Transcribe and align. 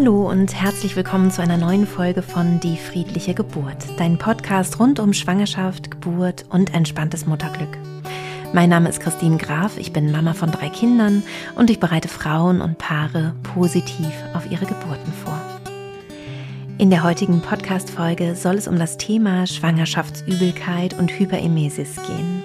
Hallo 0.00 0.30
und 0.30 0.54
herzlich 0.54 0.94
willkommen 0.94 1.32
zu 1.32 1.42
einer 1.42 1.56
neuen 1.56 1.84
Folge 1.84 2.22
von 2.22 2.60
Die 2.60 2.76
friedliche 2.76 3.34
Geburt, 3.34 3.84
dein 3.96 4.16
Podcast 4.16 4.78
rund 4.78 5.00
um 5.00 5.12
Schwangerschaft, 5.12 5.90
Geburt 5.90 6.44
und 6.50 6.72
entspanntes 6.72 7.26
Mutterglück. 7.26 7.76
Mein 8.52 8.70
Name 8.70 8.88
ist 8.90 9.00
Christine 9.00 9.38
Graf, 9.38 9.76
ich 9.76 9.92
bin 9.92 10.12
Mama 10.12 10.34
von 10.34 10.52
drei 10.52 10.68
Kindern 10.68 11.24
und 11.56 11.68
ich 11.68 11.80
bereite 11.80 12.06
Frauen 12.06 12.60
und 12.60 12.78
Paare 12.78 13.34
positiv 13.42 14.12
auf 14.34 14.48
ihre 14.48 14.66
Geburten 14.66 15.12
vor. 15.24 15.40
In 16.78 16.90
der 16.90 17.02
heutigen 17.02 17.40
Podcast-Folge 17.40 18.36
soll 18.36 18.54
es 18.54 18.68
um 18.68 18.78
das 18.78 18.98
Thema 18.98 19.48
Schwangerschaftsübelkeit 19.48 20.96
und 20.96 21.10
Hyperemesis 21.10 21.96
gehen. 22.06 22.44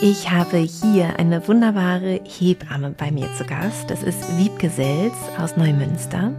Ich 0.00 0.30
habe 0.30 0.58
hier 0.58 1.18
eine 1.18 1.48
wunderbare 1.48 2.20
Hebamme 2.22 2.94
bei 2.96 3.10
mir 3.10 3.28
zu 3.36 3.44
Gast. 3.44 3.90
Das 3.90 4.04
ist 4.04 4.38
Wiebke 4.38 4.70
Selz 4.70 5.14
aus 5.38 5.56
Neumünster. 5.56 6.30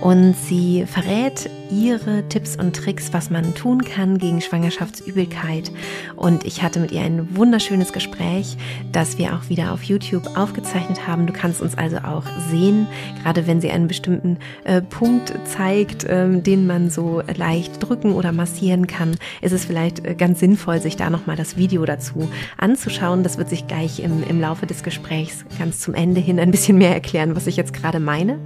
Und 0.00 0.34
sie 0.34 0.86
verrät 0.86 1.50
ihre 1.70 2.26
Tipps 2.28 2.56
und 2.56 2.74
Tricks, 2.74 3.12
was 3.12 3.30
man 3.30 3.54
tun 3.54 3.84
kann 3.84 4.18
gegen 4.18 4.40
Schwangerschaftsübelkeit. 4.40 5.70
Und 6.16 6.44
ich 6.44 6.62
hatte 6.62 6.80
mit 6.80 6.90
ihr 6.90 7.02
ein 7.02 7.36
wunderschönes 7.36 7.92
Gespräch, 7.92 8.56
das 8.92 9.18
wir 9.18 9.34
auch 9.34 9.48
wieder 9.50 9.72
auf 9.72 9.82
YouTube 9.82 10.36
aufgezeichnet 10.36 11.06
haben. 11.06 11.26
Du 11.26 11.32
kannst 11.32 11.60
uns 11.60 11.76
also 11.76 11.98
auch 11.98 12.24
sehen, 12.50 12.86
gerade 13.22 13.46
wenn 13.46 13.60
sie 13.60 13.70
einen 13.70 13.88
bestimmten 13.88 14.38
äh, 14.64 14.80
Punkt 14.80 15.32
zeigt, 15.44 16.06
ähm, 16.08 16.42
den 16.42 16.66
man 16.66 16.90
so 16.90 17.22
leicht 17.36 17.86
drücken 17.86 18.12
oder 18.12 18.32
massieren 18.32 18.86
kann, 18.86 19.16
ist 19.42 19.52
es 19.52 19.66
vielleicht 19.66 20.04
äh, 20.04 20.14
ganz 20.14 20.40
sinnvoll, 20.40 20.80
sich 20.80 20.96
da 20.96 21.10
nochmal 21.10 21.36
das 21.36 21.58
Video 21.58 21.84
dazu 21.84 22.28
anzuschauen. 22.56 23.22
Das 23.22 23.36
wird 23.36 23.50
sich 23.50 23.66
gleich 23.66 24.00
im, 24.00 24.24
im 24.28 24.40
Laufe 24.40 24.66
des 24.66 24.82
Gesprächs 24.82 25.44
ganz 25.58 25.78
zum 25.78 25.94
Ende 25.94 26.20
hin 26.20 26.40
ein 26.40 26.50
bisschen 26.50 26.78
mehr 26.78 26.94
erklären, 26.94 27.36
was 27.36 27.46
ich 27.46 27.56
jetzt 27.56 27.74
gerade 27.74 28.00
meine. 28.00 28.38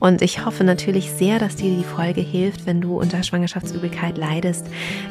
Und 0.00 0.22
ich 0.22 0.44
hoffe 0.44 0.64
natürlich 0.64 0.87
sehr, 0.92 1.38
dass 1.38 1.56
dir 1.56 1.74
die 1.74 1.84
Folge 1.84 2.20
hilft, 2.20 2.48
hilft, 2.48 2.66
wenn 2.66 2.80
du 2.80 2.98
unter 2.98 3.22
Schwangerschaftsübelkeit 3.22 4.16
leidest, 4.16 4.66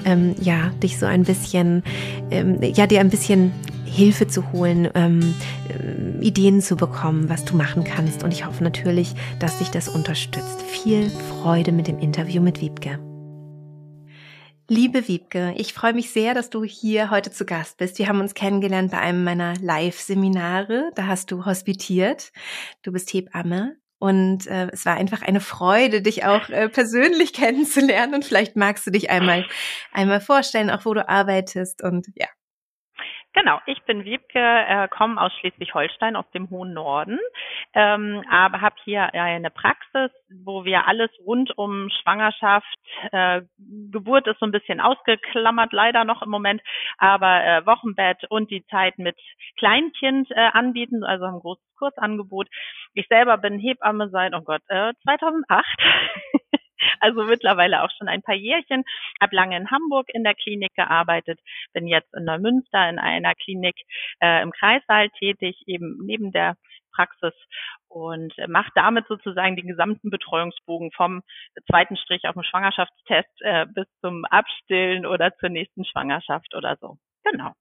ähm, 0.06 0.36
ja, 0.42 0.70
dich 0.82 0.98
so 0.98 1.06
ein 1.06 1.24
bisschen, 1.24 1.84
ähm, 2.32 2.60
ja, 2.62 2.88
dir 2.88 3.00
ein 3.00 3.10
bisschen 3.10 3.52
Hilfe 3.86 4.28
zu 4.28 4.52
holen, 4.52 4.90
ähm, 4.96 5.34
äh, 5.70 6.26
Ideen 6.26 6.62
zu 6.62 6.76
bekommen, 6.76 7.30
was 7.30 7.46
du 7.46 7.56
machen 7.56 7.84
kannst. 7.84 8.24
Und 8.24 8.32
ich 8.34 8.46
hoffe 8.46 8.64
natürlich, 8.64 9.14
dass 9.40 9.60
dich 9.60 9.70
das 9.70 9.88
unterstützt. 9.88 10.62
Viel 10.64 11.10
Freude 11.10 11.72
mit 11.72 11.88
dem 11.88 12.00
Interview 12.00 12.42
mit 12.42 12.62
Wiebke. 12.62 13.00
Liebe 14.70 15.08
Wiebke, 15.08 15.54
ich 15.56 15.74
freue 15.74 15.94
mich 15.94 16.10
sehr, 16.10 16.34
dass 16.34 16.50
du 16.50 16.64
hier 16.66 17.10
heute 17.10 17.32
zu 17.32 17.46
Gast 17.46 17.78
bist. 17.78 18.00
Wir 18.00 18.10
haben 18.10 18.20
uns 18.20 18.34
kennengelernt 18.34 18.92
bei 18.92 19.00
einem 19.00 19.24
meiner 19.24 19.54
Live-Seminare. 19.62 20.92
Da 20.96 21.08
hast 21.08 21.32
du 21.32 21.46
hospitiert. 21.46 22.32
Du 22.82 22.92
bist 22.92 23.14
Hebamme 23.14 23.78
und 24.00 24.46
äh, 24.48 24.70
es 24.72 24.86
war 24.86 24.96
einfach 24.96 25.22
eine 25.24 25.40
Freude, 25.40 26.02
dich 26.02 26.26
auch 26.26 26.50
äh, 26.50 26.70
persönlich 26.70 27.34
kennenzulernen. 27.34 28.16
Und 28.16 28.26
vielleicht 28.26 28.56
magst 28.56 28.86
du 28.86 28.92
dich 28.92 29.10
einmal, 29.10 29.46
einmal 29.92 30.22
vorstellen, 30.22 30.70
auch 30.70 30.86
wo 30.86 30.94
du 30.94 31.08
arbeitest 31.08 31.84
und 31.84 32.08
ja. 32.16 32.28
Genau, 33.40 33.60
ich 33.68 33.80
bin 33.84 34.04
Wiebke, 34.04 34.40
äh, 34.40 34.88
komme 34.88 35.22
aus 35.22 35.32
Schleswig-Holstein, 35.34 36.16
aus 36.16 36.26
dem 36.32 36.50
hohen 36.50 36.74
Norden, 36.74 37.20
ähm, 37.76 38.24
aber 38.32 38.62
habe 38.62 38.78
hier 38.84 39.14
eine 39.14 39.52
Praxis, 39.52 40.10
wo 40.44 40.66
wir 40.66 40.88
alles 40.88 41.12
rund 41.24 41.56
um 41.56 41.88
Schwangerschaft, 42.02 42.66
äh, 43.12 43.44
Geburt 43.92 44.26
ist 44.26 44.40
so 44.40 44.48
ein 44.48 44.52
bisschen 44.52 44.82
ausgeklammert, 44.82 45.72
leider 45.72 46.04
noch 46.04 46.24
im 46.24 46.32
Moment, 46.32 46.64
aber 46.98 47.46
äh, 47.46 47.66
Wochenbett 47.68 48.24
und 48.32 48.50
die 48.50 48.66
Zeit 48.72 48.98
mit 48.98 49.16
Kleinkind 49.60 50.32
äh, 50.32 50.50
anbieten, 50.54 51.04
also 51.04 51.26
ein 51.26 51.40
großes 51.40 51.76
Kurzangebot. 51.78 52.48
Ich 52.96 53.06
selber 53.08 53.38
bin 53.38 53.60
Hebamme 53.60 54.10
seit, 54.10 54.34
oh 54.34 54.42
Gott, 54.42 54.64
äh, 54.70 54.94
2008. 55.04 55.64
also 57.00 57.24
mittlerweile 57.24 57.84
auch 57.84 57.92
schon 57.98 58.08
ein 58.08 58.22
paar 58.22 58.36
Jährchen, 58.36 58.84
habe 59.22 59.36
lange 59.36 59.58
in 59.58 59.72
Hamburg 59.72 60.10
in 60.14 60.24
der 60.24 60.36
Klinik 60.36 60.74
gearbeitet, 60.76 61.40
bin 61.74 61.88
jetzt 61.88 62.14
in 62.14 62.26
Neumünster 62.26 62.90
in 62.90 63.00
einer 63.00 63.36
Klinik 63.36 63.76
äh, 64.22 64.42
im 64.42 64.52
Kreissaal 64.52 65.10
tätig, 65.12 65.64
eben 65.66 66.00
neben 66.04 66.32
der 66.32 66.56
Praxis 66.98 67.34
und 67.88 68.34
mache 68.48 68.72
damit 68.76 69.08
sozusagen 69.08 69.56
den 69.56 69.68
gesamten 69.68 70.10
Betreuungsbogen 70.10 70.92
vom 70.92 71.22
zweiten 71.70 71.96
Strich 71.96 72.28
auf 72.28 72.34
dem 72.34 72.44
Schwangerschaftstest 72.44 73.42
äh, 73.42 73.66
bis 73.68 73.86
zum 74.02 74.26
Abstillen 74.26 75.06
oder 75.06 75.36
zur 75.38 75.50
nächsten 75.50 75.86
Schwangerschaft 75.86 76.56
oder 76.56 76.78
so. 76.82 76.98
Genau. 77.24 77.54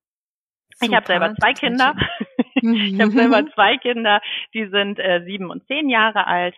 Super, 0.78 0.90
ich 0.90 0.96
habe 0.96 1.06
selber 1.06 1.34
zwei 1.36 1.52
Kinder. 1.52 1.94
ich 2.54 3.00
habe 3.00 3.10
selber 3.12 3.46
zwei 3.54 3.76
Kinder, 3.76 4.20
die 4.52 4.66
sind 4.66 4.98
äh, 4.98 5.22
sieben 5.24 5.50
und 5.50 5.66
zehn 5.66 5.88
Jahre 5.88 6.26
alt. 6.26 6.56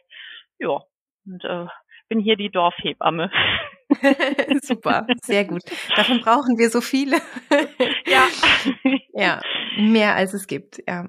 Ja, 0.58 0.80
und 1.26 1.44
äh, 1.44 1.66
bin 2.08 2.20
hier 2.20 2.36
die 2.36 2.50
Dorfhebamme. 2.50 3.30
Super, 4.62 5.06
sehr 5.22 5.44
gut. 5.44 5.62
Davon 5.96 6.20
brauchen 6.20 6.58
wir 6.58 6.70
so 6.70 6.80
viele. 6.80 7.16
ja. 8.06 8.26
Ja, 9.12 9.40
mehr 9.76 10.14
als 10.14 10.32
es 10.32 10.46
gibt, 10.46 10.80
ja. 10.86 11.08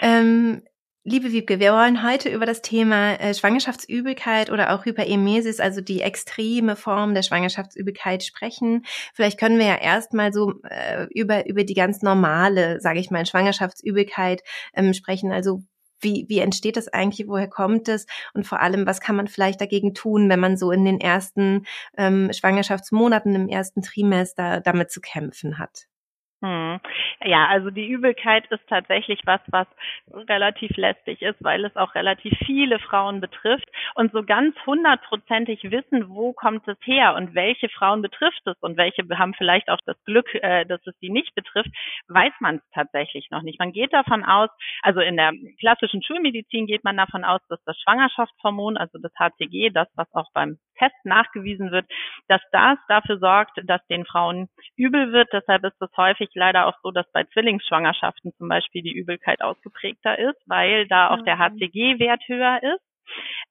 Ähm, 0.00 0.62
liebe 1.04 1.32
Wiebke, 1.32 1.60
wir 1.60 1.74
wollen 1.74 2.02
heute 2.02 2.30
über 2.30 2.46
das 2.46 2.62
Thema 2.62 3.16
äh, 3.16 3.34
Schwangerschaftsübelkeit 3.34 4.50
oder 4.50 4.74
auch 4.74 4.86
Hyperemesis, 4.86 5.60
also 5.60 5.82
die 5.82 6.00
extreme 6.00 6.76
Form 6.76 7.12
der 7.14 7.22
Schwangerschaftsübelkeit 7.22 8.24
sprechen. 8.24 8.86
Vielleicht 9.12 9.38
können 9.38 9.58
wir 9.58 9.66
ja 9.66 9.76
erstmal 9.76 10.32
so 10.32 10.54
äh, 10.62 11.06
über, 11.10 11.46
über 11.46 11.64
die 11.64 11.74
ganz 11.74 12.00
normale, 12.00 12.80
sage 12.80 13.00
ich 13.00 13.10
mal, 13.10 13.26
Schwangerschaftsübelkeit 13.26 14.42
ähm, 14.74 14.94
sprechen. 14.94 15.30
Also 15.30 15.60
wie, 16.04 16.26
wie 16.28 16.38
entsteht 16.38 16.76
das 16.76 16.88
eigentlich, 16.88 17.26
woher 17.26 17.48
kommt 17.48 17.88
es 17.88 18.06
und 18.34 18.46
vor 18.46 18.60
allem, 18.60 18.86
was 18.86 19.00
kann 19.00 19.16
man 19.16 19.26
vielleicht 19.28 19.60
dagegen 19.60 19.94
tun, 19.94 20.28
wenn 20.28 20.40
man 20.40 20.56
so 20.56 20.70
in 20.70 20.84
den 20.84 21.00
ersten 21.00 21.66
ähm, 21.96 22.30
Schwangerschaftsmonaten, 22.32 23.34
im 23.34 23.48
ersten 23.48 23.82
Trimester 23.82 24.60
damit 24.60 24.90
zu 24.90 25.00
kämpfen 25.00 25.58
hat? 25.58 25.86
Hm. 26.44 26.78
Ja, 27.24 27.46
also 27.46 27.70
die 27.70 27.88
Übelkeit 27.88 28.46
ist 28.50 28.68
tatsächlich 28.68 29.18
was, 29.24 29.40
was 29.46 29.66
relativ 30.28 30.76
lästig 30.76 31.22
ist, 31.22 31.42
weil 31.42 31.64
es 31.64 31.74
auch 31.74 31.94
relativ 31.94 32.36
viele 32.44 32.78
Frauen 32.80 33.22
betrifft 33.22 33.66
und 33.94 34.12
so 34.12 34.22
ganz 34.22 34.54
hundertprozentig 34.66 35.62
wissen, 35.70 36.10
wo 36.10 36.34
kommt 36.34 36.68
es 36.68 36.76
her 36.82 37.14
und 37.14 37.34
welche 37.34 37.70
Frauen 37.70 38.02
betrifft 38.02 38.42
es 38.44 38.56
und 38.60 38.76
welche 38.76 39.04
haben 39.16 39.32
vielleicht 39.32 39.70
auch 39.70 39.80
das 39.86 39.96
Glück, 40.04 40.34
äh, 40.34 40.66
dass 40.66 40.86
es 40.86 40.94
sie 41.00 41.08
nicht 41.08 41.34
betrifft, 41.34 41.70
weiß 42.08 42.34
man 42.40 42.56
es 42.56 42.70
tatsächlich 42.74 43.30
noch 43.30 43.40
nicht. 43.40 43.58
Man 43.58 43.72
geht 43.72 43.94
davon 43.94 44.22
aus, 44.22 44.50
also 44.82 45.00
in 45.00 45.16
der 45.16 45.32
klassischen 45.58 46.02
Schulmedizin 46.02 46.66
geht 46.66 46.84
man 46.84 46.98
davon 46.98 47.24
aus, 47.24 47.40
dass 47.48 47.62
das 47.64 47.80
Schwangerschaftshormon, 47.80 48.76
also 48.76 48.98
das 48.98 49.12
HCG, 49.18 49.70
das 49.70 49.88
was 49.94 50.12
auch 50.12 50.30
beim 50.34 50.58
Test 50.78 50.94
nachgewiesen 51.04 51.70
wird, 51.70 51.86
dass 52.28 52.42
das 52.52 52.78
dafür 52.88 53.18
sorgt, 53.18 53.58
dass 53.64 53.84
den 53.86 54.04
Frauen 54.04 54.48
übel 54.76 55.12
wird. 55.12 55.28
Deshalb 55.32 55.64
ist 55.64 55.80
es 55.80 55.90
häufig 55.96 56.33
leider 56.34 56.66
auch 56.66 56.78
so, 56.82 56.90
dass 56.90 57.10
bei 57.12 57.24
Zwillingsschwangerschaften 57.24 58.32
zum 58.36 58.48
Beispiel 58.48 58.82
die 58.82 58.92
Übelkeit 58.92 59.42
ausgeprägter 59.42 60.18
ist, 60.18 60.40
weil 60.46 60.86
da 60.88 61.10
auch 61.10 61.22
der 61.24 61.38
HCG-Wert 61.38 62.22
höher 62.28 62.62
ist. 62.62 62.93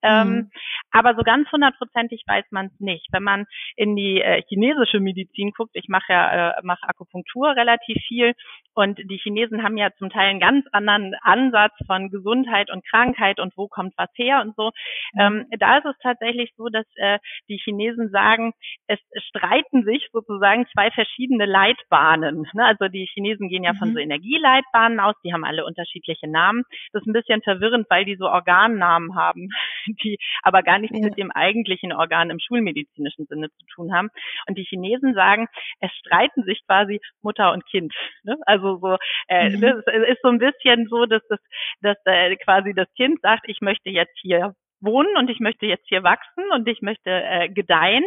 Ähm, 0.01 0.27
mhm. 0.27 0.51
Aber 0.91 1.15
so 1.15 1.23
ganz 1.23 1.51
hundertprozentig 1.51 2.23
weiß 2.27 2.45
man 2.51 2.67
es 2.67 2.79
nicht. 2.79 3.07
Wenn 3.11 3.23
man 3.23 3.45
in 3.75 3.95
die 3.95 4.21
äh, 4.21 4.43
chinesische 4.47 4.99
Medizin 4.99 5.51
guckt, 5.51 5.71
ich 5.73 5.87
mache 5.87 6.11
ja 6.13 6.51
äh, 6.51 6.61
mache 6.63 6.87
Akupunktur 6.87 7.55
relativ 7.55 7.97
viel 8.07 8.33
und 8.75 8.99
die 8.99 9.17
Chinesen 9.17 9.63
haben 9.63 9.77
ja 9.77 9.89
zum 9.97 10.09
Teil 10.09 10.29
einen 10.29 10.39
ganz 10.39 10.65
anderen 10.71 11.15
Ansatz 11.21 11.73
von 11.85 12.09
Gesundheit 12.09 12.71
und 12.71 12.85
Krankheit 12.85 13.39
und 13.39 13.53
wo 13.55 13.67
kommt 13.67 13.93
was 13.97 14.09
her 14.15 14.41
und 14.41 14.55
so. 14.55 14.71
Mhm. 15.13 15.19
Ähm, 15.19 15.45
da 15.59 15.77
ist 15.77 15.85
es 15.85 15.95
tatsächlich 16.01 16.53
so, 16.57 16.69
dass 16.69 16.85
äh, 16.95 17.19
die 17.49 17.57
Chinesen 17.57 18.09
sagen, 18.09 18.53
es 18.87 18.99
streiten 19.29 19.83
sich 19.83 20.07
sozusagen 20.11 20.65
zwei 20.73 20.91
verschiedene 20.91 21.45
Leitbahnen. 21.45 22.47
Ne? 22.53 22.65
Also 22.65 22.87
die 22.87 23.07
Chinesen 23.13 23.49
gehen 23.49 23.63
ja 23.63 23.73
mhm. 23.73 23.77
von 23.77 23.93
so 23.93 23.99
Energieleitbahnen 23.99 24.99
aus, 24.99 25.15
die 25.23 25.33
haben 25.33 25.43
alle 25.43 25.65
unterschiedliche 25.65 26.27
Namen. 26.27 26.63
Das 26.91 27.01
ist 27.01 27.07
ein 27.07 27.13
bisschen 27.13 27.41
verwirrend, 27.41 27.87
weil 27.89 28.05
die 28.05 28.15
so 28.15 28.27
Organnamen 28.27 29.15
haben, 29.15 29.42
die 30.03 30.17
aber 30.41 30.63
gar 30.63 30.79
nichts 30.79 30.97
ja. 30.97 31.05
mit 31.05 31.17
dem 31.17 31.31
eigentlichen 31.31 31.93
Organ 31.93 32.29
im 32.29 32.39
schulmedizinischen 32.39 33.25
Sinne 33.25 33.49
zu 33.49 33.65
tun 33.73 33.93
haben. 33.93 34.09
Und 34.47 34.57
die 34.57 34.63
Chinesen 34.63 35.13
sagen, 35.13 35.47
es 35.79 35.91
streiten 35.99 36.43
sich 36.43 36.61
quasi 36.65 36.99
Mutter 37.21 37.51
und 37.51 37.65
Kind. 37.65 37.93
Ne? 38.23 38.37
Also 38.45 38.77
so, 38.77 38.97
äh, 39.27 39.49
mhm. 39.49 39.61
das 39.61 39.77
ist 40.07 40.21
so 40.21 40.29
ein 40.29 40.39
bisschen 40.39 40.87
so, 40.89 41.05
dass 41.05 41.21
das, 41.29 41.39
dass 41.81 41.97
äh, 42.05 42.35
quasi 42.37 42.73
das 42.73 42.87
Kind 42.95 43.21
sagt, 43.21 43.43
ich 43.47 43.61
möchte 43.61 43.89
jetzt 43.89 44.17
hier 44.21 44.53
wohnen 44.83 45.15
und 45.17 45.29
ich 45.29 45.39
möchte 45.39 45.65
jetzt 45.65 45.87
hier 45.87 46.03
wachsen 46.03 46.43
und 46.53 46.67
ich 46.67 46.81
möchte 46.81 47.09
äh, 47.09 47.49
gedeihen. 47.49 48.03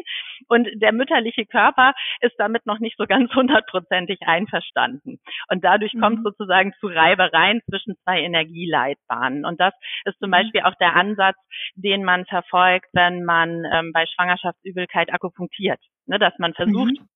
Und 0.48 0.68
der 0.74 0.92
mütterliche 0.92 1.46
Körper 1.46 1.94
ist 2.20 2.34
damit 2.38 2.66
noch 2.66 2.78
nicht 2.78 2.96
so 2.98 3.06
ganz 3.06 3.30
hundertprozentig 3.34 4.20
einverstanden. 4.26 5.18
Und 5.48 5.64
dadurch 5.64 5.94
mhm. 5.94 6.00
kommt 6.00 6.24
sozusagen 6.24 6.72
zu 6.80 6.86
Reibereien 6.88 7.60
zwischen 7.68 7.96
zwei 8.04 8.20
Energieleitbahnen. 8.20 9.44
Und 9.44 9.60
das 9.60 9.74
ist 10.04 10.18
zum 10.18 10.28
mhm. 10.28 10.32
Beispiel 10.32 10.60
auch 10.62 10.74
der 10.80 10.94
Ansatz, 10.94 11.36
den 11.74 12.04
man 12.04 12.24
verfolgt, 12.26 12.86
wenn 12.92 13.24
man 13.24 13.64
ähm, 13.72 13.92
bei 13.92 14.04
Schwangerschaftsübelkeit 14.06 15.12
akupunktiert. 15.12 15.80
Ne, 16.08 16.20
dass 16.20 16.38
man 16.38 16.54
versucht, 16.54 17.00
mhm 17.00 17.08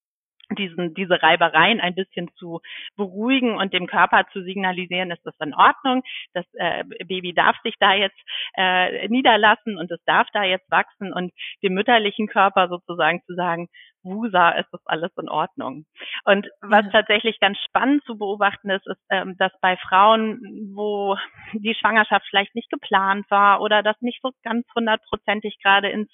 diesen, 0.56 0.94
diese 0.94 1.22
Reibereien 1.22 1.80
ein 1.80 1.94
bisschen 1.94 2.30
zu 2.36 2.60
beruhigen 2.96 3.56
und 3.56 3.72
dem 3.72 3.86
Körper 3.86 4.26
zu 4.32 4.42
signalisieren, 4.42 5.10
ist 5.10 5.24
das 5.24 5.34
in 5.40 5.54
Ordnung. 5.54 6.02
Das 6.34 6.44
äh, 6.54 6.84
Baby 7.04 7.32
darf 7.32 7.56
sich 7.62 7.74
da 7.78 7.94
jetzt 7.94 8.18
äh, 8.54 9.08
niederlassen 9.08 9.76
und 9.78 9.90
es 9.90 10.02
darf 10.04 10.28
da 10.32 10.44
jetzt 10.44 10.70
wachsen 10.70 11.12
und 11.12 11.32
dem 11.62 11.74
mütterlichen 11.74 12.26
Körper 12.26 12.68
sozusagen 12.68 13.22
zu 13.26 13.34
sagen, 13.34 13.68
Wusa, 14.02 14.50
ist 14.50 14.68
das 14.72 14.80
alles 14.86 15.10
in 15.20 15.28
Ordnung. 15.28 15.84
Und 16.24 16.48
was 16.60 16.84
ja. 16.86 16.90
tatsächlich 16.90 17.38
ganz 17.40 17.58
spannend 17.58 18.02
zu 18.04 18.16
beobachten 18.16 18.70
ist, 18.70 18.86
ist, 18.86 19.00
ähm, 19.10 19.36
dass 19.38 19.52
bei 19.60 19.76
Frauen, 19.76 20.72
wo 20.74 21.16
die 21.52 21.74
Schwangerschaft 21.74 22.26
vielleicht 22.28 22.54
nicht 22.54 22.70
geplant 22.70 23.30
war 23.30 23.60
oder 23.60 23.82
das 23.82 24.00
nicht 24.00 24.20
so 24.22 24.30
ganz 24.42 24.66
hundertprozentig 24.74 25.58
gerade 25.62 25.90
ins 25.90 26.10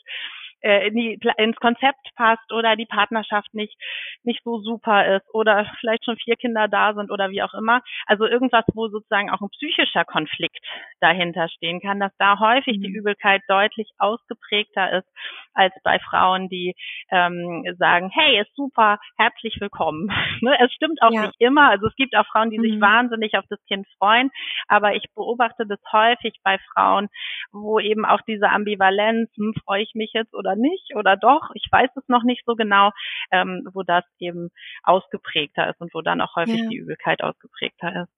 äh, 0.66 0.88
in 0.88 0.94
die, 0.96 1.20
ins 1.36 1.56
Konzept 1.56 2.10
passt 2.16 2.52
oder 2.52 2.74
die 2.74 2.86
Partnerschaft 2.86 3.54
nicht, 3.54 3.78
nicht 4.24 4.42
so 4.42 4.58
super 4.58 5.16
ist 5.16 5.26
oder 5.32 5.64
vielleicht 5.80 6.04
schon 6.04 6.16
vier 6.16 6.34
Kinder 6.34 6.66
da 6.66 6.92
sind 6.94 7.10
oder 7.10 7.30
wie 7.30 7.42
auch 7.42 7.54
immer. 7.54 7.82
Also 8.06 8.26
irgendwas, 8.26 8.64
wo 8.74 8.88
sozusagen 8.88 9.30
auch 9.30 9.40
ein 9.40 9.50
psychischer 9.50 10.04
Konflikt 10.04 10.58
dahinter 11.00 11.48
stehen 11.48 11.80
kann, 11.80 12.00
dass 12.00 12.12
da 12.18 12.40
häufig 12.40 12.78
mhm. 12.78 12.82
die 12.82 12.90
Übelkeit 12.90 13.42
deutlich 13.46 13.88
ausgeprägter 13.98 14.98
ist 14.98 15.08
als 15.54 15.72
bei 15.84 15.98
Frauen, 16.00 16.48
die 16.48 16.74
ähm, 17.10 17.64
sagen, 17.78 18.10
hey, 18.12 18.40
ist 18.40 18.54
super, 18.56 18.98
herzlich 19.16 19.56
willkommen. 19.60 20.08
ne? 20.40 20.56
Es 20.60 20.72
stimmt 20.72 21.00
auch 21.00 21.12
ja. 21.12 21.26
nicht 21.26 21.36
immer. 21.38 21.70
Also 21.70 21.86
es 21.86 21.94
gibt 21.94 22.16
auch 22.16 22.26
Frauen, 22.26 22.50
die 22.50 22.58
mhm. 22.58 22.62
sich 22.62 22.80
wahnsinnig 22.80 23.38
auf 23.38 23.44
das 23.48 23.64
Kind 23.66 23.86
freuen, 23.98 24.30
aber 24.66 24.94
ich 24.94 25.04
beobachte 25.14 25.64
das 25.66 25.80
häufig 25.92 26.40
bei 26.42 26.58
Frauen, 26.72 27.08
wo 27.52 27.78
eben 27.78 28.04
auch 28.04 28.20
diese 28.22 28.50
Ambivalenz, 28.50 29.30
hm, 29.36 29.54
freue 29.64 29.82
ich 29.82 29.94
mich 29.94 30.10
jetzt 30.12 30.34
oder 30.34 30.55
nicht 30.56 30.94
oder 30.96 31.16
doch, 31.16 31.50
ich 31.54 31.66
weiß 31.70 31.90
es 31.96 32.08
noch 32.08 32.22
nicht 32.22 32.44
so 32.46 32.54
genau, 32.54 32.90
ähm, 33.30 33.68
wo 33.72 33.82
das 33.82 34.04
eben 34.18 34.50
ausgeprägter 34.82 35.70
ist 35.70 35.80
und 35.80 35.94
wo 35.94 36.02
dann 36.02 36.20
auch 36.20 36.36
häufig 36.36 36.60
ja. 36.60 36.68
die 36.68 36.76
Übelkeit 36.76 37.22
ausgeprägter 37.22 38.02
ist. 38.02 38.12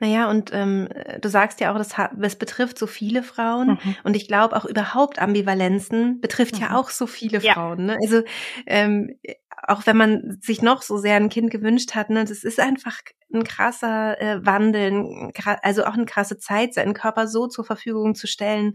Naja, 0.00 0.28
und 0.28 0.52
ähm, 0.52 0.88
du 1.20 1.28
sagst 1.28 1.60
ja 1.60 1.72
auch, 1.72 1.78
das, 1.78 1.94
das 2.16 2.36
betrifft 2.36 2.78
so 2.78 2.86
viele 2.86 3.22
Frauen. 3.22 3.78
Mhm. 3.82 3.96
Und 4.02 4.16
ich 4.16 4.26
glaube 4.26 4.56
auch 4.56 4.64
überhaupt 4.64 5.20
Ambivalenzen 5.20 6.20
betrifft 6.20 6.56
mhm. 6.56 6.62
ja 6.62 6.76
auch 6.76 6.90
so 6.90 7.06
viele 7.06 7.38
ja. 7.38 7.54
Frauen. 7.54 7.86
Ne? 7.86 7.96
Also 8.02 8.22
ähm, 8.66 9.16
auch 9.62 9.86
wenn 9.86 9.96
man 9.96 10.38
sich 10.40 10.62
noch 10.62 10.82
so 10.82 10.98
sehr 10.98 11.16
ein 11.16 11.28
Kind 11.28 11.50
gewünscht 11.50 11.94
hat, 11.94 12.10
ne, 12.10 12.24
das 12.24 12.42
ist 12.42 12.58
einfach 12.58 12.98
ein 13.32 13.44
krasser 13.44 14.20
äh, 14.20 14.44
Wandel, 14.44 14.92
ein, 14.92 15.32
also 15.62 15.84
auch 15.84 15.94
eine 15.94 16.04
krasse 16.04 16.38
Zeit, 16.38 16.74
seinen 16.74 16.94
Körper 16.94 17.28
so 17.28 17.46
zur 17.46 17.64
Verfügung 17.64 18.14
zu 18.14 18.26
stellen. 18.26 18.74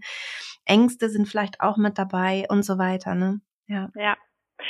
Ängste 0.68 1.10
sind 1.10 1.28
vielleicht 1.28 1.62
auch 1.62 1.78
mit 1.78 1.98
dabei 1.98 2.46
und 2.50 2.64
so 2.64 2.78
weiter. 2.78 3.16
Ne? 3.16 3.42
Ja. 3.68 3.90
ja, 3.96 4.16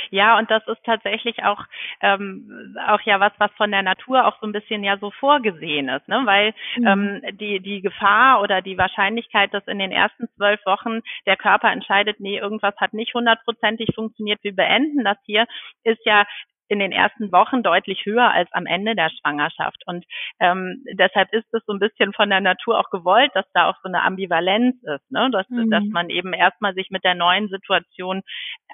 ja, 0.10 0.38
und 0.38 0.50
das 0.52 0.66
ist 0.68 0.84
tatsächlich 0.84 1.44
auch 1.44 1.64
ähm, 2.02 2.76
auch 2.88 3.02
ja 3.02 3.20
was, 3.20 3.32
was 3.38 3.52
von 3.54 3.72
der 3.72 3.84
Natur 3.84 4.26
auch 4.26 4.40
so 4.40 4.48
ein 4.48 4.52
bisschen 4.52 4.84
ja 4.84 4.98
so 4.98 5.12
vorgesehen 5.12 5.90
ist, 5.90 6.08
ne? 6.08 6.22
Weil 6.26 6.54
mhm. 6.78 6.88
ähm, 6.88 7.38
die 7.38 7.60
die 7.60 7.82
Gefahr 7.82 8.42
oder 8.42 8.62
die 8.62 8.78
Wahrscheinlichkeit, 8.78 9.54
dass 9.54 9.66
in 9.68 9.80
den 9.80 9.92
ersten 9.92 10.28
zwölf 10.36 10.60
Wochen 10.66 11.02
der 11.26 11.38
Körper 11.38 11.72
entscheidet, 11.72 12.20
nee, 12.20 12.38
irgendwas 12.38 12.76
hat 12.78 12.94
nicht 12.94 13.14
hundertprozentig 13.14 13.96
funktioniert, 13.96 14.44
wir 14.44 14.56
beenden 14.56 15.04
das 15.04 15.18
hier, 15.26 15.46
ist 15.84 16.06
ja 16.06 16.26
in 16.68 16.80
den 16.80 16.92
ersten 16.92 17.32
Wochen 17.32 17.64
deutlich 17.64 18.06
höher 18.06 18.32
als 18.32 18.50
am 18.52 18.66
Ende 18.66 18.96
der 18.96 19.10
Schwangerschaft. 19.10 19.84
Und 19.86 20.06
ähm, 20.40 20.84
deshalb 20.94 21.34
ist 21.34 21.48
es 21.54 21.64
so 21.66 21.74
ein 21.74 21.80
bisschen 21.80 22.14
von 22.14 22.30
der 22.30 22.42
Natur 22.42 22.80
auch 22.80 22.90
gewollt, 22.90 23.32
dass 23.34 23.46
da 23.54 23.70
auch 23.70 23.76
so 23.84 23.90
eine 23.90 24.04
Ambivalenz 24.04 24.76
ist, 24.84 25.12
ne? 25.12 25.30
dass, 25.32 25.50
mhm. 25.50 25.70
dass 25.70 25.84
man 25.86 26.10
eben 26.10 26.34
erstmal 26.34 26.74
sich 26.74 26.90
mit 26.90 27.04
der 27.04 27.16
neuen 27.16 27.50
Situation 27.50 28.22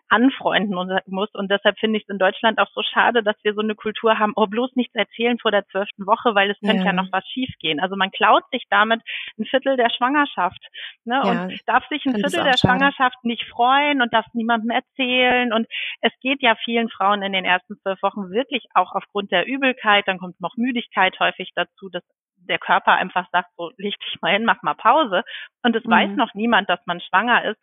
anfreunden 0.10 0.76
muss. 1.08 1.30
Und 1.34 1.52
deshalb 1.52 1.78
finde 1.80 1.98
ich 1.98 2.04
es 2.04 2.10
in 2.10 2.20
Deutschland 2.20 2.60
auch 2.60 2.70
so 2.74 2.82
schade, 2.84 3.24
dass 3.24 3.36
wir 3.44 3.54
so 3.54 3.62
eine 3.62 3.76
Kultur 3.76 4.20
haben, 4.20 4.34
oh, 4.36 4.48
bloß 4.48 4.76
nichts 4.76 4.96
erzählen 4.96 5.40
vor 5.40 5.52
der 5.52 5.66
zwölften 5.68 6.06
Woche, 6.06 6.36
weil 6.36 6.52
es 6.52 6.60
könnte 6.60 6.84
ja. 6.84 6.86
ja 6.86 6.94
noch 6.94 7.12
was 7.12 7.26
schiefgehen. 7.28 7.80
Also 7.80 7.96
man 7.96 8.12
klaut 8.12 8.44
sich 8.52 8.64
damit 8.70 9.02
ein 9.40 9.46
Viertel 9.46 9.78
der 9.78 9.90
Schwangerschaft 9.90 10.64
ne? 11.06 11.22
Ja, 11.24 11.32
und 11.32 11.60
darf 11.68 11.88
sich 11.88 12.06
ein 12.06 12.16
Viertel 12.16 12.44
der 12.44 12.58
schade. 12.58 12.58
Schwangerschaft 12.60 13.24
nicht 13.24 13.44
freuen 13.50 14.02
und 14.02 14.14
darf 14.14 14.26
niemandem 14.34 14.72
erzählen. 14.72 15.54
Und 15.54 15.68
es 16.02 16.12
geht 16.22 16.42
ja 16.42 16.56
vielen 16.64 16.90
Frauen 16.90 17.22
in 17.22 17.34
den 17.34 17.46
ersten 17.46 17.78
zwölf 17.84 18.02
Wochen 18.02 18.32
wirklich 18.32 18.66
auch 18.74 18.94
aufgrund 18.94 19.32
der 19.32 19.46
Übelkeit, 19.46 20.08
dann 20.08 20.18
kommt 20.18 20.42
noch 20.42 20.58
Müdigkeit 20.58 21.20
häufig 21.20 21.52
dazu, 21.56 21.90
dass 21.90 22.04
der 22.38 22.60
Körper 22.60 22.94
einfach 22.94 23.28
sagt, 23.32 23.50
so 23.56 23.72
leg 23.78 23.96
dich 24.00 24.22
mal 24.22 24.34
hin, 24.34 24.46
mach 24.46 24.62
mal 24.64 24.74
Pause. 24.74 25.24
Und 25.64 25.76
es 25.76 25.84
mhm. 25.86 25.92
weiß 25.92 26.10
noch 26.16 26.34
niemand, 26.34 26.70
dass 26.70 26.80
man 26.86 27.00
schwanger 27.00 27.46
ist 27.46 27.60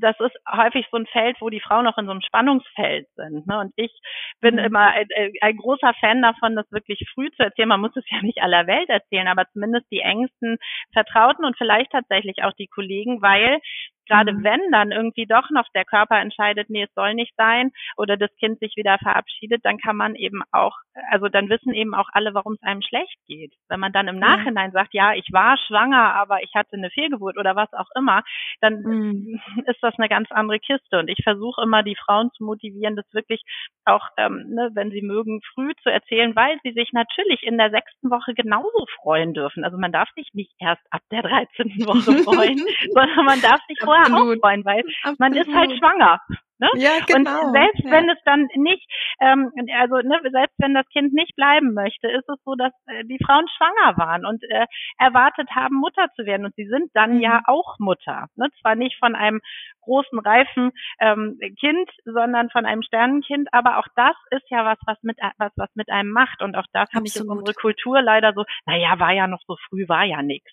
das 0.00 0.18
ist 0.18 0.36
häufig 0.50 0.86
so 0.90 0.96
ein 0.96 1.06
Feld, 1.06 1.36
wo 1.40 1.48
die 1.48 1.60
Frauen 1.60 1.84
noch 1.84 1.96
in 1.96 2.06
so 2.06 2.10
einem 2.10 2.22
Spannungsfeld 2.22 3.06
sind. 3.14 3.46
Ne? 3.46 3.60
Und 3.60 3.72
ich 3.76 3.92
bin 4.40 4.54
mhm. 4.54 4.64
immer 4.64 4.88
ein, 4.88 5.06
ein, 5.40 5.56
großer 5.56 5.94
Fan 6.00 6.22
davon, 6.22 6.56
das 6.56 6.70
wirklich 6.72 7.08
früh 7.14 7.30
zu 7.30 7.42
erzählen. 7.44 7.68
Man 7.68 7.80
muss 7.80 7.96
es 7.96 8.04
ja 8.10 8.20
nicht 8.22 8.42
aller 8.42 8.66
Welt 8.66 8.88
erzählen, 8.88 9.28
aber 9.28 9.46
zumindest 9.52 9.86
die 9.90 10.00
engsten 10.00 10.58
Vertrauten 10.92 11.44
und 11.44 11.56
vielleicht 11.56 11.92
tatsächlich 11.92 12.42
auch 12.42 12.52
die 12.54 12.66
Kollegen, 12.66 13.22
weil 13.22 13.60
Gerade 14.08 14.32
mhm. 14.32 14.44
wenn 14.44 14.60
dann 14.70 14.92
irgendwie 14.92 15.26
doch 15.26 15.50
noch 15.50 15.66
der 15.74 15.84
Körper 15.84 16.18
entscheidet, 16.20 16.70
nee, 16.70 16.84
es 16.84 16.94
soll 16.94 17.14
nicht 17.14 17.34
sein 17.36 17.70
oder 17.96 18.16
das 18.16 18.34
Kind 18.36 18.58
sich 18.60 18.76
wieder 18.76 18.98
verabschiedet, 18.98 19.64
dann 19.64 19.78
kann 19.78 19.96
man 19.96 20.14
eben 20.14 20.42
auch, 20.50 20.76
also 21.10 21.28
dann 21.28 21.48
wissen 21.48 21.74
eben 21.74 21.94
auch 21.94 22.08
alle, 22.12 22.34
warum 22.34 22.54
es 22.54 22.62
einem 22.62 22.82
schlecht 22.82 23.16
geht. 23.26 23.52
Wenn 23.68 23.80
man 23.80 23.92
dann 23.92 24.08
im 24.08 24.18
Nachhinein 24.18 24.70
mhm. 24.70 24.74
sagt, 24.74 24.94
ja, 24.94 25.14
ich 25.14 25.32
war 25.32 25.56
schwanger, 25.58 26.14
aber 26.14 26.42
ich 26.42 26.54
hatte 26.54 26.76
eine 26.76 26.90
Fehlgeburt 26.90 27.38
oder 27.38 27.56
was 27.56 27.72
auch 27.72 27.88
immer, 27.96 28.22
dann 28.60 28.82
mhm. 28.82 29.40
ist 29.66 29.82
das 29.82 29.94
eine 29.98 30.08
ganz 30.08 30.30
andere 30.30 30.58
Kiste. 30.58 30.98
Und 30.98 31.08
ich 31.08 31.22
versuche 31.22 31.62
immer, 31.62 31.82
die 31.82 31.96
Frauen 31.96 32.30
zu 32.32 32.44
motivieren, 32.44 32.96
das 32.96 33.06
wirklich 33.12 33.42
auch, 33.84 34.06
ähm, 34.16 34.44
ne, 34.48 34.70
wenn 34.74 34.90
sie 34.90 35.02
mögen, 35.02 35.40
früh 35.54 35.72
zu 35.82 35.90
erzählen, 35.90 36.34
weil 36.36 36.58
sie 36.62 36.72
sich 36.72 36.92
natürlich 36.92 37.42
in 37.42 37.58
der 37.58 37.70
sechsten 37.70 38.10
Woche 38.10 38.34
genauso 38.34 38.86
freuen 39.00 39.34
dürfen. 39.34 39.64
Also 39.64 39.78
man 39.78 39.92
darf 39.92 40.08
sich 40.14 40.28
nicht 40.32 40.52
erst 40.58 40.82
ab 40.90 41.02
der 41.10 41.22
13. 41.22 41.86
Woche 41.86 42.12
freuen, 42.24 42.62
sondern 42.92 43.24
man 43.24 43.40
darf 43.40 43.60
sich 43.68 43.78
vorher 43.92 44.14
auch 44.14 44.40
freuen, 44.40 44.64
weil 44.64 44.82
Absolut. 45.02 45.20
man 45.20 45.34
ist 45.34 45.52
halt 45.52 45.72
schwanger. 45.78 46.20
Ne? 46.62 46.68
Ja, 46.76 46.90
genau. 47.04 47.46
Und 47.46 47.52
selbst 47.54 47.84
ja. 47.84 47.90
wenn 47.90 48.08
es 48.08 48.18
dann 48.24 48.46
nicht, 48.54 48.86
ähm, 49.20 49.50
also 49.80 49.96
ne, 49.96 50.20
selbst 50.30 50.54
wenn 50.58 50.74
das 50.74 50.86
Kind 50.90 51.12
nicht 51.12 51.34
bleiben 51.34 51.74
möchte, 51.74 52.06
ist 52.06 52.28
es 52.28 52.38
so, 52.44 52.54
dass 52.54 52.72
äh, 52.86 53.02
die 53.04 53.18
Frauen 53.24 53.46
schwanger 53.56 53.98
waren 53.98 54.24
und 54.24 54.44
äh, 54.44 54.66
erwartet 54.96 55.50
haben, 55.56 55.74
Mutter 55.74 56.06
zu 56.14 56.24
werden. 56.24 56.46
Und 56.46 56.54
sie 56.54 56.68
sind 56.68 56.90
dann 56.94 57.16
mhm. 57.16 57.20
ja 57.20 57.42
auch 57.46 57.80
Mutter. 57.80 58.26
Ne? 58.36 58.46
Zwar 58.60 58.76
nicht 58.76 58.96
von 59.00 59.16
einem 59.16 59.40
großen, 59.80 60.20
reifen 60.20 60.70
ähm, 61.00 61.36
Kind, 61.58 61.90
sondern 62.04 62.48
von 62.50 62.64
einem 62.64 62.82
Sternenkind. 62.82 63.48
Aber 63.50 63.78
auch 63.78 63.88
das 63.96 64.14
ist 64.30 64.48
ja 64.48 64.64
was, 64.64 64.78
was 64.86 64.98
mit 65.02 65.18
was, 65.38 65.50
was 65.56 65.70
mit 65.74 65.90
einem 65.90 66.12
macht. 66.12 66.42
Und 66.42 66.54
auch 66.54 66.66
da 66.72 66.86
finde 66.86 67.10
ich 67.12 67.20
unsere 67.20 67.54
Kultur 67.54 68.00
leider 68.02 68.34
so, 68.34 68.44
naja, 68.66 69.00
war 69.00 69.10
ja 69.10 69.26
noch 69.26 69.42
so 69.48 69.56
früh, 69.68 69.88
war 69.88 70.04
ja 70.04 70.22
nichts. 70.22 70.52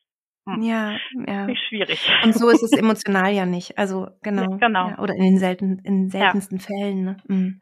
Hm. 0.56 0.62
Ja, 0.64 0.98
ja. 1.28 1.46
Nicht 1.46 1.62
schwierig. 1.68 2.00
Und 2.24 2.36
so 2.36 2.50
ist 2.50 2.64
es 2.64 2.72
emotional 2.78 3.32
ja 3.32 3.46
nicht. 3.46 3.78
Also 3.78 4.08
genau. 4.22 4.52
Ja, 4.52 4.58
genau. 4.58 4.90
Ja, 4.90 5.00
oder 5.00 5.16
in 5.16 5.24
den 5.24 5.38
selten, 5.40 5.80
in 5.80 6.04
den 6.04 6.10
seltensten. 6.10 6.60
Fällen. 6.60 7.04
Ne? 7.04 7.18
Mhm. 7.28 7.62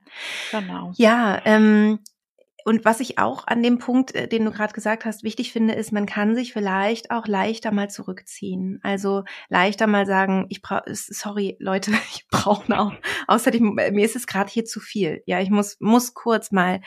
Genau. 0.52 0.92
Ja, 0.96 1.42
ähm, 1.46 2.00
und 2.68 2.84
was 2.84 3.00
ich 3.00 3.18
auch 3.18 3.48
an 3.48 3.64
dem 3.64 3.80
Punkt, 3.80 4.14
äh, 4.14 4.28
den 4.28 4.44
du 4.44 4.52
gerade 4.52 4.74
gesagt 4.74 5.06
hast, 5.06 5.24
wichtig 5.24 5.54
finde, 5.54 5.74
ist, 5.74 5.94
man 5.94 6.06
kann 6.06 6.36
sich 6.36 6.52
vielleicht 6.52 7.12
auch 7.12 7.26
leichter 7.26 7.72
mal 7.72 7.90
zurückziehen. 7.90 8.82
Also 8.84 9.24
leichter 9.48 9.88
mal 9.88 10.06
sagen, 10.06 10.48
ich 10.50 10.62
brauche, 10.62 10.84
sorry 10.94 11.56
Leute, 11.62 11.92
ich 12.14 12.28
brauche 12.28 12.78
auch. 12.78 12.92
Außerdem 13.28 13.76
mir 13.76 14.04
ist 14.04 14.18
es 14.18 14.28
gerade 14.28 14.52
hier 14.52 14.66
zu 14.66 14.82
viel. 14.82 15.24
Ja, 15.26 15.40
ich 15.40 15.50
muss 15.50 15.78
muss 15.80 16.14
kurz 16.14 16.52
mal 16.52 16.82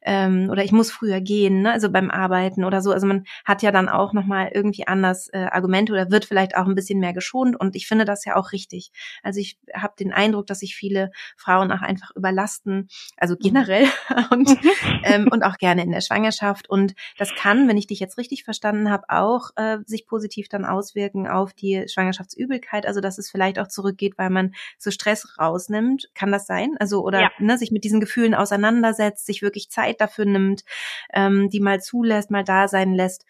ähm, 0.00 0.48
oder 0.50 0.64
ich 0.64 0.72
muss 0.72 0.90
früher 0.90 1.20
gehen, 1.20 1.60
ne? 1.60 1.72
also 1.72 1.90
beim 1.90 2.10
Arbeiten 2.10 2.64
oder 2.64 2.80
so. 2.80 2.90
Also 2.92 3.06
man 3.06 3.24
hat 3.44 3.60
ja 3.60 3.72
dann 3.72 3.90
auch 3.90 4.14
noch 4.14 4.24
mal 4.24 4.50
irgendwie 4.54 4.86
anders 4.86 5.28
äh, 5.34 5.48
Argumente 5.50 5.92
oder 5.92 6.10
wird 6.10 6.24
vielleicht 6.24 6.56
auch 6.56 6.64
ein 6.64 6.74
bisschen 6.74 6.98
mehr 6.98 7.12
geschont. 7.12 7.60
Und 7.60 7.76
ich 7.76 7.86
finde 7.86 8.06
das 8.06 8.24
ja 8.24 8.36
auch 8.36 8.52
richtig. 8.52 8.90
Also 9.22 9.40
ich 9.40 9.58
habe 9.74 9.92
den 10.00 10.14
Eindruck, 10.14 10.46
dass 10.46 10.60
sich 10.60 10.74
viele 10.74 11.10
Frauen 11.36 11.70
auch 11.72 11.82
einfach 11.82 12.12
überlasten, 12.16 12.88
also 13.18 13.34
mhm. 13.34 13.40
generell 13.40 13.86
und 14.30 14.48
ähm, 15.04 15.25
und 15.32 15.42
auch 15.42 15.58
gerne 15.58 15.82
in 15.82 15.90
der 15.90 16.00
Schwangerschaft. 16.00 16.68
Und 16.68 16.94
das 17.18 17.34
kann, 17.34 17.68
wenn 17.68 17.76
ich 17.76 17.86
dich 17.86 18.00
jetzt 18.00 18.18
richtig 18.18 18.44
verstanden 18.44 18.90
habe, 18.90 19.04
auch 19.08 19.50
äh, 19.56 19.78
sich 19.86 20.06
positiv 20.06 20.48
dann 20.48 20.64
auswirken 20.64 21.26
auf 21.26 21.52
die 21.52 21.84
Schwangerschaftsübelkeit. 21.88 22.86
Also 22.86 23.00
dass 23.00 23.18
es 23.18 23.30
vielleicht 23.30 23.58
auch 23.58 23.68
zurückgeht, 23.68 24.18
weil 24.18 24.30
man 24.30 24.54
so 24.78 24.90
Stress 24.90 25.38
rausnimmt. 25.38 26.10
Kann 26.14 26.32
das 26.32 26.46
sein? 26.46 26.76
Also 26.78 27.02
oder 27.02 27.20
ja. 27.20 27.30
ne, 27.38 27.58
sich 27.58 27.70
mit 27.70 27.84
diesen 27.84 28.00
Gefühlen 28.00 28.34
auseinandersetzt, 28.34 29.26
sich 29.26 29.42
wirklich 29.42 29.70
Zeit 29.70 30.00
dafür 30.00 30.24
nimmt, 30.24 30.64
ähm, 31.12 31.48
die 31.50 31.60
mal 31.60 31.80
zulässt, 31.80 32.30
mal 32.30 32.44
da 32.44 32.68
sein 32.68 32.94
lässt. 32.94 33.24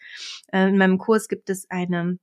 Äh, 0.51 0.69
in 0.69 0.77
meinem 0.77 0.97
Kurs 0.97 1.27
gibt 1.27 1.49
es 1.49 1.69
eine 1.69 2.17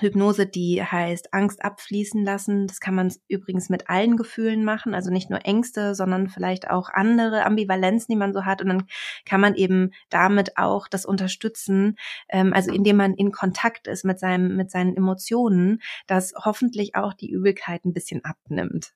Hypnose, 0.00 0.46
die 0.46 0.82
heißt 0.82 1.32
Angst 1.32 1.64
abfließen 1.64 2.24
lassen. 2.24 2.66
Das 2.66 2.80
kann 2.80 2.94
man 2.94 3.12
übrigens 3.28 3.68
mit 3.68 3.88
allen 3.88 4.16
Gefühlen 4.16 4.64
machen, 4.64 4.94
also 4.94 5.10
nicht 5.10 5.30
nur 5.30 5.44
Ängste, 5.44 5.94
sondern 5.94 6.28
vielleicht 6.28 6.70
auch 6.70 6.90
andere 6.90 7.44
Ambivalenzen, 7.44 8.12
die 8.12 8.18
man 8.18 8.32
so 8.32 8.44
hat. 8.44 8.62
Und 8.62 8.68
dann 8.68 8.86
kann 9.24 9.40
man 9.40 9.54
eben 9.54 9.92
damit 10.10 10.56
auch 10.56 10.88
das 10.88 11.04
unterstützen, 11.04 11.96
ähm, 12.28 12.52
also 12.52 12.72
indem 12.72 12.96
man 12.96 13.14
in 13.14 13.32
Kontakt 13.32 13.86
ist 13.86 14.04
mit 14.04 14.18
seinem, 14.18 14.56
mit 14.56 14.70
seinen 14.70 14.96
Emotionen, 14.96 15.80
dass 16.06 16.34
hoffentlich 16.44 16.94
auch 16.94 17.12
die 17.12 17.30
Übelkeit 17.30 17.84
ein 17.84 17.92
bisschen 17.92 18.24
abnimmt. 18.24 18.92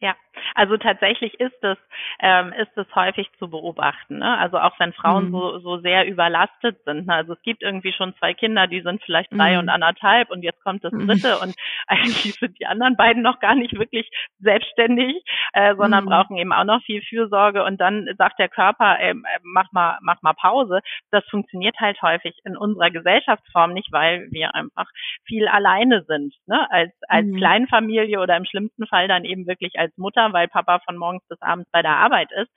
Ja, 0.00 0.16
also 0.54 0.76
tatsächlich 0.76 1.38
ist 1.40 1.62
es 1.62 1.78
ähm, 2.20 2.52
ist 2.52 2.76
es 2.76 2.86
häufig 2.94 3.28
zu 3.38 3.48
beobachten. 3.48 4.18
Ne? 4.18 4.38
Also 4.38 4.58
auch 4.58 4.78
wenn 4.78 4.92
Frauen 4.92 5.28
mhm. 5.28 5.32
so 5.32 5.58
so 5.58 5.78
sehr 5.78 6.06
überlastet 6.06 6.78
sind. 6.84 7.06
Ne? 7.06 7.14
Also 7.14 7.34
es 7.34 7.42
gibt 7.42 7.62
irgendwie 7.62 7.92
schon 7.92 8.14
zwei 8.16 8.34
Kinder, 8.34 8.66
die 8.66 8.82
sind 8.82 9.02
vielleicht 9.02 9.32
drei 9.32 9.52
mhm. 9.52 9.60
und 9.60 9.68
anderthalb 9.68 10.30
und 10.30 10.42
jetzt 10.42 10.62
kommt 10.62 10.84
das 10.84 10.92
mhm. 10.92 11.06
dritte 11.06 11.38
und 11.38 11.54
eigentlich 11.86 12.34
sind 12.34 12.58
die 12.58 12.66
anderen 12.66 12.96
beiden 12.96 13.22
noch 13.22 13.40
gar 13.40 13.54
nicht 13.54 13.78
wirklich 13.78 14.10
selbstständig, 14.38 15.22
äh, 15.52 15.74
sondern 15.76 16.04
mhm. 16.04 16.08
brauchen 16.08 16.36
eben 16.36 16.52
auch 16.52 16.64
noch 16.64 16.82
viel 16.82 17.02
Fürsorge 17.02 17.64
und 17.64 17.80
dann 17.80 18.08
sagt 18.18 18.38
der 18.38 18.48
Körper, 18.48 18.98
äh, 19.00 19.14
mach 19.42 19.70
mal 19.72 19.98
mach 20.02 20.22
mal 20.22 20.34
Pause. 20.34 20.80
Das 21.10 21.24
funktioniert 21.30 21.76
halt 21.80 22.00
häufig 22.02 22.38
in 22.44 22.56
unserer 22.56 22.90
Gesellschaftsform 22.90 23.72
nicht, 23.72 23.92
weil 23.92 24.28
wir 24.30 24.54
einfach 24.54 24.86
viel 25.24 25.48
alleine 25.48 26.04
sind, 26.06 26.34
ne? 26.46 26.70
als 26.70 26.92
als 27.08 27.26
mhm. 27.26 27.36
Kleinfamilie 27.36 28.20
oder 28.20 28.36
im 28.36 28.44
schlimmsten 28.44 28.86
Fall 28.86 29.08
dann 29.08 29.24
eben 29.24 29.46
wirklich 29.46 29.78
als 29.78 29.96
Mutter, 29.96 30.23
weil 30.32 30.48
Papa 30.48 30.80
von 30.80 30.96
morgens 30.96 31.22
bis 31.28 31.40
abends 31.40 31.68
bei 31.72 31.82
der 31.82 31.96
Arbeit 31.96 32.30
ist. 32.32 32.50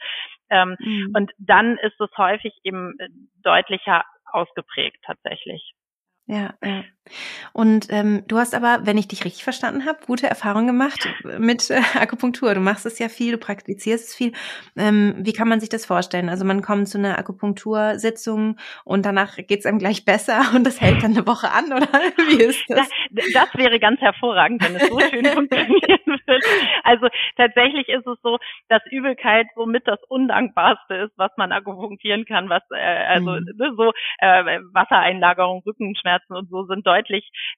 Ähm, 0.49 0.75
mhm. 0.79 1.13
Und 1.15 1.31
dann 1.37 1.77
ist 1.77 1.99
es 1.99 2.09
häufig 2.17 2.53
eben 2.63 2.97
äh, 2.99 3.09
deutlicher 3.43 4.03
ausgeprägt 4.25 4.97
tatsächlich. 5.05 5.73
Ja, 6.25 6.53
ja. 6.63 6.83
Und 7.53 7.87
ähm, 7.89 8.23
du 8.27 8.37
hast 8.37 8.55
aber, 8.55 8.79
wenn 8.83 8.97
ich 8.97 9.07
dich 9.07 9.25
richtig 9.25 9.43
verstanden 9.43 9.85
habe, 9.85 9.99
gute 10.05 10.27
Erfahrungen 10.27 10.67
gemacht 10.67 11.07
mit 11.39 11.69
äh, 11.69 11.81
Akupunktur. 11.95 12.53
Du 12.53 12.61
machst 12.61 12.85
es 12.85 12.99
ja 12.99 13.09
viel, 13.09 13.33
du 13.33 13.37
praktizierst 13.37 14.09
es 14.09 14.15
viel. 14.15 14.33
Ähm, 14.77 15.15
wie 15.19 15.33
kann 15.33 15.47
man 15.47 15.59
sich 15.59 15.69
das 15.69 15.85
vorstellen? 15.85 16.29
Also 16.29 16.45
man 16.45 16.61
kommt 16.61 16.87
zu 16.87 16.97
einer 16.97 17.17
Akupunktursitzung 17.17 18.57
und 18.83 19.05
danach 19.05 19.37
geht's 19.37 19.65
einem 19.65 19.79
gleich 19.79 20.05
besser 20.05 20.41
und 20.55 20.65
das 20.65 20.81
hält 20.81 21.03
dann 21.03 21.15
eine 21.15 21.27
Woche 21.27 21.51
an, 21.51 21.65
oder 21.65 21.87
wie 22.29 22.43
ist 22.43 22.63
das? 22.69 22.89
Das, 23.11 23.25
das 23.33 23.55
wäre 23.55 23.79
ganz 23.79 23.99
hervorragend, 24.01 24.63
wenn 24.63 24.75
es 24.75 24.87
so 24.87 24.99
schön 24.99 25.25
funktionieren 25.33 25.99
würde. 26.05 26.47
Also 26.83 27.07
tatsächlich 27.35 27.87
ist 27.89 28.07
es 28.07 28.17
so, 28.23 28.37
dass 28.69 28.81
Übelkeit 28.91 29.47
somit 29.55 29.87
das 29.87 29.99
Undankbarste 30.07 30.95
ist, 30.95 31.13
was 31.17 31.31
man 31.37 31.51
akupunktieren 31.51 32.25
kann, 32.25 32.49
was 32.49 32.63
äh, 32.71 33.05
also 33.07 33.31
mhm. 33.31 33.47
Ne, 33.57 33.73
so 33.75 33.91
äh, 34.19 34.59
Wassereinlagerung, 34.73 35.63
Rückenschmerzen 35.65 36.35
und 36.35 36.49
so 36.49 36.65
sind 36.65 36.85
deutlich 36.85 36.96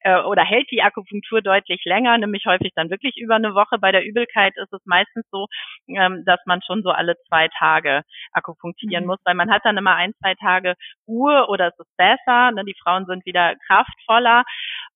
äh, 0.02 0.20
oder 0.22 0.44
hält 0.44 0.70
die 0.70 0.82
Akupunktur 0.82 1.42
deutlich 1.42 1.84
länger, 1.84 2.18
nämlich 2.18 2.46
häufig 2.46 2.72
dann 2.74 2.90
wirklich 2.90 3.16
über 3.16 3.36
eine 3.36 3.54
Woche. 3.54 3.78
Bei 3.78 3.92
der 3.92 4.04
Übelkeit 4.04 4.56
ist 4.56 4.72
es 4.72 4.80
meistens 4.84 5.24
so, 5.30 5.46
ähm, 5.88 6.24
dass 6.24 6.40
man 6.46 6.60
schon 6.62 6.82
so 6.82 6.90
alle 6.90 7.16
zwei 7.28 7.48
Tage 7.58 8.02
akupunktieren 8.32 9.04
mhm. 9.04 9.10
muss, 9.10 9.18
weil 9.24 9.34
man 9.34 9.50
hat 9.50 9.62
dann 9.64 9.76
immer 9.76 9.94
ein, 9.94 10.12
zwei 10.20 10.34
Tage 10.34 10.74
Ruhe 11.06 11.46
oder 11.48 11.68
es 11.68 11.78
ist 11.78 11.96
besser, 11.96 12.52
ne? 12.52 12.64
die 12.64 12.76
Frauen 12.82 13.06
sind 13.06 13.24
wieder 13.26 13.54
kraftvoller 13.66 14.44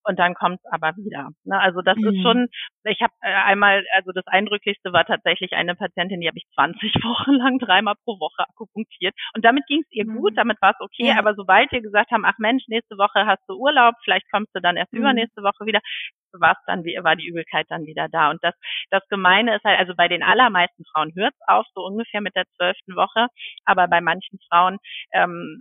und 0.04 0.18
dann 0.18 0.34
kommt 0.34 0.60
es 0.62 0.72
aber 0.72 0.96
wieder. 0.96 1.30
Ne? 1.44 1.58
Also 1.58 1.80
das 1.82 1.96
mhm. 1.96 2.08
ist 2.08 2.22
schon, 2.22 2.48
ich 2.84 3.00
habe 3.00 3.12
äh, 3.22 3.32
einmal, 3.32 3.84
also 3.94 4.12
das 4.12 4.26
Eindrücklichste 4.26 4.92
war 4.92 5.04
tatsächlich 5.04 5.52
eine 5.52 5.74
Patientin, 5.74 6.20
die 6.20 6.28
habe 6.28 6.38
ich 6.38 6.46
20 6.54 6.94
Wochen 7.04 7.32
lang 7.32 7.58
dreimal 7.58 7.94
pro 8.04 8.18
Woche 8.20 8.48
akupunktiert 8.48 9.14
und 9.34 9.44
damit 9.44 9.66
ging 9.66 9.80
es 9.80 9.90
ihr 9.90 10.06
mhm. 10.06 10.16
gut, 10.16 10.36
damit 10.36 10.60
war 10.60 10.70
es 10.70 10.80
okay, 10.80 11.08
ja. 11.08 11.18
aber 11.18 11.34
sobald 11.34 11.72
wir 11.72 11.80
gesagt 11.80 12.10
haben, 12.10 12.24
ach 12.24 12.38
Mensch, 12.38 12.64
nächste 12.68 12.96
Woche 12.96 13.26
hast 13.26 13.42
du 13.48 13.54
Urlaub, 13.54 13.94
vielleicht 14.04 14.30
kommst 14.30 14.54
du 14.54 14.60
dann 14.60 14.76
erst 14.76 14.92
mhm. 14.92 15.00
übernächste 15.00 15.42
Woche 15.42 15.66
wieder, 15.66 15.80
war 16.32 16.56
dann 16.66 16.84
war 16.84 17.16
die 17.16 17.26
Übelkeit 17.26 17.66
dann 17.68 17.86
wieder 17.86 18.08
da. 18.08 18.30
Und 18.30 18.42
das, 18.42 18.54
das 18.90 19.02
Gemeine 19.08 19.56
ist 19.56 19.64
halt, 19.64 19.78
also 19.78 19.94
bei 19.96 20.08
den 20.08 20.22
allermeisten 20.22 20.84
Frauen 20.92 21.12
hört 21.14 21.34
es 21.34 21.48
auf, 21.48 21.66
so 21.74 21.82
ungefähr 21.82 22.20
mit 22.20 22.34
der 22.34 22.44
zwölften 22.56 22.96
Woche, 22.96 23.28
aber 23.64 23.88
bei 23.88 24.00
manchen 24.00 24.38
Frauen 24.48 24.78
ähm, 25.12 25.60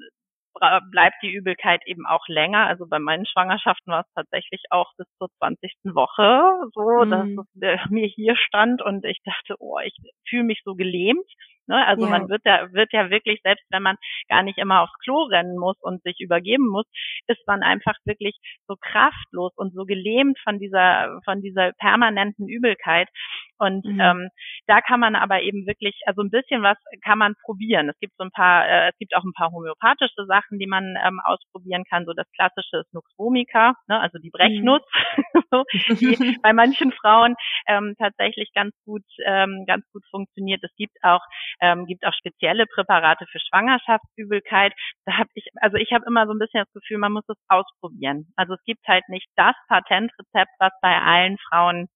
bleibt 0.91 1.15
die 1.21 1.31
Übelkeit 1.31 1.81
eben 1.85 2.05
auch 2.05 2.27
länger. 2.27 2.67
Also 2.67 2.85
bei 2.87 2.99
meinen 2.99 3.25
Schwangerschaften 3.25 3.91
war 3.91 4.01
es 4.01 4.13
tatsächlich 4.13 4.61
auch 4.69 4.91
bis 4.97 5.07
zur 5.17 5.29
20. 5.39 5.73
Woche 5.85 6.69
so, 6.73 7.05
mhm. 7.05 7.09
dass 7.09 7.45
es 7.55 7.61
äh, 7.61 7.77
mir 7.89 8.07
hier 8.07 8.35
stand 8.35 8.81
und 8.81 9.05
ich 9.05 9.19
dachte, 9.23 9.55
oh, 9.59 9.79
ich 9.83 9.95
fühle 10.27 10.43
mich 10.43 10.61
so 10.63 10.75
gelähmt. 10.75 11.29
Ne? 11.67 11.85
Also 11.85 12.05
ja. 12.05 12.09
man 12.09 12.29
wird 12.29 12.41
ja, 12.45 12.71
wird 12.71 12.91
ja 12.93 13.09
wirklich, 13.09 13.39
selbst 13.43 13.65
wenn 13.69 13.83
man 13.83 13.97
gar 14.29 14.43
nicht 14.43 14.57
immer 14.57 14.81
aufs 14.81 14.97
Klo 15.03 15.23
rennen 15.23 15.57
muss 15.57 15.77
und 15.81 16.01
sich 16.03 16.19
übergeben 16.19 16.67
muss, 16.67 16.85
ist 17.27 17.45
man 17.47 17.63
einfach 17.63 17.95
wirklich 18.05 18.37
so 18.67 18.75
kraftlos 18.79 19.53
und 19.55 19.73
so 19.73 19.85
gelähmt 19.85 20.37
von 20.43 20.59
dieser, 20.59 21.19
von 21.25 21.41
dieser 21.41 21.71
permanenten 21.73 22.47
Übelkeit. 22.47 23.09
Und 23.57 23.85
mhm. 23.85 23.99
ähm, 23.99 24.29
da 24.67 24.81
kann 24.81 24.99
man 24.99 25.15
aber 25.15 25.41
eben 25.41 25.65
wirklich, 25.65 26.01
also 26.05 26.21
ein 26.21 26.29
bisschen 26.29 26.63
was 26.63 26.77
kann 27.03 27.17
man 27.17 27.35
probieren. 27.43 27.89
Es 27.89 27.99
gibt 27.99 28.13
so 28.17 28.23
ein 28.25 28.31
paar, 28.31 28.67
äh, 28.67 28.89
es 28.89 28.97
gibt 28.97 29.15
auch 29.15 29.23
ein 29.23 29.33
paar 29.33 29.51
homöopathische 29.51 30.25
Sachen, 30.25 30.59
die 30.59 30.67
man 30.67 30.97
ähm, 31.05 31.21
ausprobieren 31.23 31.83
kann. 31.89 32.05
So 32.05 32.13
das 32.13 32.29
klassische 32.33 32.77
ist 32.77 32.93
Nux 32.93 33.09
vomica, 33.17 33.73
ne? 33.87 33.99
also 33.99 34.17
die 34.19 34.31
Brechnuss, 34.31 34.81
mhm. 35.15 35.43
so, 35.51 35.63
die 35.89 36.37
bei 36.41 36.51
manchen 36.51 36.91
Frauen 36.91 37.35
ähm, 37.67 37.95
tatsächlich 37.97 38.51
ganz 38.53 38.75
gut, 38.85 39.03
ähm, 39.25 39.65
ganz 39.65 39.85
gut 39.91 40.03
funktioniert. 40.11 40.61
Es 40.63 40.75
gibt 40.75 40.97
auch 41.03 41.21
ähm, 41.61 41.85
gibt 41.85 42.05
auch 42.05 42.13
spezielle 42.13 42.65
Präparate 42.67 43.25
für 43.27 43.39
Schwangerschaftsübelkeit. 43.39 44.73
Da 45.05 45.17
habe 45.17 45.29
ich, 45.33 45.47
also 45.61 45.77
ich 45.77 45.91
habe 45.91 46.05
immer 46.07 46.25
so 46.25 46.33
ein 46.33 46.39
bisschen 46.39 46.63
das 46.63 46.73
Gefühl, 46.73 46.97
man 46.97 47.11
muss 47.13 47.27
es 47.27 47.37
ausprobieren. 47.47 48.27
Also 48.35 48.53
es 48.53 48.63
gibt 48.65 48.87
halt 48.87 49.07
nicht 49.09 49.27
das 49.35 49.55
Patentrezept, 49.67 50.51
was 50.59 50.71
bei 50.81 50.99
allen 50.99 51.37
Frauen 51.49 51.87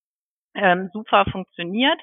ähm, 0.58 0.90
super 0.92 1.26
funktioniert. 1.32 2.00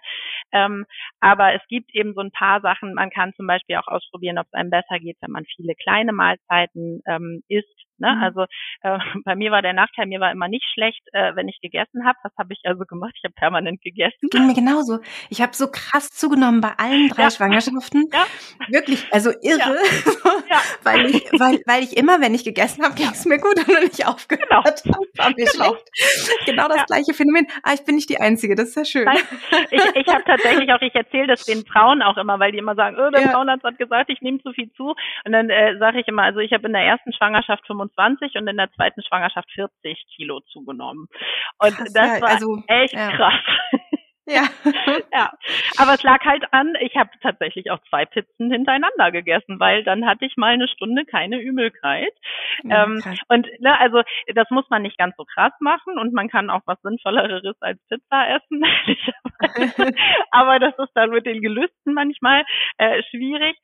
Ähm, 0.53 0.87
aber 1.21 1.55
es 1.55 1.63
gibt 1.69 1.95
eben 1.95 2.15
so 2.15 2.21
ein 2.21 2.31
paar 2.31 2.61
Sachen. 2.61 2.95
Man 2.95 3.11
kann 3.11 3.35
zum 3.35 3.47
Beispiel 3.47 3.77
auch 3.77 3.89
ausprobieren, 3.89 4.39
ob 4.39 4.47
es 4.47 4.53
einem 4.55 4.71
besser 4.71 4.99
geht, 5.01 5.17
wenn 5.21 5.33
man 5.33 5.45
viele 5.57 5.75
kleine 5.75 6.13
Mahlzeiten 6.13 7.03
ähm, 7.07 7.43
isst. 7.49 7.85
Ne? 7.99 8.15
Mhm. 8.15 8.23
Also 8.23 8.43
äh, 8.83 8.99
bei 9.25 9.35
mir 9.35 9.51
war 9.51 9.63
der 9.63 9.73
Nachteil, 9.73 10.07
mir 10.07 10.21
war 10.21 10.31
immer 10.31 10.49
nicht 10.49 10.65
schlecht, 10.73 11.03
äh, 11.13 11.35
wenn 11.35 11.49
ich 11.49 11.61
gegessen 11.61 12.07
habe. 12.07 12.19
Was 12.23 12.33
habe 12.39 12.53
ich 12.53 12.61
also 12.65 12.85
gemacht? 12.85 13.15
Ich 13.17 13.25
habe 13.25 13.35
permanent 13.35 13.81
gegessen. 13.83 14.29
Ging 14.31 14.47
mir 14.47 14.55
genauso. 14.55 15.01
Ich 15.31 15.41
habe 15.41 15.55
so 15.55 15.69
krass 15.71 16.11
zugenommen 16.11 16.61
bei 16.61 16.73
allen 16.77 17.09
drei 17.09 17.23
ja. 17.23 17.31
Schwangerschaften. 17.31 18.05
Ja. 18.13 18.27
Wirklich, 18.69 19.07
also 19.13 19.31
irre. 19.43 19.77
Ja. 20.51 20.61
weil 20.83 21.07
ich, 21.07 21.25
weil, 21.33 21.61
weil 21.67 21.83
ich 21.83 21.97
immer, 21.97 22.21
wenn 22.21 22.35
ich 22.35 22.45
gegessen 22.45 22.85
habe, 22.85 22.95
ging 22.95 23.09
es 23.11 23.25
mir 23.25 23.39
gut 23.39 23.57
und 23.57 23.69
wenn 23.69 23.89
ich 23.91 24.07
aufgehört 24.07 24.49
genau. 24.49 24.65
habe, 24.65 25.09
war 25.17 25.29
mir 25.29 25.35
genau. 25.35 25.51
schlecht. 25.51 26.47
Genau 26.47 26.69
das 26.69 26.85
gleiche 26.87 27.15
Phänomen. 27.15 27.47
Ah, 27.63 27.73
ich 27.75 27.85
bin 27.85 27.95
nicht 27.95 28.11
die 28.11 28.21
Einzige, 28.21 28.55
das 28.55 28.69
ist 28.69 28.77
ja 28.77 28.85
schön. 28.85 29.09
Ich 29.71 29.85
ich 29.95 30.13
habe 30.13 30.25
tatsächlich 30.25 30.71
auch, 30.73 30.81
ich 30.81 30.95
erzähle 30.95 31.29
das 31.29 31.45
den 31.45 31.65
Frauen 31.73 32.03
auch 32.03 32.17
immer, 32.17 32.39
weil 32.39 32.53
die 32.53 32.59
immer 32.59 32.75
sagen, 32.75 32.97
oh, 32.99 33.11
der 33.11 33.31
Frauenarzt 33.31 33.65
hat 33.65 33.79
gesagt, 33.79 34.11
ich 34.11 34.21
nehme 34.21 34.41
zu 34.43 34.53
viel 34.53 34.71
zu. 34.73 34.95
Und 35.25 35.33
dann 35.33 35.51
äh, 35.51 35.79
sage 35.79 36.01
ich 36.01 36.09
immer, 36.09 36.23
also 36.23 36.41
ich 36.41 36.53
habe 36.53 36.67
in 36.67 36.73
der 36.73 36.83
ersten 36.83 37.13
Schwangerschaft 37.13 37.67
25 37.67 37.84
und 38.37 38.49
in 38.49 38.57
der 38.57 38.71
zweiten 38.73 39.03
Schwangerschaft 39.03 39.51
40 39.53 40.07
Kilo 40.17 40.41
zugenommen. 40.53 41.09
Und 41.59 41.77
krass, 41.77 41.93
das 41.93 42.21
war 42.21 42.31
also, 42.31 42.63
echt 42.67 42.95
krass. 42.95 43.35
Ja. 44.27 44.45
ja. 45.13 45.33
Aber 45.77 45.95
es 45.95 46.03
lag 46.03 46.25
halt 46.25 46.45
an, 46.53 46.75
ich 46.81 46.97
habe 46.97 47.11
tatsächlich 47.21 47.71
auch 47.71 47.79
zwei 47.91 48.07
Pizzen 48.07 48.51
hintereinander 48.51 49.13
gegessen, 49.13 49.61
weil 49.61 49.85
dann 49.85 50.07
hatte 50.07 50.25
ich 50.25 50.37
mal 50.37 50.55
eine 50.55 50.69
Stunde 50.69 51.05
keine 51.05 51.39
Übelkeit. 51.39 52.13
Ja, 52.63 52.85
ähm, 52.85 53.03
und 53.29 53.47
ne, 53.61 53.79
also 53.79 54.03
das 54.35 54.49
muss 54.51 54.69
man 54.71 54.83
nicht 54.83 54.97
ganz 54.97 55.15
so 55.17 55.25
krass 55.25 55.53
machen 55.61 55.99
und 55.99 56.15
man 56.15 56.29
kann 56.29 56.51
auch 56.51 56.63
was 56.65 56.81
Sinnvolleres 56.83 57.57
als 57.61 57.79
Pizza 57.89 58.29
essen. 58.37 58.65
aber 60.31 60.59
das 60.59 60.75
ist 60.79 60.93
dann 60.95 61.11
mit 61.11 61.27
den 61.27 61.43
Gelüsten 61.43 61.93
manchmal 61.93 62.45
äh, 62.79 63.03
schwierig. 63.11 63.57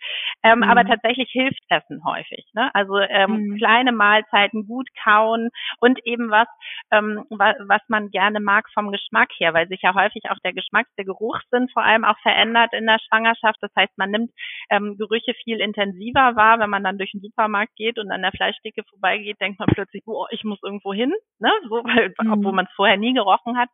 Ähm, 0.42 0.58
mhm. 0.58 0.64
Aber 0.64 0.84
tatsächlich 0.84 1.30
hilft 1.30 1.60
Essen 1.68 2.04
häufig. 2.04 2.46
Ne? 2.54 2.70
Also 2.74 2.98
ähm, 2.98 3.30
mhm. 3.30 3.56
kleine 3.56 3.92
Mahlzeiten, 3.92 4.66
gut 4.66 4.88
kauen 5.02 5.50
und 5.78 6.04
eben 6.04 6.30
was, 6.30 6.48
ähm, 6.90 7.24
was, 7.30 7.56
was 7.60 7.80
man 7.88 8.10
gerne 8.10 8.40
mag 8.40 8.66
vom 8.74 8.92
Geschmack 8.92 9.30
her, 9.38 9.54
weil 9.54 9.68
sich 9.68 9.80
ja 9.82 9.94
häufig 9.94 10.24
auch 10.30 10.38
der 10.44 10.49
der 10.50 10.62
Geschmacks-, 10.62 10.94
der 10.96 11.04
Geruchssinn 11.04 11.68
vor 11.72 11.82
allem 11.82 12.04
auch 12.04 12.18
verändert 12.20 12.72
in 12.72 12.86
der 12.86 12.98
Schwangerschaft. 12.98 13.58
Das 13.60 13.70
heißt, 13.76 13.96
man 13.96 14.10
nimmt 14.10 14.30
ähm, 14.70 14.96
Gerüche 14.98 15.34
viel 15.44 15.60
intensiver 15.60 16.36
wahr. 16.36 16.58
Wenn 16.58 16.70
man 16.70 16.84
dann 16.84 16.98
durch 16.98 17.12
den 17.12 17.20
Supermarkt 17.20 17.74
geht 17.76 17.98
und 17.98 18.10
an 18.10 18.22
der 18.22 18.32
Fleischdicke 18.32 18.82
vorbeigeht, 18.88 19.40
denkt 19.40 19.58
man 19.58 19.68
plötzlich, 19.68 20.02
oh, 20.06 20.26
ich 20.30 20.44
muss 20.44 20.58
irgendwo 20.62 20.92
hin, 20.92 21.12
ne? 21.38 21.50
so, 21.68 21.76
weil, 21.84 22.14
mhm. 22.20 22.32
obwohl 22.32 22.52
man 22.52 22.66
es 22.66 22.74
vorher 22.74 22.96
nie 22.96 23.14
gerochen 23.14 23.56
hat. 23.56 23.68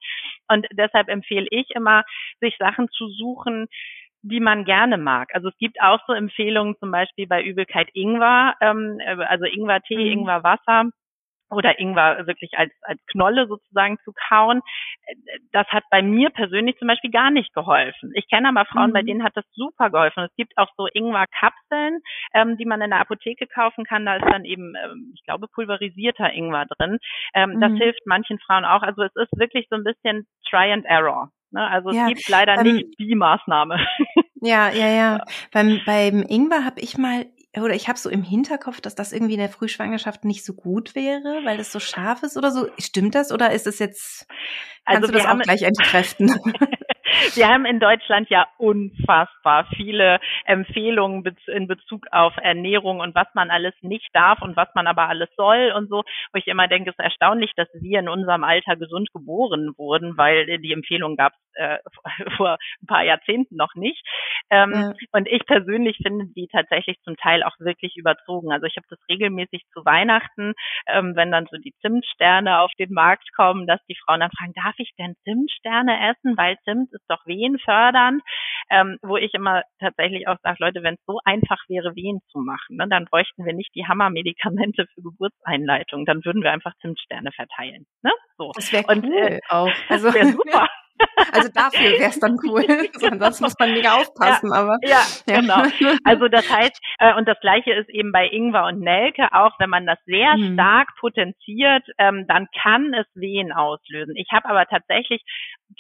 Und 0.49 0.67
deshalb 0.73 1.09
empfehle 1.09 1.47
ich 1.51 1.71
immer, 1.71 2.05
sich 2.41 2.57
Sachen 2.59 2.89
zu 2.91 3.09
suchen, 3.09 3.67
die 4.23 4.41
man 4.41 4.65
gerne 4.65 4.99
mag. 4.99 5.29
Also 5.35 5.49
es 5.49 5.57
gibt 5.59 5.81
auch 5.81 6.01
so 6.07 6.13
Empfehlungen, 6.13 6.77
zum 6.81 6.91
Beispiel 6.91 7.27
bei 7.27 7.43
Übelkeit 7.43 7.89
Ingwer, 7.95 8.55
ähm, 8.61 8.99
äh, 9.01 9.23
also 9.25 9.45
Ingwertee, 9.45 9.97
mhm. 9.97 10.21
Ingwerwasser 10.21 10.91
oder 11.51 11.79
Ingwer 11.79 12.27
wirklich 12.27 12.59
als, 12.59 12.73
als 12.83 13.01
Knolle 13.07 13.47
sozusagen 13.47 13.99
zu 14.05 14.13
kauen. 14.29 14.63
Das 15.53 15.67
hat 15.69 15.85
bei 15.91 16.03
mir 16.03 16.31
persönlich 16.31 16.77
zum 16.79 16.89
Beispiel 16.89 17.11
gar 17.11 17.31
nicht 17.31 17.55
geholfen. 17.55 18.13
Ich 18.15 18.29
kenne 18.29 18.49
aber 18.49 18.65
Frauen, 18.65 18.91
mhm. 18.91 18.95
bei 18.95 19.03
denen 19.03 19.23
hat 19.23 19.37
das 19.37 19.45
super 19.53 19.91
geholfen. 19.91 20.25
Es 20.25 20.35
gibt 20.37 20.57
auch 20.57 20.69
so 20.77 20.87
Ingwer-Kapseln, 20.93 22.01
ähm, 22.35 22.57
die 22.57 22.67
man 22.67 22.81
in 22.81 22.91
der 22.91 23.01
Apotheke 23.01 23.47
kaufen 23.47 23.85
kann. 23.85 24.07
Da 24.07 24.17
ist 24.17 24.27
dann 24.31 24.45
eben, 24.45 24.75
ähm, 24.83 25.13
ich 25.15 25.23
glaube, 25.25 25.47
pulverisierter 25.49 26.33
Ingwer 26.33 26.67
drin. 26.67 26.99
Ähm, 27.35 27.51
mhm. 27.51 27.61
Das 27.61 27.73
hilft 27.73 28.07
manchen 28.07 28.39
Frauen 28.41 28.65
auch. 28.65 28.83
Also 28.83 29.03
es 29.03 29.15
ist 29.15 29.39
wirklich 29.39 29.67
so 29.71 29.77
ein 29.77 29.85
bisschen 29.85 30.27
Try 30.49 30.73
and 30.73 30.85
Error. 30.85 31.31
Ne? 31.53 31.67
Also 31.69 31.91
ja, 31.91 32.03
es 32.03 32.09
gibt 32.09 32.29
leider 32.29 32.57
ähm, 32.59 32.63
nicht 32.63 32.99
die 32.99 33.15
Maßnahme. 33.15 33.79
Ja, 34.41 34.71
ja, 34.71 34.89
ja. 34.89 34.89
ja. 35.17 35.25
Beim, 35.53 35.81
beim 35.87 36.23
Ingwer 36.29 36.65
habe 36.65 36.81
ich 36.81 36.99
mal 36.99 37.27
oder 37.63 37.75
ich 37.75 37.89
habe 37.89 37.99
so 37.99 38.11
im 38.11 38.23
Hinterkopf, 38.23 38.81
dass 38.81 38.95
das 38.95 39.13
irgendwie 39.13 39.35
in 39.35 39.41
der 39.41 39.49
Frühschwangerschaft 39.49 40.25
nicht 40.25 40.45
so 40.45 40.53
gut 40.53 40.95
wäre, 40.95 41.41
weil 41.45 41.59
es 41.61 41.73
so 41.73 41.81
scharf 41.81 42.23
ist 42.23 42.37
oder 42.37 42.51
so. 42.51 42.69
Stimmt 42.79 43.15
das 43.15 43.33
oder 43.33 43.53
ist 43.53 43.67
es 43.67 43.79
jetzt, 43.79 44.27
kannst 44.85 45.03
also 45.03 45.07
du 45.07 45.19
das 45.19 45.27
auch 45.27 45.39
gleich 45.39 45.63
entkräften? 45.63 46.35
Wir 47.35 47.49
haben 47.49 47.65
in 47.65 47.81
Deutschland 47.81 48.29
ja 48.31 48.47
unfassbar 48.59 49.67
viele 49.77 50.19
Empfehlungen 50.45 51.25
in 51.47 51.67
Bezug 51.67 52.07
auf 52.11 52.35
Ernährung 52.37 53.01
und 53.01 53.15
was 53.15 53.29
man 53.35 53.51
alles 53.51 53.75
nicht 53.83 54.09
darf 54.13 54.43
und 54.43 54.57
was 54.57 54.69
man 54.75 54.87
aber 54.87 55.09
alles 55.09 55.29
soll 55.37 55.73
und 55.77 55.89
so, 55.89 56.03
wo 56.33 56.39
ich 56.39 56.47
immer 56.47 56.69
denke, 56.69 56.91
es 56.91 56.97
ist 56.99 57.05
erstaunlich, 57.05 57.53
dass 57.57 57.69
wir 57.75 58.01
in 58.01 58.09
unserem 58.09 58.45
Alter 58.45 58.77
gesund 58.77 59.13
geboren 59.13 59.73
wurden, 59.77 60.17
weil 60.17 60.59
die 60.59 60.73
Empfehlungen 60.73 61.17
gab 61.17 61.33
es 61.33 61.47
äh, 61.57 61.79
vor 62.37 62.59
ein 62.83 62.87
paar 62.87 63.05
Jahrzehnten 63.05 63.57
noch 63.57 63.75
nicht. 63.75 64.03
Ähm, 64.51 64.73
ja. 64.73 64.93
Und 65.13 65.29
ich 65.29 65.45
persönlich 65.47 65.99
finde 66.03 66.27
die 66.37 66.49
tatsächlich 66.51 67.01
zum 67.03 67.17
Teil 67.17 67.43
auch 67.43 67.59
wirklich 67.59 67.97
überzogen. 67.97 68.53
Also 68.53 68.67
ich 68.67 68.77
habe 68.77 68.87
das 68.89 68.99
regelmäßig 69.09 69.65
zu 69.73 69.85
Weihnachten, 69.85 70.55
ähm, 70.87 71.17
wenn 71.17 71.33
dann 71.33 71.47
so 71.51 71.57
die 71.57 71.75
Zimtsterne 71.81 72.61
auf 72.61 72.71
den 72.79 72.93
Markt 72.93 73.33
kommen, 73.35 73.67
dass 73.67 73.81
die 73.89 73.97
Frauen 74.05 74.21
dann 74.21 74.31
fragen, 74.31 74.53
darf 74.55 74.75
ich 74.79 74.93
denn 74.99 75.15
Zimtsterne 75.25 76.11
essen? 76.11 76.37
Weil 76.37 76.57
Zimt 76.65 76.93
ist 76.93 77.06
doch 77.09 77.27
wehenfördernd. 77.27 78.23
Ähm, 78.71 78.99
wo 79.03 79.17
ich 79.17 79.33
immer 79.35 79.63
tatsächlich 79.79 80.27
auch 80.27 80.37
sage, 80.43 80.57
Leute, 80.59 80.83
wenn 80.83 80.95
es 80.95 81.05
so 81.07 81.21
einfach 81.25 81.59
wäre, 81.69 81.95
Wehen 81.95 82.21
zu 82.33 82.39
machen, 82.39 82.77
ne, 82.77 82.89
dann 82.89 83.05
bräuchten 83.05 83.45
wir 83.45 83.53
nicht 83.53 83.75
die 83.75 83.87
Hammermedikamente 83.87 84.87
für 84.95 85.03
Geburtseinleitung. 85.03 86.05
Dann 86.05 86.25
würden 86.25 86.43
wir 86.43 86.53
einfach 86.53 86.73
Zimtsterne 86.81 87.31
verteilen. 87.33 87.87
Ne? 88.03 88.13
So. 88.39 88.51
Das 88.55 88.73
wäre 88.73 88.85
cool 88.89 88.97
Und, 88.97 89.13
äh, 89.13 89.41
auch. 89.49 89.71
Also 89.89 90.13
wäre 90.13 90.27
super. 90.27 90.69
Also 91.33 91.49
dafür 91.53 91.99
wäre 91.99 92.11
es 92.11 92.21
dann 92.21 92.37
cool. 92.45 92.65
Ansonsten 93.11 93.45
muss 93.45 93.55
man 93.59 93.73
mega 93.73 93.95
aufpassen, 93.95 94.51
ja, 94.53 94.61
aber. 94.61 94.79
Ja, 94.83 95.03
ja, 95.27 95.41
genau. 95.41 95.63
Also 96.05 96.29
das 96.29 96.49
heißt, 96.51 96.81
äh, 96.99 97.15
und 97.15 97.27
das 97.27 97.39
gleiche 97.41 97.73
ist 97.73 97.89
eben 97.91 98.13
bei 98.13 98.27
Ingwer 98.29 98.67
und 98.67 98.81
Nelke 98.81 99.33
auch, 99.33 99.53
wenn 99.59 99.71
man 99.71 99.87
das 99.87 99.99
sehr 100.07 100.37
mhm. 100.37 100.55
stark 100.55 100.89
potenziert, 100.99 101.85
ähm, 101.99 102.27
dann 102.27 102.49
kann 102.63 102.95
es 102.95 103.07
Wehen 103.15 103.53
auslösen. 103.53 104.15
Ich 104.17 104.29
habe 104.33 104.49
aber 104.49 104.67
tatsächlich 104.67 105.23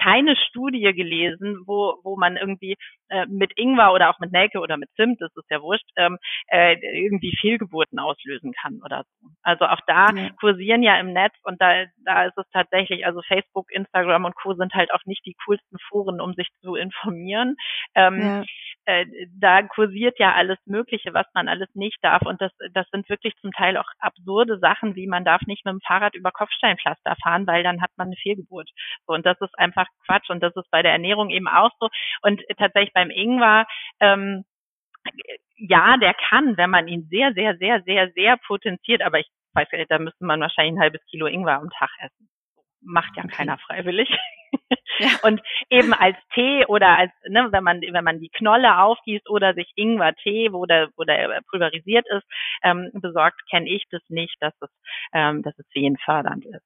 keine 0.02 0.36
Studie 0.36 0.92
gelesen, 0.92 1.62
wo, 1.66 1.94
wo 2.02 2.16
man 2.16 2.36
irgendwie 2.36 2.76
äh, 3.08 3.26
mit 3.26 3.52
Ingwer 3.56 3.92
oder 3.92 4.10
auch 4.10 4.18
mit 4.18 4.32
Nelke 4.32 4.58
oder 4.58 4.76
mit 4.76 4.90
Zimt, 4.96 5.20
das 5.20 5.34
ist 5.36 5.50
ja 5.50 5.60
wurscht, 5.60 5.88
ähm, 5.96 6.18
äh, 6.48 6.76
irgendwie 6.82 7.36
Fehlgeburten 7.40 7.98
auslösen 7.98 8.52
kann 8.52 8.80
oder 8.84 9.04
so. 9.04 9.28
Also 9.42 9.66
auch 9.66 9.80
da 9.86 10.08
ja. 10.14 10.30
kursieren 10.40 10.82
ja 10.82 10.98
im 10.98 11.12
Netz 11.12 11.34
und 11.44 11.60
da, 11.60 11.84
da 12.04 12.24
ist 12.24 12.36
es 12.38 12.46
tatsächlich, 12.52 13.06
also 13.06 13.20
Facebook, 13.22 13.70
Instagram 13.70 14.24
und 14.24 14.36
Co. 14.36 14.54
sind 14.54 14.74
halt 14.74 14.92
auch 14.92 15.04
nicht 15.04 15.24
die 15.26 15.36
coolsten 15.46 15.78
Foren, 15.88 16.20
um 16.20 16.34
sich 16.34 16.48
zu 16.62 16.74
informieren. 16.74 17.56
Ähm, 17.94 18.20
ja. 18.20 18.44
Äh, 18.86 19.06
da 19.38 19.62
kursiert 19.62 20.18
ja 20.18 20.32
alles 20.34 20.58
Mögliche, 20.64 21.12
was 21.12 21.26
man 21.34 21.48
alles 21.48 21.68
nicht 21.74 21.98
darf 22.02 22.22
und 22.22 22.40
das, 22.40 22.52
das 22.72 22.88
sind 22.90 23.08
wirklich 23.08 23.34
zum 23.40 23.52
Teil 23.52 23.76
auch 23.76 23.88
absurde 23.98 24.58
Sachen, 24.58 24.94
wie 24.94 25.06
man 25.06 25.24
darf 25.24 25.42
nicht 25.42 25.64
mit 25.64 25.72
dem 25.72 25.80
Fahrrad 25.80 26.14
über 26.14 26.30
Kopfsteinpflaster 26.30 27.16
fahren, 27.22 27.46
weil 27.46 27.62
dann 27.62 27.82
hat 27.82 27.90
man 27.96 28.08
eine 28.08 28.16
Fehlgeburt. 28.16 28.70
So, 29.06 29.14
und 29.14 29.26
das 29.26 29.40
ist 29.40 29.58
einfach 29.58 29.86
Quatsch 30.06 30.30
und 30.30 30.42
das 30.42 30.54
ist 30.56 30.70
bei 30.70 30.82
der 30.82 30.92
Ernährung 30.92 31.30
eben 31.30 31.48
auch 31.48 31.70
so. 31.80 31.88
Und 32.22 32.42
tatsächlich 32.58 32.92
beim 32.92 33.10
Ingwer, 33.10 33.66
ähm, 34.00 34.44
ja, 35.56 35.96
der 35.96 36.14
kann, 36.14 36.56
wenn 36.56 36.70
man 36.70 36.88
ihn 36.88 37.08
sehr, 37.10 37.32
sehr, 37.34 37.56
sehr, 37.56 37.82
sehr, 37.82 38.10
sehr 38.12 38.36
potenziert, 38.46 39.02
aber 39.02 39.18
ich 39.20 39.28
weiß 39.54 39.68
da 39.88 39.98
müsste 39.98 40.24
man 40.24 40.40
wahrscheinlich 40.40 40.74
ein 40.74 40.80
halbes 40.80 41.04
Kilo 41.10 41.26
Ingwer 41.26 41.58
am 41.58 41.70
Tag 41.70 41.90
essen. 42.00 42.28
Macht 42.82 43.16
ja 43.16 43.26
keiner 43.26 43.58
freiwillig. 43.58 44.08
Ja. 44.98 45.08
Und 45.22 45.40
eben 45.70 45.92
als 45.92 46.16
Tee 46.34 46.64
oder 46.66 46.98
als, 46.98 47.12
ne, 47.28 47.48
wenn 47.50 47.64
man, 47.64 47.80
wenn 47.80 48.04
man 48.04 48.20
die 48.20 48.30
Knolle 48.30 48.78
aufgießt 48.78 49.28
oder 49.28 49.54
sich 49.54 49.70
Ingwer-Tee, 49.76 50.52
wo 50.52 50.66
der, 50.66 50.88
wo 50.96 51.04
der 51.04 51.40
pulverisiert 51.50 52.06
ist, 52.08 52.26
ähm, 52.62 52.90
besorgt, 52.94 53.40
kenne 53.50 53.68
ich 53.68 53.84
das 53.90 54.02
nicht, 54.08 54.36
dass 54.40 54.54
es, 54.60 54.70
ähm, 55.12 55.42
dass 55.42 55.58
es 55.58 55.66
wehenfördernd 55.74 56.44
ist. 56.46 56.64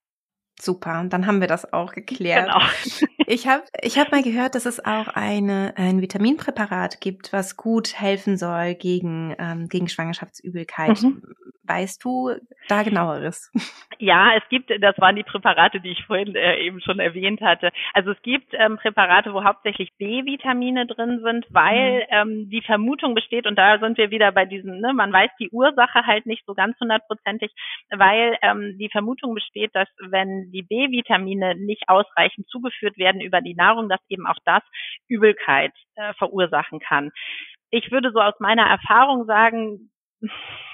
Super, 0.60 1.04
dann 1.08 1.26
haben 1.26 1.40
wir 1.40 1.48
das 1.48 1.72
auch 1.72 1.92
geklärt. 1.92 2.46
Genau. 2.46 2.60
Ich 3.26 3.46
habe 3.46 3.62
ich 3.80 3.96
hab 3.96 4.10
mal 4.10 4.24
gehört, 4.24 4.56
dass 4.56 4.66
es 4.66 4.84
auch 4.84 5.06
eine, 5.06 5.74
ein 5.76 6.00
Vitaminpräparat 6.00 7.00
gibt, 7.00 7.32
was 7.32 7.56
gut 7.56 7.94
helfen 7.94 8.36
soll 8.36 8.74
gegen, 8.74 9.36
ähm, 9.38 9.68
gegen 9.68 9.88
Schwangerschaftsübelkeit. 9.88 11.00
Mhm. 11.00 11.22
Weißt 11.62 12.02
du 12.02 12.32
da 12.70 12.82
genaueres? 12.82 13.50
Ja, 13.98 14.34
es 14.36 14.42
gibt, 14.48 14.70
das 14.70 14.98
waren 14.98 15.16
die 15.16 15.22
Präparate, 15.22 15.80
die 15.80 15.90
ich 15.90 16.04
vorhin 16.06 16.34
äh, 16.34 16.56
eben 16.60 16.80
schon 16.80 17.00
erwähnt 17.00 17.40
hatte. 17.40 17.70
Also 17.92 18.12
es 18.12 18.22
gibt 18.22 18.54
ähm, 18.54 18.78
Präparate, 18.78 19.34
wo 19.34 19.44
hauptsächlich 19.44 19.90
B-Vitamine 19.98 20.86
drin 20.86 21.20
sind, 21.22 21.46
weil 21.50 21.98
mhm. 21.98 22.06
ähm, 22.10 22.50
die 22.50 22.62
Vermutung 22.62 23.14
besteht, 23.14 23.46
und 23.46 23.56
da 23.56 23.78
sind 23.78 23.98
wir 23.98 24.10
wieder 24.10 24.32
bei 24.32 24.46
diesem, 24.46 24.80
ne, 24.80 24.92
man 24.94 25.12
weiß 25.12 25.30
die 25.38 25.50
Ursache 25.50 26.06
halt 26.06 26.26
nicht 26.26 26.44
so 26.46 26.54
ganz 26.54 26.78
hundertprozentig, 26.80 27.52
weil 27.90 28.36
ähm, 28.42 28.76
die 28.78 28.88
Vermutung 28.88 29.34
besteht, 29.34 29.74
dass 29.74 29.88
wenn 29.98 30.50
die 30.50 30.62
B-Vitamine 30.62 31.56
nicht 31.56 31.88
ausreichend 31.88 32.48
zugeführt 32.48 32.96
werden 32.96 33.20
über 33.20 33.40
die 33.40 33.54
Nahrung, 33.54 33.88
dass 33.88 34.00
eben 34.08 34.26
auch 34.26 34.38
das 34.44 34.62
Übelkeit 35.08 35.72
äh, 35.96 36.14
verursachen 36.14 36.80
kann. 36.80 37.10
Ich 37.70 37.92
würde 37.92 38.10
so 38.12 38.20
aus 38.20 38.34
meiner 38.40 38.66
Erfahrung 38.66 39.26
sagen, 39.26 39.90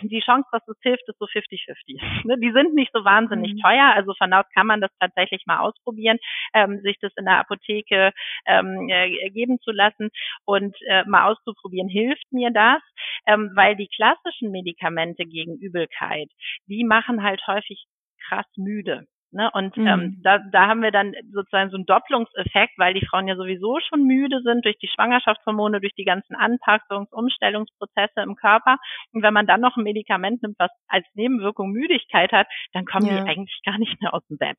die 0.02 0.20
Chance, 0.20 0.48
dass 0.52 0.66
es 0.68 0.76
hilft, 0.82 1.08
ist 1.08 1.18
so 1.18 1.26
50-50. 1.26 2.00
Ne, 2.26 2.38
die 2.38 2.52
sind 2.52 2.74
nicht 2.74 2.90
so 2.92 3.04
wahnsinnig 3.04 3.54
mhm. 3.54 3.60
teuer, 3.60 3.92
also 3.94 4.14
von 4.14 4.32
aus 4.32 4.46
kann 4.54 4.66
man 4.66 4.80
das 4.80 4.90
tatsächlich 4.98 5.44
mal 5.46 5.60
ausprobieren, 5.60 6.18
ähm, 6.54 6.80
sich 6.82 6.96
das 7.00 7.12
in 7.16 7.24
der 7.24 7.38
Apotheke 7.38 8.12
ähm, 8.46 8.88
äh, 8.88 9.30
geben 9.30 9.58
zu 9.60 9.70
lassen 9.70 10.10
und 10.44 10.76
äh, 10.88 11.04
mal 11.04 11.30
auszuprobieren, 11.30 11.88
hilft 11.88 12.32
mir 12.32 12.50
das, 12.50 12.82
ähm, 13.26 13.52
weil 13.54 13.76
die 13.76 13.88
klassischen 13.88 14.50
Medikamente 14.50 15.24
gegen 15.24 15.56
Übelkeit, 15.58 16.28
die 16.66 16.84
machen 16.84 17.22
halt 17.22 17.46
häufig 17.46 17.86
krass 18.28 18.46
müde. 18.56 19.06
Ne? 19.36 19.50
Und 19.52 19.76
mhm. 19.76 19.86
ähm, 19.86 20.20
da, 20.22 20.38
da 20.50 20.66
haben 20.66 20.80
wir 20.80 20.90
dann 20.90 21.12
sozusagen 21.30 21.68
so 21.68 21.76
einen 21.76 21.84
Doppelungseffekt, 21.84 22.78
weil 22.78 22.94
die 22.94 23.04
Frauen 23.04 23.28
ja 23.28 23.36
sowieso 23.36 23.78
schon 23.86 24.04
müde 24.04 24.40
sind 24.42 24.64
durch 24.64 24.78
die 24.78 24.88
Schwangerschaftshormone, 24.88 25.80
durch 25.80 25.94
die 25.94 26.06
ganzen 26.06 26.34
Anpassungs-, 26.34 27.12
Umstellungsprozesse 27.12 28.22
im 28.22 28.34
Körper. 28.34 28.78
Und 29.12 29.22
wenn 29.22 29.34
man 29.34 29.46
dann 29.46 29.60
noch 29.60 29.76
ein 29.76 29.84
Medikament 29.84 30.42
nimmt, 30.42 30.58
was 30.58 30.70
als 30.88 31.06
Nebenwirkung 31.12 31.70
Müdigkeit 31.70 32.32
hat, 32.32 32.46
dann 32.72 32.86
kommen 32.86 33.06
ja. 33.06 33.22
die 33.22 33.28
eigentlich 33.28 33.60
gar 33.64 33.78
nicht 33.78 34.00
mehr 34.00 34.14
aus 34.14 34.26
dem 34.28 34.38
Bett. 34.38 34.58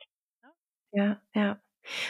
Ja, 0.91 1.17
ja. 1.33 1.57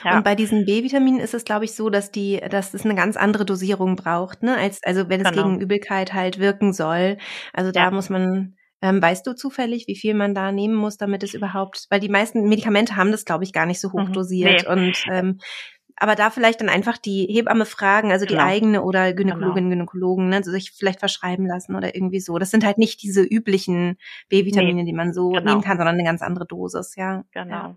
Ja. 0.04 0.18
Und 0.18 0.24
bei 0.24 0.36
diesen 0.36 0.66
B-Vitaminen 0.66 1.20
ist 1.20 1.36
es, 1.36 1.46
glaube 1.46 1.66
ich, 1.66 1.76
so, 1.76 1.92
dass 1.92 2.12
die, 2.12 2.42
dass 2.50 2.74
es 2.74 2.84
eine 2.84 2.96
ganz 2.96 3.16
andere 3.16 3.46
Dosierung 3.46 3.96
braucht, 3.96 4.42
ne? 4.42 4.58
Als, 4.58 4.80
also 4.84 5.08
wenn 5.08 5.22
es 5.22 5.30
genau. 5.30 5.44
gegen 5.44 5.62
Übelkeit 5.62 6.14
halt 6.14 6.40
wirken 6.40 6.74
soll. 6.74 7.18
Also 7.54 7.72
da 7.72 7.84
ja. 7.84 7.92
muss 7.92 8.10
man 8.10 8.57
ähm, 8.82 9.02
weißt 9.02 9.26
du 9.26 9.34
zufällig, 9.34 9.88
wie 9.88 9.96
viel 9.96 10.14
man 10.14 10.36
da 10.36 10.52
nehmen 10.52 10.76
muss, 10.76 10.98
damit 10.98 11.24
es 11.24 11.34
überhaupt, 11.34 11.86
weil 11.90 12.00
die 12.00 12.10
meisten 12.10 12.48
Medikamente 12.48 12.96
haben 12.96 13.12
das, 13.12 13.26
glaube 13.26 13.44
ich, 13.44 13.54
gar 13.54 13.66
nicht 13.66 13.80
so 13.80 13.92
hoch 13.92 14.08
mhm. 14.08 14.14
dosiert. 14.14 14.64
Nee. 14.64 14.72
Und 14.72 15.06
ähm, 15.10 15.40
aber 16.00 16.16
da 16.16 16.30
vielleicht 16.30 16.62
dann 16.62 16.70
einfach 16.70 16.98
die 16.98 17.28
Hebamme 17.30 17.66
fragen, 17.66 18.12
also 18.12 18.26
genau. 18.26 18.40
die 18.40 18.48
eigene 18.48 18.84
oder 18.84 19.14
Gynäkologin, 19.14 19.70
genau. 19.70 19.76
Gynäkologen, 19.76 20.30
ne, 20.30 20.44
sich 20.44 20.72
vielleicht 20.72 21.00
verschreiben 21.00 21.46
lassen 21.46 21.76
oder 21.76 21.96
irgendwie 21.96 22.20
so. 22.20 22.38
Das 22.38 22.52
sind 22.52 22.66
halt 22.66 22.78
nicht 22.78 23.02
diese 23.02 23.24
üblichen 23.24 23.98
B-Vitamine, 24.30 24.84
nee. 24.84 24.86
die 24.86 24.94
man 24.94 25.14
so 25.14 25.30
genau. 25.30 25.52
nehmen 25.52 25.64
kann, 25.64 25.78
sondern 25.78 25.96
eine 25.96 26.04
ganz 26.04 26.22
andere 26.22 26.46
Dosis, 26.46 26.96
ja. 26.96 27.24
Genau. 27.32 27.56
Ja. 27.56 27.76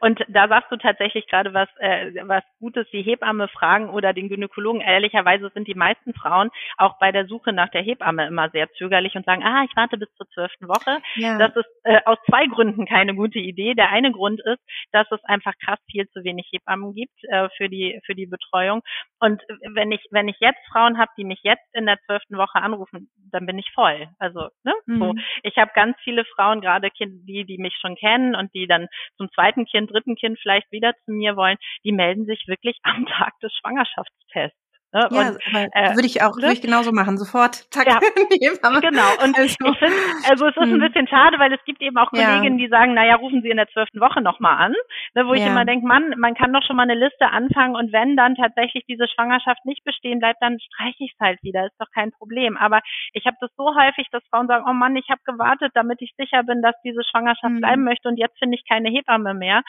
Und 0.00 0.24
da 0.28 0.48
sagst 0.48 0.70
du 0.70 0.76
tatsächlich 0.76 1.26
gerade 1.28 1.54
was, 1.54 1.68
äh, 1.78 2.12
was 2.24 2.42
Gutes, 2.58 2.86
die 2.92 3.02
Hebamme 3.02 3.48
fragen 3.48 3.90
oder 3.90 4.12
den 4.12 4.28
Gynäkologen. 4.28 4.80
Ehrlicherweise 4.80 5.50
sind 5.54 5.68
die 5.68 5.74
meisten 5.74 6.14
Frauen 6.14 6.50
auch 6.76 6.98
bei 6.98 7.12
der 7.12 7.26
Suche 7.26 7.52
nach 7.52 7.70
der 7.70 7.82
Hebamme 7.82 8.26
immer 8.26 8.50
sehr 8.50 8.70
zögerlich 8.72 9.14
und 9.14 9.24
sagen, 9.24 9.42
ah, 9.42 9.64
ich 9.64 9.76
warte 9.76 9.98
bis 9.98 10.12
zur 10.16 10.28
zwölften 10.30 10.68
Woche. 10.68 10.98
Ja. 11.16 11.38
Das 11.38 11.54
ist 11.56 11.68
äh, 11.84 12.00
aus 12.04 12.18
zwei 12.28 12.46
Gründen 12.46 12.86
keine 12.86 13.14
gute 13.14 13.38
Idee. 13.38 13.74
Der 13.74 13.90
eine 13.90 14.12
Grund 14.12 14.40
ist, 14.44 14.60
dass 14.92 15.10
es 15.10 15.22
einfach 15.24 15.54
krass 15.64 15.78
viel 15.90 16.08
zu 16.10 16.24
wenig 16.24 16.48
Hebammen 16.52 16.94
gibt 16.94 17.24
äh, 17.24 17.48
für 17.56 17.61
die 17.68 18.00
für 18.04 18.14
die 18.14 18.26
Betreuung. 18.26 18.82
Und 19.20 19.42
wenn 19.74 19.92
ich 19.92 20.04
wenn 20.10 20.28
ich 20.28 20.36
jetzt 20.40 20.60
Frauen 20.70 20.98
habe, 20.98 21.10
die 21.16 21.24
mich 21.24 21.40
jetzt 21.42 21.66
in 21.72 21.86
der 21.86 21.98
zwölften 22.06 22.36
Woche 22.36 22.56
anrufen, 22.56 23.10
dann 23.30 23.46
bin 23.46 23.58
ich 23.58 23.70
voll. 23.74 24.08
Also 24.18 24.48
ne, 24.64 24.74
mhm. 24.86 24.98
so. 24.98 25.14
Ich 25.42 25.56
habe 25.56 25.70
ganz 25.74 25.96
viele 26.02 26.24
Frauen, 26.24 26.60
gerade 26.60 26.90
die 26.98 27.44
die 27.44 27.58
mich 27.58 27.76
schon 27.80 27.96
kennen 27.96 28.34
und 28.34 28.52
die 28.54 28.66
dann 28.66 28.88
zum 29.16 29.30
zweiten 29.32 29.64
Kind, 29.66 29.90
dritten 29.90 30.16
Kind 30.16 30.38
vielleicht 30.40 30.70
wieder 30.72 30.94
zu 31.04 31.12
mir 31.12 31.36
wollen, 31.36 31.56
die 31.84 31.92
melden 31.92 32.26
sich 32.26 32.44
wirklich 32.46 32.78
am 32.82 33.06
Tag 33.06 33.38
des 33.40 33.52
Schwangerschaftstests. 33.54 34.61
Ne? 34.92 35.08
Ja, 35.10 35.28
und, 35.28 35.38
äh, 35.72 35.94
würde 35.94 36.06
ich 36.06 36.20
auch 36.22 36.36
ne? 36.36 36.42
würde 36.42 36.52
ich 36.52 36.60
genauso 36.60 36.92
machen, 36.92 37.16
sofort. 37.16 37.54
Zack. 37.72 37.86
Ja, 37.86 37.98
genau. 38.80 39.08
Und 39.24 39.38
also. 39.38 39.42
ich 39.44 39.56
finde, 39.56 39.96
also 40.28 40.46
es 40.46 40.56
ist 40.56 40.62
hm. 40.62 40.74
ein 40.74 40.80
bisschen 40.80 41.08
schade, 41.08 41.38
weil 41.38 41.50
es 41.52 41.64
gibt 41.64 41.80
eben 41.80 41.96
auch 41.96 42.10
Kolleginnen, 42.10 42.58
ja. 42.58 42.66
die 42.66 42.68
sagen, 42.68 42.92
naja, 42.92 43.14
rufen 43.16 43.40
Sie 43.40 43.48
in 43.48 43.56
der 43.56 43.68
zwölften 43.68 44.00
Woche 44.00 44.20
nochmal 44.20 44.56
an, 44.56 44.74
ne, 45.14 45.26
wo 45.26 45.32
ich 45.32 45.44
immer 45.44 45.64
denke, 45.64 45.86
Mann, 45.86 46.14
man 46.18 46.34
kann 46.34 46.52
doch 46.52 46.62
schon 46.62 46.76
mal 46.76 46.82
eine 46.82 46.94
Liste 46.94 47.30
anfangen 47.30 47.74
und 47.74 47.92
wenn 47.92 48.16
dann 48.16 48.34
tatsächlich 48.34 48.84
diese 48.86 49.08
Schwangerschaft 49.08 49.64
nicht 49.64 49.82
bestehen 49.84 50.18
bleibt, 50.18 50.42
dann 50.42 50.58
streiche 50.60 51.04
ich 51.04 51.12
es 51.14 51.20
halt 51.20 51.42
wieder, 51.42 51.64
ist 51.64 51.80
doch 51.80 51.90
kein 51.94 52.12
Problem. 52.12 52.58
Aber 52.58 52.80
ich 53.14 53.24
habe 53.24 53.36
das 53.40 53.50
so 53.56 53.74
häufig, 53.74 54.08
dass 54.12 54.22
Frauen 54.28 54.46
sagen, 54.46 54.64
oh 54.68 54.74
Mann, 54.74 54.94
ich 54.96 55.08
habe 55.08 55.20
gewartet, 55.24 55.72
damit 55.74 56.02
ich 56.02 56.12
sicher 56.18 56.42
bin, 56.42 56.60
dass 56.60 56.74
diese 56.84 57.02
Schwangerschaft 57.02 57.54
hm. 57.54 57.60
bleiben 57.60 57.84
möchte 57.84 58.08
und 58.08 58.18
jetzt 58.18 58.38
finde 58.38 58.56
ich 58.58 58.68
keine 58.68 58.90
Hebamme 58.90 59.32
mehr. 59.32 59.62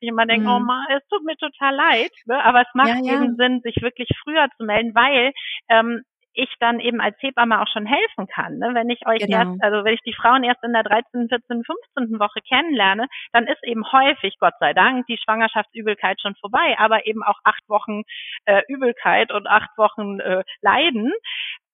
Ich 0.00 0.08
immer 0.08 0.24
denke, 0.24 0.46
hm. 0.46 0.56
oh 0.56 0.60
Mann, 0.60 0.86
es 0.96 1.06
tut 1.08 1.22
mir 1.24 1.36
total 1.36 1.74
leid, 1.74 2.12
ne? 2.24 2.42
aber 2.42 2.62
es 2.62 2.72
macht 2.72 2.96
eben 3.04 3.36
Sinn, 3.36 3.60
sich 3.62 3.82
wirklich 3.82 4.08
früher 4.24 4.48
zu 4.56 4.69
melden, 4.70 4.94
weil 4.94 5.32
ähm, 5.68 6.02
ich 6.32 6.52
dann 6.60 6.80
eben 6.80 7.00
als 7.00 7.16
Hebamme 7.20 7.60
auch 7.60 7.68
schon 7.68 7.86
helfen 7.86 8.26
kann. 8.28 8.58
Ne? 8.58 8.70
Wenn 8.72 8.88
ich 8.88 9.06
euch 9.06 9.20
genau. 9.20 9.38
erst, 9.38 9.62
also 9.62 9.84
wenn 9.84 9.94
ich 9.94 10.02
die 10.02 10.14
Frauen 10.14 10.44
erst 10.44 10.62
in 10.62 10.72
der 10.72 10.84
13., 10.84 11.28
14., 11.28 11.64
15. 11.64 12.20
Woche 12.20 12.40
kennenlerne, 12.48 13.06
dann 13.32 13.46
ist 13.46 13.62
eben 13.64 13.84
häufig, 13.90 14.36
Gott 14.38 14.54
sei 14.60 14.72
Dank, 14.72 15.06
die 15.06 15.18
Schwangerschaftsübelkeit 15.18 16.20
schon 16.20 16.36
vorbei, 16.36 16.76
aber 16.78 17.06
eben 17.06 17.22
auch 17.22 17.38
acht 17.44 17.68
Wochen 17.68 18.02
äh, 18.44 18.62
Übelkeit 18.68 19.32
und 19.32 19.46
acht 19.46 19.76
Wochen 19.76 20.20
äh, 20.20 20.44
Leiden 20.62 21.12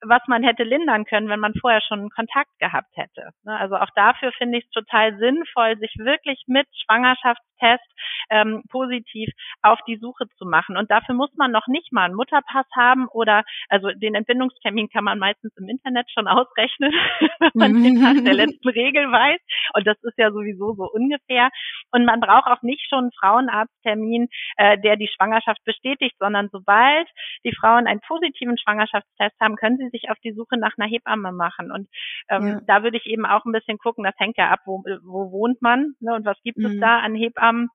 was 0.02 0.20
man 0.26 0.42
hätte 0.42 0.62
lindern 0.62 1.04
können, 1.04 1.28
wenn 1.28 1.40
man 1.40 1.54
vorher 1.54 1.80
schon 1.80 2.10
Kontakt 2.10 2.50
gehabt 2.58 2.94
hätte. 2.96 3.30
Ne? 3.44 3.58
Also 3.58 3.76
auch 3.76 3.88
dafür 3.94 4.30
finde 4.32 4.58
ich 4.58 4.64
es 4.64 4.70
total 4.70 5.16
sinnvoll, 5.18 5.78
sich 5.78 5.94
wirklich 5.96 6.42
mit 6.46 6.66
Schwangerschaftstest 6.84 7.84
ähm, 8.30 8.62
positiv 8.70 9.30
auf 9.62 9.78
die 9.86 9.96
Suche 9.96 10.24
zu 10.38 10.46
machen. 10.46 10.76
Und 10.76 10.90
dafür 10.90 11.14
muss 11.14 11.30
man 11.36 11.52
noch 11.52 11.66
nicht 11.66 11.92
mal 11.92 12.04
einen 12.04 12.14
Mutterpass 12.14 12.66
haben 12.74 13.08
oder 13.08 13.44
also 13.68 13.90
den 13.90 14.14
Entbindungstermin 14.14 14.88
kann 14.88 15.04
man 15.04 15.18
meistens 15.18 15.52
im 15.56 15.68
Internet 15.68 16.10
schon 16.10 16.28
ausrechnen, 16.28 16.92
wenn 17.40 17.50
man 17.54 17.82
den 17.82 18.00
Tag 18.00 18.24
der 18.24 18.34
letzten 18.46 18.68
Regel 18.68 19.10
weiß. 19.10 19.40
Und 19.74 19.86
das 19.86 19.96
ist 20.02 20.18
ja 20.18 20.30
sowieso 20.30 20.74
so 20.74 20.90
ungefähr. 20.90 21.50
Und 21.92 22.04
man 22.04 22.20
braucht 22.20 22.46
auch 22.46 22.62
nicht 22.62 22.88
schon 22.88 23.04
einen 23.06 23.12
Frauenarzttermin, 23.12 24.28
äh, 24.56 24.78
der 24.78 24.96
die 24.96 25.08
Schwangerschaft 25.08 25.62
bestätigt, 25.64 26.16
sondern 26.18 26.48
sobald 26.50 27.08
die 27.44 27.54
Frauen 27.54 27.86
einen 27.86 28.00
positiven 28.00 28.58
Schwangerschaftstest 28.58 29.38
haben, 29.40 29.56
können 29.56 29.78
sie 29.78 29.88
sich 29.90 30.10
auf 30.10 30.18
die 30.24 30.32
Suche 30.32 30.58
nach 30.58 30.72
einer 30.78 30.88
Hebamme 30.88 31.32
machen. 31.32 31.70
Und 31.70 31.88
ähm, 32.28 32.46
ja. 32.46 32.60
da 32.66 32.82
würde 32.82 32.96
ich 32.96 33.06
eben 33.06 33.26
auch 33.26 33.44
ein 33.44 33.52
bisschen 33.52 33.78
gucken, 33.78 34.04
das 34.04 34.14
hängt 34.18 34.36
ja 34.36 34.50
ab, 34.50 34.60
wo, 34.64 34.82
wo 35.02 35.30
wohnt 35.32 35.62
man 35.62 35.94
ne, 36.00 36.14
und 36.14 36.24
was 36.24 36.40
gibt 36.42 36.58
mhm. 36.58 36.66
es 36.66 36.80
da 36.80 36.98
an 37.00 37.14
Hebammen. 37.14 37.68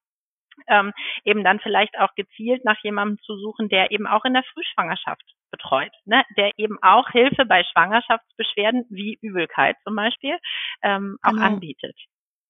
Ähm, 0.67 0.93
eben 1.23 1.43
dann 1.43 1.59
vielleicht 1.59 1.97
auch 1.99 2.13
gezielt 2.15 2.65
nach 2.65 2.77
jemandem 2.83 3.19
zu 3.23 3.37
suchen, 3.37 3.69
der 3.69 3.91
eben 3.91 4.07
auch 4.07 4.25
in 4.25 4.33
der 4.33 4.43
Frühschwangerschaft 4.43 5.23
betreut, 5.51 5.91
ne? 6.05 6.23
der 6.37 6.51
eben 6.57 6.77
auch 6.81 7.09
Hilfe 7.09 7.45
bei 7.45 7.63
Schwangerschaftsbeschwerden 7.63 8.85
wie 8.89 9.17
Übelkeit 9.21 9.75
zum 9.83 9.95
Beispiel 9.95 10.37
ähm, 10.81 11.17
auch 11.21 11.31
genau. 11.31 11.43
anbietet. 11.43 11.95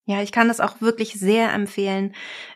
Ja, 0.08 0.22
ich 0.24 0.32
kann 0.32 0.48
das 0.48 0.60
auch 0.60 0.82
wirklich 0.82 1.14
sehr 1.14 1.54
empfehlen, 1.54 2.14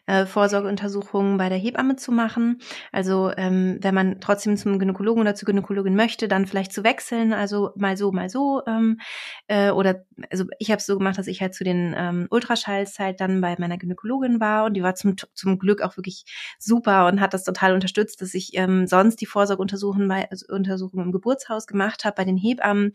äh, 0.07 0.25
Vorsorgeuntersuchungen 0.25 1.37
bei 1.37 1.47
der 1.47 1.59
Hebamme 1.59 1.95
zu 1.95 2.11
machen. 2.11 2.59
Also 2.91 3.31
ähm, 3.37 3.77
wenn 3.81 3.93
man 3.93 4.19
trotzdem 4.19 4.57
zum 4.57 4.79
Gynäkologen 4.79 5.21
oder 5.21 5.35
zur 5.35 5.45
Gynäkologin 5.45 5.95
möchte, 5.95 6.27
dann 6.27 6.47
vielleicht 6.47 6.73
zu 6.73 6.83
wechseln, 6.83 7.33
also 7.33 7.71
mal 7.75 7.97
so, 7.97 8.11
mal 8.11 8.29
so. 8.29 8.63
Ähm, 8.67 8.99
äh, 9.47 9.69
oder 9.69 10.03
also 10.31 10.45
ich 10.57 10.71
habe 10.71 10.79
es 10.79 10.87
so 10.87 10.97
gemacht, 10.97 11.19
dass 11.19 11.27
ich 11.27 11.39
halt 11.41 11.53
zu 11.53 11.63
den 11.63 11.93
ähm, 11.95 12.27
Ultraschalls 12.31 12.97
halt 12.97 13.21
dann 13.21 13.41
bei 13.41 13.55
meiner 13.59 13.77
Gynäkologin 13.77 14.39
war 14.39 14.65
und 14.65 14.73
die 14.73 14.81
war 14.83 14.95
zum, 14.95 15.15
zum 15.35 15.59
Glück 15.59 15.81
auch 15.83 15.97
wirklich 15.97 16.25
super 16.59 17.05
und 17.07 17.21
hat 17.21 17.33
das 17.35 17.43
total 17.43 17.73
unterstützt, 17.75 18.21
dass 18.21 18.33
ich 18.33 18.51
ähm, 18.55 18.87
sonst 18.87 19.21
die 19.21 19.27
Vorsorgeuntersuchungen 19.27 20.07
bei, 20.07 20.29
also 20.31 20.47
Untersuchungen 20.53 21.05
im 21.05 21.11
Geburtshaus 21.11 21.67
gemacht 21.67 22.05
habe 22.05 22.15
bei 22.15 22.25
den 22.25 22.37
Hebammen. 22.37 22.91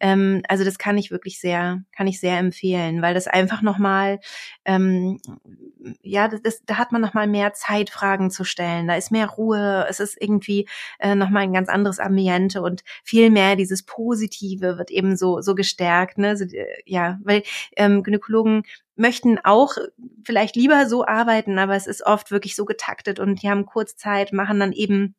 Ähm, 0.00 0.42
also 0.48 0.64
das 0.64 0.78
kann 0.78 0.98
ich 0.98 1.10
wirklich 1.10 1.40
sehr, 1.40 1.82
kann 1.96 2.06
ich 2.06 2.20
sehr 2.20 2.38
empfehlen, 2.38 3.02
weil 3.02 3.14
das 3.14 3.26
einfach 3.26 3.62
nochmal 3.62 3.87
nochmal, 3.88 4.20
ähm, 4.64 5.20
ja, 6.02 6.28
das, 6.28 6.42
das, 6.42 6.62
da 6.64 6.76
hat 6.76 6.92
man 6.92 7.00
nochmal 7.00 7.26
mehr 7.26 7.52
Zeit, 7.54 7.90
Fragen 7.90 8.30
zu 8.30 8.44
stellen. 8.44 8.88
Da 8.88 8.96
ist 8.96 9.10
mehr 9.10 9.28
Ruhe. 9.28 9.86
Es 9.88 10.00
ist 10.00 10.20
irgendwie 10.20 10.68
äh, 10.98 11.14
nochmal 11.14 11.44
ein 11.44 11.52
ganz 11.52 11.68
anderes 11.68 11.98
Ambiente 11.98 12.62
und 12.62 12.82
viel 13.04 13.30
mehr 13.30 13.56
dieses 13.56 13.84
Positive 13.84 14.78
wird 14.78 14.90
eben 14.90 15.16
so, 15.16 15.40
so 15.40 15.54
gestärkt. 15.54 16.18
Ne? 16.18 16.36
So, 16.36 16.44
äh, 16.44 16.66
ja, 16.84 17.18
weil 17.22 17.42
ähm, 17.76 18.02
Gynäkologen 18.02 18.62
möchten 18.96 19.38
auch 19.42 19.76
vielleicht 20.24 20.56
lieber 20.56 20.86
so 20.86 21.06
arbeiten, 21.06 21.58
aber 21.58 21.76
es 21.76 21.86
ist 21.86 22.04
oft 22.04 22.30
wirklich 22.30 22.56
so 22.56 22.64
getaktet 22.64 23.20
und 23.20 23.42
die 23.42 23.48
haben 23.48 23.64
kurz 23.64 23.96
Zeit, 23.96 24.32
machen 24.32 24.58
dann 24.58 24.72
eben 24.72 25.14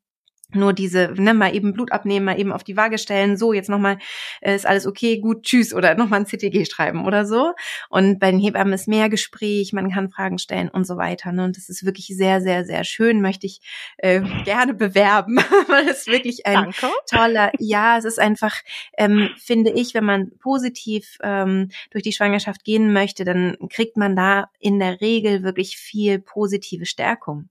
nur 0.53 0.73
diese, 0.73 1.13
ne, 1.15 1.33
mal 1.33 1.55
eben 1.55 1.73
Blut 1.73 1.91
abnehmen, 1.91 2.25
mal 2.25 2.39
eben 2.39 2.51
auf 2.51 2.63
die 2.63 2.75
Waage 2.75 2.97
stellen, 2.97 3.37
so, 3.37 3.53
jetzt 3.53 3.69
nochmal, 3.69 3.97
äh, 4.41 4.55
ist 4.55 4.65
alles 4.65 4.87
okay, 4.87 5.19
gut, 5.19 5.43
tschüss, 5.43 5.73
oder 5.73 5.95
nochmal 5.95 6.21
ein 6.21 6.25
CTG 6.25 6.65
schreiben 6.65 7.05
oder 7.05 7.25
so. 7.25 7.53
Und 7.89 8.19
bei 8.19 8.31
den 8.31 8.39
Hebammen 8.39 8.73
ist 8.73 8.87
mehr 8.87 9.09
Gespräch, 9.09 9.73
man 9.73 9.91
kann 9.91 10.09
Fragen 10.09 10.39
stellen 10.39 10.69
und 10.69 10.85
so 10.85 10.97
weiter. 10.97 11.31
Ne? 11.31 11.43
Und 11.43 11.57
das 11.57 11.69
ist 11.69 11.85
wirklich 11.85 12.07
sehr, 12.07 12.41
sehr, 12.41 12.65
sehr 12.65 12.83
schön, 12.83 13.21
möchte 13.21 13.45
ich 13.45 13.61
äh, 13.97 14.21
gerne 14.43 14.73
bewerben, 14.73 15.37
weil 15.67 15.87
es 15.87 16.07
wirklich 16.07 16.45
ein 16.45 16.55
Danke. 16.55 16.87
toller, 17.09 17.51
ja, 17.59 17.97
es 17.97 18.05
ist 18.05 18.19
einfach, 18.19 18.55
ähm, 18.97 19.29
finde 19.37 19.71
ich, 19.71 19.93
wenn 19.93 20.05
man 20.05 20.31
positiv 20.39 21.17
ähm, 21.21 21.69
durch 21.91 22.03
die 22.03 22.13
Schwangerschaft 22.13 22.63
gehen 22.63 22.91
möchte, 22.91 23.23
dann 23.23 23.55
kriegt 23.69 23.97
man 23.97 24.15
da 24.15 24.49
in 24.59 24.79
der 24.79 25.01
Regel 25.01 25.43
wirklich 25.43 25.77
viel 25.77 26.19
positive 26.19 26.85
Stärkung. 26.85 27.49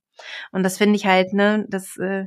Und 0.52 0.62
das 0.62 0.78
finde 0.78 0.96
ich 0.96 1.06
halt, 1.06 1.32
ne, 1.32 1.66
das, 1.68 1.96
äh, 1.96 2.26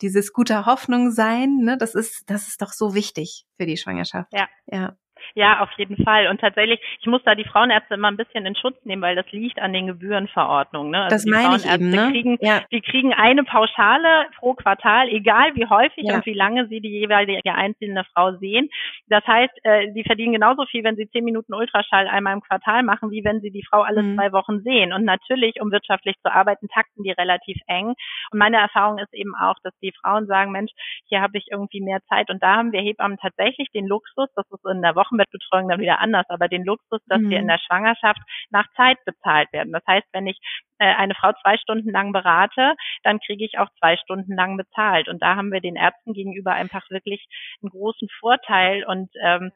dieses 0.00 0.32
gute 0.32 0.66
Hoffnung 0.66 1.10
sein, 1.10 1.58
ne, 1.58 1.76
das 1.78 1.94
ist, 1.94 2.24
das 2.30 2.48
ist 2.48 2.62
doch 2.62 2.72
so 2.72 2.94
wichtig 2.94 3.46
für 3.56 3.66
die 3.66 3.76
Schwangerschaft. 3.76 4.32
Ja. 4.32 4.48
Ja. 4.66 4.96
Ja, 5.34 5.60
auf 5.60 5.70
jeden 5.76 6.02
Fall. 6.04 6.28
Und 6.28 6.40
tatsächlich, 6.40 6.80
ich 7.00 7.06
muss 7.06 7.22
da 7.24 7.34
die 7.34 7.44
Frauenärzte 7.44 7.94
immer 7.94 8.08
ein 8.08 8.16
bisschen 8.16 8.46
in 8.46 8.56
Schutz 8.56 8.76
nehmen, 8.84 9.02
weil 9.02 9.16
das 9.16 9.30
liegt 9.32 9.60
an 9.60 9.72
den 9.72 9.86
Gebührenverordnungen. 9.86 10.90
Ne? 10.90 11.02
Also 11.02 11.16
das 11.16 11.26
meine 11.26 11.56
ich 11.56 11.70
eben. 11.70 11.90
Ne? 11.90 12.10
Kriegen, 12.10 12.38
ja. 12.40 12.62
Die 12.70 12.80
kriegen 12.80 13.12
eine 13.12 13.44
Pauschale 13.44 14.26
pro 14.38 14.54
Quartal, 14.54 15.08
egal 15.08 15.54
wie 15.54 15.66
häufig 15.66 16.04
ja. 16.06 16.16
und 16.16 16.26
wie 16.26 16.34
lange 16.34 16.66
sie 16.68 16.80
die 16.80 16.90
jeweilige 16.90 17.54
einzelne 17.54 18.04
Frau 18.12 18.32
sehen. 18.36 18.68
Das 19.08 19.26
heißt, 19.26 19.52
äh, 19.64 19.92
die 19.92 20.04
verdienen 20.04 20.32
genauso 20.32 20.64
viel, 20.66 20.84
wenn 20.84 20.96
sie 20.96 21.08
zehn 21.10 21.24
Minuten 21.24 21.54
Ultraschall 21.54 22.08
einmal 22.08 22.34
im 22.34 22.40
Quartal 22.40 22.82
machen, 22.82 23.10
wie 23.10 23.24
wenn 23.24 23.40
sie 23.40 23.50
die 23.50 23.64
Frau 23.64 23.82
alle 23.82 24.02
mhm. 24.02 24.16
zwei 24.16 24.32
Wochen 24.32 24.60
sehen. 24.60 24.92
Und 24.92 25.04
natürlich, 25.04 25.60
um 25.60 25.70
wirtschaftlich 25.70 26.16
zu 26.22 26.32
arbeiten, 26.32 26.68
takten 26.68 27.02
die 27.02 27.12
relativ 27.12 27.58
eng. 27.66 27.94
Und 28.30 28.38
meine 28.38 28.58
Erfahrung 28.58 28.98
ist 28.98 29.12
eben 29.14 29.34
auch, 29.34 29.56
dass 29.62 29.74
die 29.80 29.92
Frauen 29.92 30.26
sagen, 30.26 30.52
Mensch, 30.52 30.72
hier 31.08 31.20
habe 31.20 31.38
ich 31.38 31.46
irgendwie 31.50 31.80
mehr 31.80 32.00
Zeit. 32.08 32.30
Und 32.30 32.42
da 32.42 32.56
haben 32.56 32.72
wir 32.72 32.80
Hebammen 32.80 33.18
tatsächlich 33.18 33.70
den 33.72 33.86
Luxus, 33.86 34.28
das 34.34 34.50
ist 34.50 34.64
in 34.64 34.82
der 34.82 34.94
Woche 34.94 35.11
Wochenbettbetreuung 35.12 35.68
dann 35.68 35.80
wieder 35.80 36.00
anders, 36.00 36.26
aber 36.28 36.48
den 36.48 36.64
Luxus, 36.64 37.00
dass 37.06 37.20
mhm. 37.20 37.30
wir 37.30 37.38
in 37.38 37.48
der 37.48 37.58
Schwangerschaft 37.58 38.20
nach 38.50 38.66
Zeit 38.76 38.98
bezahlt 39.04 39.52
werden. 39.52 39.72
Das 39.72 39.82
heißt, 39.86 40.06
wenn 40.12 40.26
ich 40.26 40.38
äh, 40.78 40.94
eine 40.94 41.14
Frau 41.14 41.32
zwei 41.42 41.56
Stunden 41.58 41.90
lang 41.90 42.12
berate, 42.12 42.74
dann 43.02 43.20
kriege 43.20 43.44
ich 43.44 43.58
auch 43.58 43.68
zwei 43.78 43.96
Stunden 43.96 44.34
lang 44.34 44.56
bezahlt. 44.56 45.08
Und 45.08 45.22
da 45.22 45.36
haben 45.36 45.52
wir 45.52 45.60
den 45.60 45.76
Ärzten 45.76 46.14
gegenüber 46.14 46.52
einfach 46.52 46.88
wirklich 46.90 47.26
einen 47.62 47.70
großen 47.70 48.08
Vorteil 48.20 48.84
und 48.84 49.10
ähm, 49.22 49.52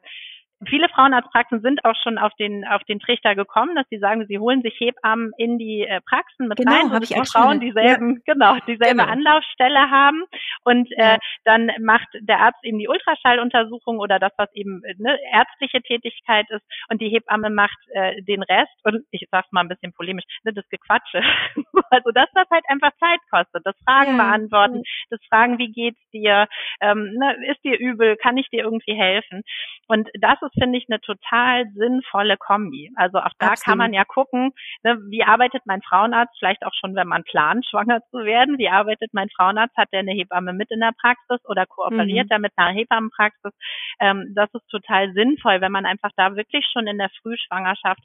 Viele 0.65 0.89
Frauenarztpraxen 0.89 1.61
sind 1.61 1.85
auch 1.85 1.93
schon 2.01 2.17
auf 2.17 2.33
den 2.39 2.65
auf 2.65 2.83
den 2.85 2.99
Trichter 2.99 3.35
gekommen, 3.35 3.75
dass 3.75 3.85
sie 3.91 3.99
sagen, 3.99 4.25
sie 4.27 4.39
holen 4.39 4.63
sich 4.63 4.73
Hebammen 4.79 5.31
in 5.37 5.59
die 5.59 5.81
äh, 5.81 6.01
Praxen 6.01 6.47
mit 6.47 6.57
genau, 6.57 6.71
rein, 6.71 6.89
so 6.89 6.97
ich 6.99 7.15
auch 7.15 7.27
Frauen 7.27 7.59
dieselben 7.59 8.15
ja. 8.25 8.33
genau 8.33 8.57
dieselbe 8.65 8.97
genau. 8.97 9.11
Anlaufstelle 9.11 9.91
haben 9.91 10.23
und 10.67 10.91
äh, 10.91 11.07
äh, 11.07 11.19
dann 11.45 11.71
macht 11.79 12.07
der 12.19 12.39
Arzt 12.39 12.63
eben 12.63 12.79
die 12.79 12.87
Ultraschalluntersuchung 12.87 13.99
oder 13.99 14.19
das, 14.19 14.31
was 14.37 14.53
eben 14.53 14.81
ne, 14.97 15.17
ärztliche 15.31 15.81
Tätigkeit 15.81 16.49
ist 16.49 16.65
und 16.89 17.01
die 17.01 17.09
Hebamme 17.09 17.49
macht 17.49 17.77
äh, 17.93 18.21
den 18.23 18.43
Rest 18.43 18.73
und 18.83 19.05
ich 19.11 19.27
sag's 19.31 19.51
mal 19.51 19.61
ein 19.61 19.69
bisschen 19.69 19.93
polemisch, 19.93 20.25
ne, 20.43 20.53
das 20.53 20.67
Gequatsche. 20.69 21.21
also 21.89 22.11
das, 22.13 22.27
was 22.33 22.49
halt 22.51 22.65
einfach 22.67 22.91
Zeit 22.99 23.19
kostet, 23.29 23.65
das 23.65 23.75
Fragen 23.85 24.17
ja. 24.17 24.23
beantworten, 24.23 24.83
das 25.09 25.19
Fragen, 25.29 25.57
wie 25.57 25.71
geht's 25.71 26.01
dir, 26.11 26.47
ähm, 26.81 27.13
ne, 27.13 27.35
ist 27.47 27.63
dir 27.63 27.79
übel, 27.79 28.17
kann 28.17 28.37
ich 28.37 28.49
dir 28.49 28.63
irgendwie 28.63 28.95
helfen 28.95 29.43
und 29.87 30.09
das 30.19 30.41
ist, 30.41 30.53
finde 30.59 30.77
ich, 30.77 30.85
eine 30.89 30.99
total 30.99 31.65
sinnvolle 31.73 32.37
Kombi. 32.37 32.91
Also 32.95 33.19
auch 33.19 33.31
da 33.39 33.51
Absolut. 33.51 33.63
kann 33.63 33.77
man 33.77 33.93
ja 33.93 34.03
gucken, 34.03 34.51
ne, 34.83 34.97
wie 35.09 35.23
arbeitet 35.23 35.63
mein 35.65 35.81
Frauenarzt, 35.81 36.35
vielleicht 36.37 36.65
auch 36.65 36.73
schon, 36.73 36.95
wenn 36.95 37.07
man 37.07 37.23
plant, 37.23 37.65
schwanger 37.69 38.01
zu 38.11 38.17
werden, 38.25 38.57
wie 38.57 38.69
arbeitet 38.69 39.13
mein 39.13 39.29
Frauenarzt, 39.29 39.77
hat 39.77 39.91
der 39.93 40.01
eine 40.01 40.11
Hebamme 40.11 40.53
mit 40.57 40.71
in 40.71 40.79
der 40.79 40.93
Praxis 40.99 41.39
oder 41.45 41.65
kooperiert 41.65 42.25
mhm. 42.25 42.31
er 42.31 42.39
mit 42.39 42.51
einer 42.55 42.73
Hebammenpraxis? 42.73 43.53
Ähm, 43.99 44.33
das 44.35 44.49
ist 44.53 44.67
total 44.69 45.13
sinnvoll, 45.13 45.61
wenn 45.61 45.71
man 45.71 45.85
einfach 45.85 46.11
da 46.17 46.35
wirklich 46.35 46.65
schon 46.71 46.87
in 46.87 46.97
der 46.97 47.09
Frühschwangerschaft 47.21 48.01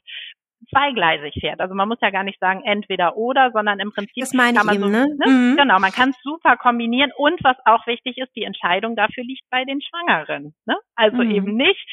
zweigleisig 0.69 1.35
fährt. 1.39 1.59
Also 1.59 1.75
man 1.75 1.87
muss 1.87 1.99
ja 2.01 2.09
gar 2.09 2.23
nicht 2.23 2.39
sagen 2.39 2.61
entweder 2.63 3.17
oder, 3.17 3.51
sondern 3.51 3.79
im 3.79 3.91
Prinzip 3.91 4.21
das 4.21 4.33
meine 4.33 4.57
kann 4.57 4.65
man 4.65 4.75
ich 4.75 4.81
eben, 4.81 4.93
so, 4.93 4.99
ne? 4.99 5.27
Mhm. 5.27 5.57
genau, 5.57 5.79
man 5.79 5.91
kann 5.91 6.11
es 6.11 6.17
super 6.23 6.57
kombinieren 6.57 7.11
und 7.17 7.43
was 7.43 7.57
auch 7.65 7.85
wichtig 7.87 8.17
ist, 8.17 8.35
die 8.35 8.43
Entscheidung 8.43 8.95
dafür 8.95 9.23
liegt 9.23 9.43
bei 9.49 9.65
den 9.65 9.81
Schwangeren. 9.81 10.53
Ne? 10.65 10.77
Also 10.95 11.17
mhm. 11.17 11.31
eben 11.31 11.55
nicht, 11.55 11.85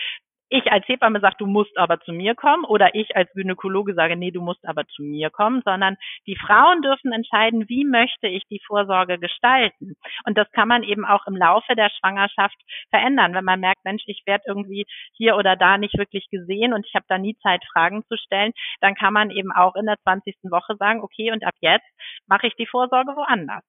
ich 0.50 0.70
als 0.70 0.86
Hebamme 0.88 1.20
sage, 1.20 1.36
du 1.38 1.46
musst 1.46 1.76
aber 1.78 2.00
zu 2.00 2.12
mir 2.12 2.34
kommen 2.34 2.64
oder 2.64 2.94
ich 2.94 3.16
als 3.16 3.30
Gynäkologe 3.32 3.94
sage, 3.94 4.16
nee, 4.16 4.32
du 4.32 4.42
musst 4.42 4.66
aber 4.66 4.84
zu 4.88 5.02
mir 5.02 5.30
kommen, 5.30 5.62
sondern 5.64 5.96
die 6.26 6.36
Frauen 6.36 6.82
dürfen 6.82 7.12
entscheiden, 7.12 7.68
wie 7.68 7.84
möchte 7.84 8.26
ich 8.26 8.44
die 8.50 8.60
Vorsorge 8.66 9.18
gestalten. 9.18 9.94
Und 10.24 10.36
das 10.36 10.50
kann 10.50 10.68
man 10.68 10.82
eben 10.82 11.04
auch 11.04 11.26
im 11.26 11.36
Laufe 11.36 11.76
der 11.76 11.90
Schwangerschaft 11.90 12.56
verändern, 12.90 13.32
wenn 13.34 13.44
man 13.44 13.60
merkt, 13.60 13.84
Mensch, 13.84 14.02
ich 14.06 14.22
werde 14.26 14.44
irgendwie 14.46 14.84
hier 15.16 15.36
oder 15.36 15.56
da 15.56 15.78
nicht 15.78 15.96
wirklich 15.96 16.28
gesehen 16.30 16.72
und 16.72 16.84
ich 16.86 16.94
habe 16.94 17.06
da 17.08 17.18
nie 17.18 17.36
Zeit, 17.42 17.62
Fragen 17.72 18.04
zu 18.08 18.16
stellen, 18.16 18.52
dann 18.80 18.94
kann 18.96 19.14
man 19.14 19.30
eben 19.30 19.52
auch 19.52 19.76
in 19.76 19.86
der 19.86 19.98
20. 20.02 20.36
Woche 20.50 20.76
sagen, 20.76 21.00
okay, 21.00 21.30
und 21.30 21.44
ab 21.44 21.54
jetzt 21.60 21.86
mache 22.26 22.48
ich 22.48 22.54
die 22.56 22.66
Vorsorge 22.66 23.14
woanders. 23.14 23.62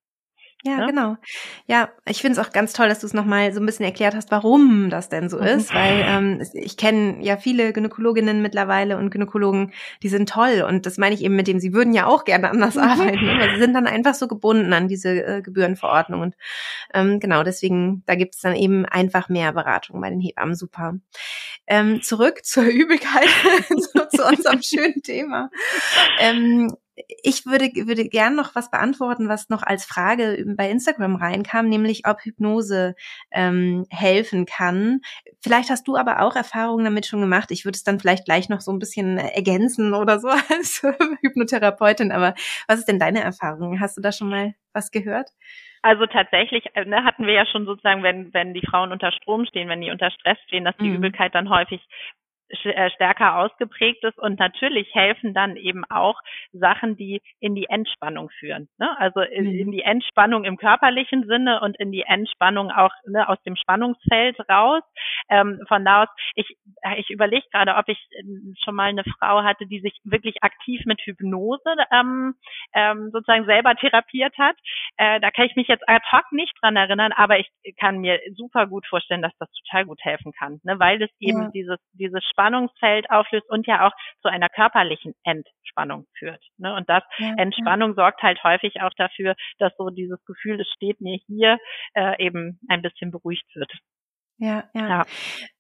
Ja, 0.63 0.78
ne? 0.78 0.88
genau. 0.88 1.17
Ja, 1.65 1.89
ich 2.06 2.21
finde 2.21 2.39
es 2.39 2.47
auch 2.47 2.52
ganz 2.52 2.74
toll, 2.74 2.88
dass 2.88 3.00
du 3.00 3.08
es 3.08 3.13
nochmal 3.13 3.52
so 3.52 3.60
ein 3.60 3.65
bisschen 3.65 3.86
erklärt 3.86 4.13
hast, 4.13 4.30
warum 4.30 4.89
das 4.89 5.10
denn 5.10 5.28
so 5.28 5.39
ist, 5.39 5.74
weil 5.74 6.04
ähm, 6.06 6.43
ich 6.54 6.78
kenne 6.78 7.17
ja 7.21 7.38
viele 7.38 7.74
Gynäkologinnen 7.74 8.41
mittlerweile 8.41 8.97
und 8.97 9.10
Gynäkologen, 9.10 9.74
die 10.04 10.10
sind 10.10 10.30
toll 10.30 10.63
und 10.67 10.86
das 10.86 10.97
meine 10.97 11.15
ich 11.15 11.24
eben 11.24 11.36
mit 11.36 11.47
dem, 11.47 11.60
sie 11.60 11.74
würden 11.74 11.93
ja 11.93 12.06
auch 12.06 12.26
gerne 12.26 12.50
anders 12.50 12.76
mhm. 12.76 12.82
arbeiten, 12.82 13.30
aber 13.30 13.54
sie 13.54 13.60
sind 13.60 13.74
dann 13.74 13.88
einfach 13.88 14.13
so 14.13 14.28
gebunden 14.28 14.74
an 14.74 14.88
diese 14.88 15.10
äh, 15.10 15.41
Gebührenverordnung 15.41 16.21
und 16.21 16.36
ähm, 16.93 17.19
genau, 17.19 17.43
deswegen, 17.43 18.04
da 18.06 18.15
gibt 18.15 18.36
es 18.36 18.41
dann 18.41 18.56
eben 18.56 18.86
einfach 18.86 19.30
mehr 19.30 19.54
Beratung 19.54 20.00
bei 20.00 20.10
den 20.10 20.21
Hebammen, 20.21 20.56
super. 20.56 20.95
Ähm, 21.65 22.02
zurück 22.02 22.43
zur 22.43 22.63
Übelkeit, 22.63 23.30
zu, 23.67 24.10
zu 24.10 24.28
unserem 24.28 24.62
schönen 24.62 25.02
Thema. 25.02 25.50
Ähm, 26.19 26.76
ich 27.23 27.45
würde, 27.45 27.69
würde 27.88 28.08
gern 28.08 28.36
noch 28.36 28.56
was 28.56 28.69
beantworten, 28.69 29.30
was 29.30 29.49
noch 29.49 29.63
als 29.63 29.86
Frage 29.86 30.43
bei 30.58 30.69
Instagram 30.69 31.15
reinkam, 31.15 31.69
nämlich 31.69 32.06
ob 32.06 32.21
Hypnose 32.21 32.95
ähm, 33.32 33.86
helfen 33.89 34.45
kann. 34.45 35.01
Vielleicht 35.41 35.69
hast 35.69 35.88
du 35.88 35.95
aber 35.95 36.21
auch 36.21 36.36
Erfahrungen 36.36 36.86
damit 36.86 37.06
schon 37.06 37.21
gemacht. 37.21 37.51
Ich 37.51 37.65
würde 37.65 37.75
es 37.75 37.84
dann 37.84 37.99
vielleicht 37.99 38.25
gleich 38.25 38.49
noch 38.49 38.62
so 38.62 38.71
ein 38.71 38.80
bisschen 38.80 39.17
ergänzen 39.17 39.93
oder 39.93 40.19
so 40.19 40.27
als 40.49 40.84
Hypnotherapeutin. 41.21 42.12
Aber 42.12 42.34
was 42.67 42.80
ist 42.80 42.88
denn 42.88 42.99
deine 42.99 43.21
Erfahrung? 43.21 43.80
Hast 43.80 43.97
du 43.97 44.01
da 44.01 44.12
schon 44.12 44.30
mal 44.30 44.54
was 44.73 44.91
gehört? 44.91 45.30
Also 45.84 46.06
tatsächlich 46.06 46.63
äh, 46.75 46.86
ne, 46.86 47.04
hatten 47.04 47.25
wir 47.25 47.34
ja 47.34 47.45
schon 47.47 47.65
sozusagen, 47.65 48.04
wenn, 48.04 48.34
wenn 48.34 48.54
die 48.54 48.65
Frauen 48.65 48.91
unter 48.91 49.12
Strom 49.12 49.45
stehen, 49.45 49.67
wenn 49.67 49.82
die 49.82 49.89
unter 49.89 50.12
Stress 50.12 50.38
stehen, 50.47 50.63
dass 50.63 50.77
die 50.77 50.89
mhm. 50.89 50.97
Übelkeit 50.97 51.34
dann 51.34 51.49
häufig 51.49 51.82
stärker 52.93 53.37
ausgeprägt 53.37 54.03
ist 54.03 54.17
und 54.17 54.39
natürlich 54.39 54.93
helfen 54.93 55.33
dann 55.33 55.55
eben 55.55 55.83
auch 55.89 56.19
Sachen, 56.51 56.95
die 56.97 57.21
in 57.39 57.55
die 57.55 57.67
Entspannung 57.69 58.29
führen. 58.39 58.67
Ne? 58.77 58.89
Also 58.99 59.21
in, 59.21 59.45
mhm. 59.45 59.59
in, 59.59 59.71
die 59.71 59.81
Entspannung 59.81 60.43
im 60.43 60.57
körperlichen 60.57 61.25
Sinne 61.27 61.61
und 61.61 61.77
in 61.79 61.91
die 61.91 62.03
Entspannung 62.03 62.71
auch 62.71 62.91
ne, 63.05 63.27
aus 63.27 63.41
dem 63.43 63.55
Spannungsfeld 63.55 64.37
raus. 64.49 64.83
Ähm, 65.29 65.61
von 65.67 65.85
da 65.85 66.03
aus, 66.03 66.09
ich, 66.35 66.57
ich 66.97 67.09
überlege 67.09 67.45
gerade, 67.51 67.75
ob 67.75 67.87
ich 67.87 67.99
ähm, 68.19 68.55
schon 68.63 68.75
mal 68.75 68.89
eine 68.89 69.03
Frau 69.03 69.43
hatte, 69.43 69.65
die 69.65 69.79
sich 69.79 69.97
wirklich 70.03 70.43
aktiv 70.43 70.81
mit 70.85 70.99
Hypnose 71.01 71.61
ähm, 71.91 72.35
ähm, 72.73 73.09
sozusagen 73.11 73.45
selber 73.45 73.75
therapiert 73.75 74.37
hat. 74.37 74.55
Äh, 74.97 75.19
da 75.19 75.31
kann 75.31 75.45
ich 75.45 75.55
mich 75.55 75.67
jetzt 75.67 75.87
ad 75.87 76.05
hoc 76.11 76.31
nicht 76.31 76.53
dran 76.61 76.75
erinnern, 76.75 77.11
aber 77.13 77.39
ich 77.39 77.49
kann 77.79 77.99
mir 77.99 78.19
super 78.35 78.67
gut 78.67 78.85
vorstellen, 78.87 79.21
dass 79.21 79.35
das 79.39 79.49
total 79.51 79.85
gut 79.85 79.99
helfen 80.01 80.31
kann, 80.33 80.59
ne? 80.63 80.79
weil 80.79 81.01
es 81.01 81.09
eben 81.19 81.43
ja. 81.43 81.51
dieses, 81.53 81.77
dieses 81.93 82.23
Spannungsfeld 82.25 82.40
auflöst 83.10 83.49
und 83.49 83.67
ja 83.67 83.88
auch 83.88 83.91
zu 84.21 84.30
einer 84.30 84.49
körperlichen 84.49 85.13
Entspannung 85.23 86.08
führt. 86.17 86.43
Ne? 86.58 86.73
Und 86.75 86.89
das 86.89 87.04
ja, 87.17 87.34
Entspannung 87.38 87.91
ja. 87.91 87.95
sorgt 87.95 88.21
halt 88.21 88.43
häufig 88.43 88.82
auch 88.82 88.93
dafür, 88.97 89.36
dass 89.60 89.73
so 89.77 89.89
dieses 89.89 90.23
Gefühl, 90.25 90.60
es 90.60 90.67
steht 90.69 91.01
mir 91.01 91.17
hier, 91.27 91.58
äh, 91.93 92.23
eben 92.23 92.60
ein 92.69 92.82
bisschen 92.82 93.12
beruhigt 93.12 93.56
wird. 93.56 93.71
Ja, 94.38 94.63
ja. 94.73 94.88
ja. 94.88 95.06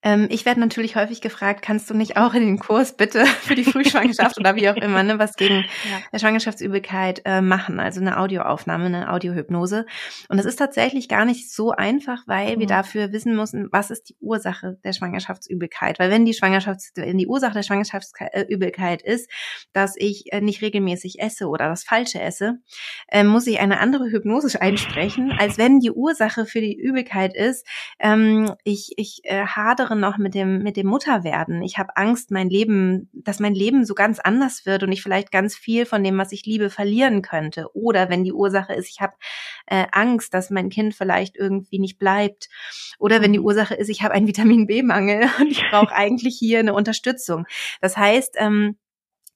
Ähm, 0.03 0.27
ich 0.29 0.45
werde 0.45 0.59
natürlich 0.59 0.95
häufig 0.95 1.21
gefragt, 1.21 1.61
kannst 1.61 1.89
du 1.89 1.93
nicht 1.93 2.17
auch 2.17 2.33
in 2.33 2.41
den 2.41 2.59
Kurs 2.59 2.95
bitte 2.95 3.25
für 3.41 3.55
die 3.55 3.63
Frühschwangerschaft 3.63 4.39
oder 4.39 4.55
wie 4.55 4.69
auch 4.69 4.75
immer, 4.75 5.03
ne, 5.03 5.19
was 5.19 5.35
gegen 5.35 5.65
ja. 6.11 6.19
Schwangerschaftsübelkeit 6.19 7.21
äh, 7.25 7.41
machen, 7.41 7.79
also 7.79 8.01
eine 8.01 8.19
Audioaufnahme, 8.19 8.85
eine 8.85 9.11
Audiohypnose. 9.11 9.85
Und 10.29 10.37
das 10.37 10.45
ist 10.45 10.57
tatsächlich 10.57 11.07
gar 11.07 11.25
nicht 11.25 11.51
so 11.51 11.71
einfach, 11.71 12.23
weil 12.27 12.55
mhm. 12.55 12.59
wir 12.61 12.67
dafür 12.67 13.11
wissen 13.11 13.35
müssen, 13.35 13.67
was 13.71 13.91
ist 13.91 14.09
die 14.09 14.15
Ursache 14.19 14.77
der 14.83 14.93
Schwangerschaftsübelkeit. 14.93 15.99
Weil 15.99 16.09
wenn 16.09 16.25
die 16.25 16.33
Schwangerschafts 16.33 16.91
wenn 16.95 17.17
die 17.17 17.27
Ursache 17.27 17.53
der 17.53 17.63
Schwangerschaftsübelkeit 17.63 19.01
ist, 19.01 19.29
dass 19.73 19.95
ich 19.97 20.33
äh, 20.33 20.41
nicht 20.41 20.61
regelmäßig 20.61 21.19
esse 21.19 21.47
oder 21.47 21.69
das 21.69 21.83
Falsche 21.83 22.19
esse, 22.19 22.59
äh, 23.07 23.23
muss 23.23 23.47
ich 23.47 23.59
eine 23.59 23.79
andere 23.79 24.05
Hypnose 24.05 24.41
einsprechen, 24.61 25.31
als 25.37 25.57
wenn 25.57 25.79
die 25.79 25.91
Ursache 25.91 26.45
für 26.45 26.61
die 26.61 26.75
Übelkeit 26.75 27.35
ist, 27.35 27.67
ähm, 27.99 28.51
ich, 28.63 28.93
ich 28.97 29.21
äh, 29.23 29.45
hadere 29.45 29.90
noch 29.99 30.17
mit 30.17 30.33
dem, 30.33 30.63
mit 30.63 30.77
dem 30.77 30.87
Mutterwerden. 30.87 31.61
Ich 31.61 31.77
habe 31.77 31.97
Angst, 31.97 32.31
mein 32.31 32.49
Leben, 32.49 33.09
dass 33.13 33.39
mein 33.39 33.53
Leben 33.53 33.85
so 33.85 33.93
ganz 33.93 34.19
anders 34.19 34.65
wird 34.65 34.83
und 34.83 34.91
ich 34.91 35.01
vielleicht 35.01 35.31
ganz 35.31 35.55
viel 35.55 35.85
von 35.85 36.03
dem, 36.03 36.17
was 36.17 36.31
ich 36.31 36.45
liebe, 36.45 36.69
verlieren 36.69 37.21
könnte. 37.21 37.67
Oder 37.75 38.09
wenn 38.09 38.23
die 38.23 38.33
Ursache 38.33 38.73
ist, 38.73 38.89
ich 38.89 39.01
habe 39.01 39.13
äh, 39.67 39.85
Angst, 39.91 40.33
dass 40.33 40.49
mein 40.49 40.69
Kind 40.69 40.95
vielleicht 40.95 41.35
irgendwie 41.37 41.79
nicht 41.79 41.99
bleibt. 41.99 42.49
Oder 42.99 43.21
wenn 43.21 43.33
die 43.33 43.39
mhm. 43.39 43.45
Ursache 43.45 43.75
ist, 43.75 43.89
ich 43.89 44.01
habe 44.03 44.13
einen 44.13 44.27
Vitamin 44.27 44.67
B-Mangel 44.67 45.29
und 45.39 45.51
ich 45.51 45.63
brauche 45.69 45.93
eigentlich 45.95 46.37
hier 46.37 46.59
eine 46.59 46.73
Unterstützung. 46.73 47.45
Das 47.81 47.97
heißt, 47.97 48.35
ähm, 48.37 48.77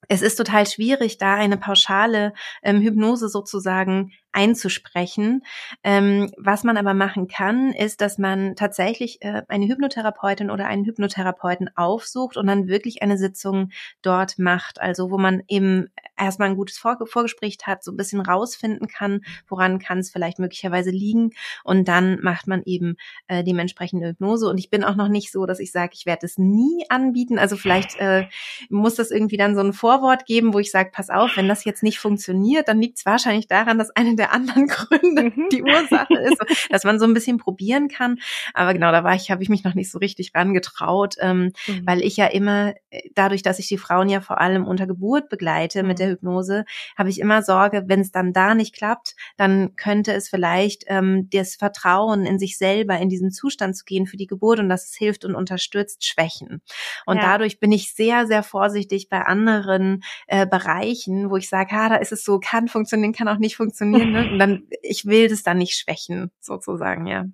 es 0.08 0.22
ist 0.22 0.36
total 0.36 0.66
schwierig, 0.66 1.18
da 1.18 1.34
eine 1.34 1.56
pauschale 1.56 2.32
ähm, 2.62 2.80
Hypnose 2.80 3.28
sozusagen 3.28 4.12
einzusprechen. 4.36 5.42
Ähm, 5.82 6.30
was 6.36 6.62
man 6.62 6.76
aber 6.76 6.92
machen 6.92 7.26
kann, 7.26 7.72
ist, 7.72 8.02
dass 8.02 8.18
man 8.18 8.54
tatsächlich 8.54 9.22
äh, 9.22 9.42
eine 9.48 9.66
Hypnotherapeutin 9.66 10.50
oder 10.50 10.66
einen 10.66 10.84
Hypnotherapeuten 10.84 11.70
aufsucht 11.74 12.36
und 12.36 12.46
dann 12.46 12.68
wirklich 12.68 13.02
eine 13.02 13.16
Sitzung 13.16 13.70
dort 14.02 14.38
macht. 14.38 14.80
Also 14.80 15.10
wo 15.10 15.16
man 15.16 15.42
eben 15.48 15.88
erstmal 16.18 16.50
ein 16.50 16.56
gutes 16.56 16.76
Vor 16.76 16.98
Vorgespräch 17.06 17.56
hat, 17.64 17.82
so 17.82 17.92
ein 17.92 17.96
bisschen 17.96 18.20
rausfinden 18.20 18.88
kann, 18.88 19.22
woran 19.48 19.78
kann 19.78 19.98
es 19.98 20.10
vielleicht 20.10 20.38
möglicherweise 20.38 20.90
liegen. 20.90 21.30
Und 21.64 21.88
dann 21.88 22.20
macht 22.20 22.46
man 22.46 22.62
eben 22.64 22.96
äh, 23.28 23.42
dementsprechende 23.42 24.08
Hypnose. 24.08 24.48
Und 24.50 24.58
ich 24.58 24.68
bin 24.68 24.84
auch 24.84 24.96
noch 24.96 25.08
nicht 25.08 25.32
so, 25.32 25.46
dass 25.46 25.60
ich 25.60 25.72
sage, 25.72 25.92
ich 25.94 26.04
werde 26.04 26.26
es 26.26 26.36
nie 26.36 26.84
anbieten. 26.90 27.38
Also 27.38 27.56
vielleicht 27.56 27.98
äh, 27.98 28.26
muss 28.68 28.96
das 28.96 29.10
irgendwie 29.10 29.38
dann 29.38 29.54
so 29.54 29.62
ein 29.62 29.72
Vorwort 29.72 30.26
geben, 30.26 30.52
wo 30.52 30.58
ich 30.58 30.70
sage, 30.70 30.90
pass 30.92 31.08
auf, 31.08 31.36
wenn 31.36 31.48
das 31.48 31.64
jetzt 31.64 31.82
nicht 31.82 31.98
funktioniert, 31.98 32.68
dann 32.68 32.82
liegt 32.82 32.98
es 32.98 33.06
wahrscheinlich 33.06 33.46
daran, 33.46 33.78
dass 33.78 33.90
eine 33.90 34.14
der 34.14 34.25
der 34.26 34.32
anderen 34.32 34.66
Gründe 34.68 35.32
mhm. 35.34 35.48
die 35.50 35.62
Ursache 35.62 36.14
ist, 36.14 36.42
dass 36.70 36.84
man 36.84 36.98
so 36.98 37.04
ein 37.04 37.14
bisschen 37.14 37.38
probieren 37.38 37.88
kann. 37.88 38.18
Aber 38.54 38.72
genau, 38.72 38.92
da 38.92 39.04
war 39.04 39.14
ich, 39.14 39.30
habe 39.30 39.42
ich 39.42 39.48
mich 39.48 39.64
noch 39.64 39.74
nicht 39.74 39.90
so 39.90 39.98
richtig 39.98 40.32
rangetraut, 40.34 41.14
ähm, 41.20 41.52
mhm. 41.66 41.86
weil 41.86 42.02
ich 42.02 42.16
ja 42.16 42.26
immer, 42.26 42.74
äh, 42.90 43.08
dadurch, 43.14 43.42
dass 43.42 43.58
ich 43.58 43.68
die 43.68 43.78
Frauen 43.78 44.08
ja 44.08 44.20
vor 44.20 44.40
allem 44.40 44.66
unter 44.66 44.86
Geburt 44.86 45.28
begleite 45.28 45.82
mit 45.82 45.98
der 45.98 46.08
mhm. 46.08 46.12
Hypnose, 46.12 46.64
habe 46.96 47.10
ich 47.10 47.20
immer 47.20 47.42
Sorge, 47.42 47.84
wenn 47.86 48.00
es 48.00 48.10
dann 48.10 48.32
da 48.32 48.54
nicht 48.54 48.74
klappt, 48.74 49.14
dann 49.36 49.76
könnte 49.76 50.12
es 50.12 50.28
vielleicht 50.28 50.84
ähm, 50.88 51.28
das 51.30 51.54
Vertrauen 51.56 52.26
in 52.26 52.38
sich 52.38 52.58
selber, 52.58 52.98
in 52.98 53.08
diesen 53.08 53.30
Zustand 53.30 53.76
zu 53.76 53.84
gehen 53.84 54.06
für 54.06 54.16
die 54.16 54.26
Geburt 54.26 54.58
und 54.58 54.68
dass 54.68 54.90
es 54.90 54.96
hilft 54.96 55.24
und 55.24 55.34
unterstützt, 55.34 56.04
schwächen. 56.04 56.62
Und 57.04 57.16
ja. 57.16 57.22
dadurch 57.22 57.60
bin 57.60 57.72
ich 57.72 57.94
sehr, 57.94 58.26
sehr 58.26 58.42
vorsichtig 58.42 59.08
bei 59.08 59.22
anderen 59.22 60.02
äh, 60.26 60.46
Bereichen, 60.46 61.30
wo 61.30 61.36
ich 61.36 61.48
sage, 61.48 61.70
ah, 61.72 61.88
da 61.88 61.96
ist 61.96 62.12
es 62.12 62.24
so, 62.24 62.38
kann 62.40 62.68
funktionieren, 62.68 63.12
kann 63.12 63.28
auch 63.28 63.38
nicht 63.38 63.56
funktionieren. 63.56 64.15
Ne? 64.16 64.30
Und 64.32 64.38
dann, 64.38 64.68
ich 64.82 65.04
will 65.04 65.28
das 65.28 65.42
dann 65.42 65.58
nicht 65.58 65.74
schwächen, 65.74 66.30
sozusagen, 66.40 67.06
ja. 67.06 67.24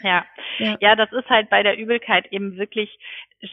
Ja. 0.00 0.26
ja, 0.58 0.76
ja, 0.80 0.96
das 0.96 1.12
ist 1.12 1.28
halt 1.28 1.48
bei 1.48 1.62
der 1.62 1.78
Übelkeit 1.78 2.26
eben 2.32 2.56
wirklich 2.56 2.98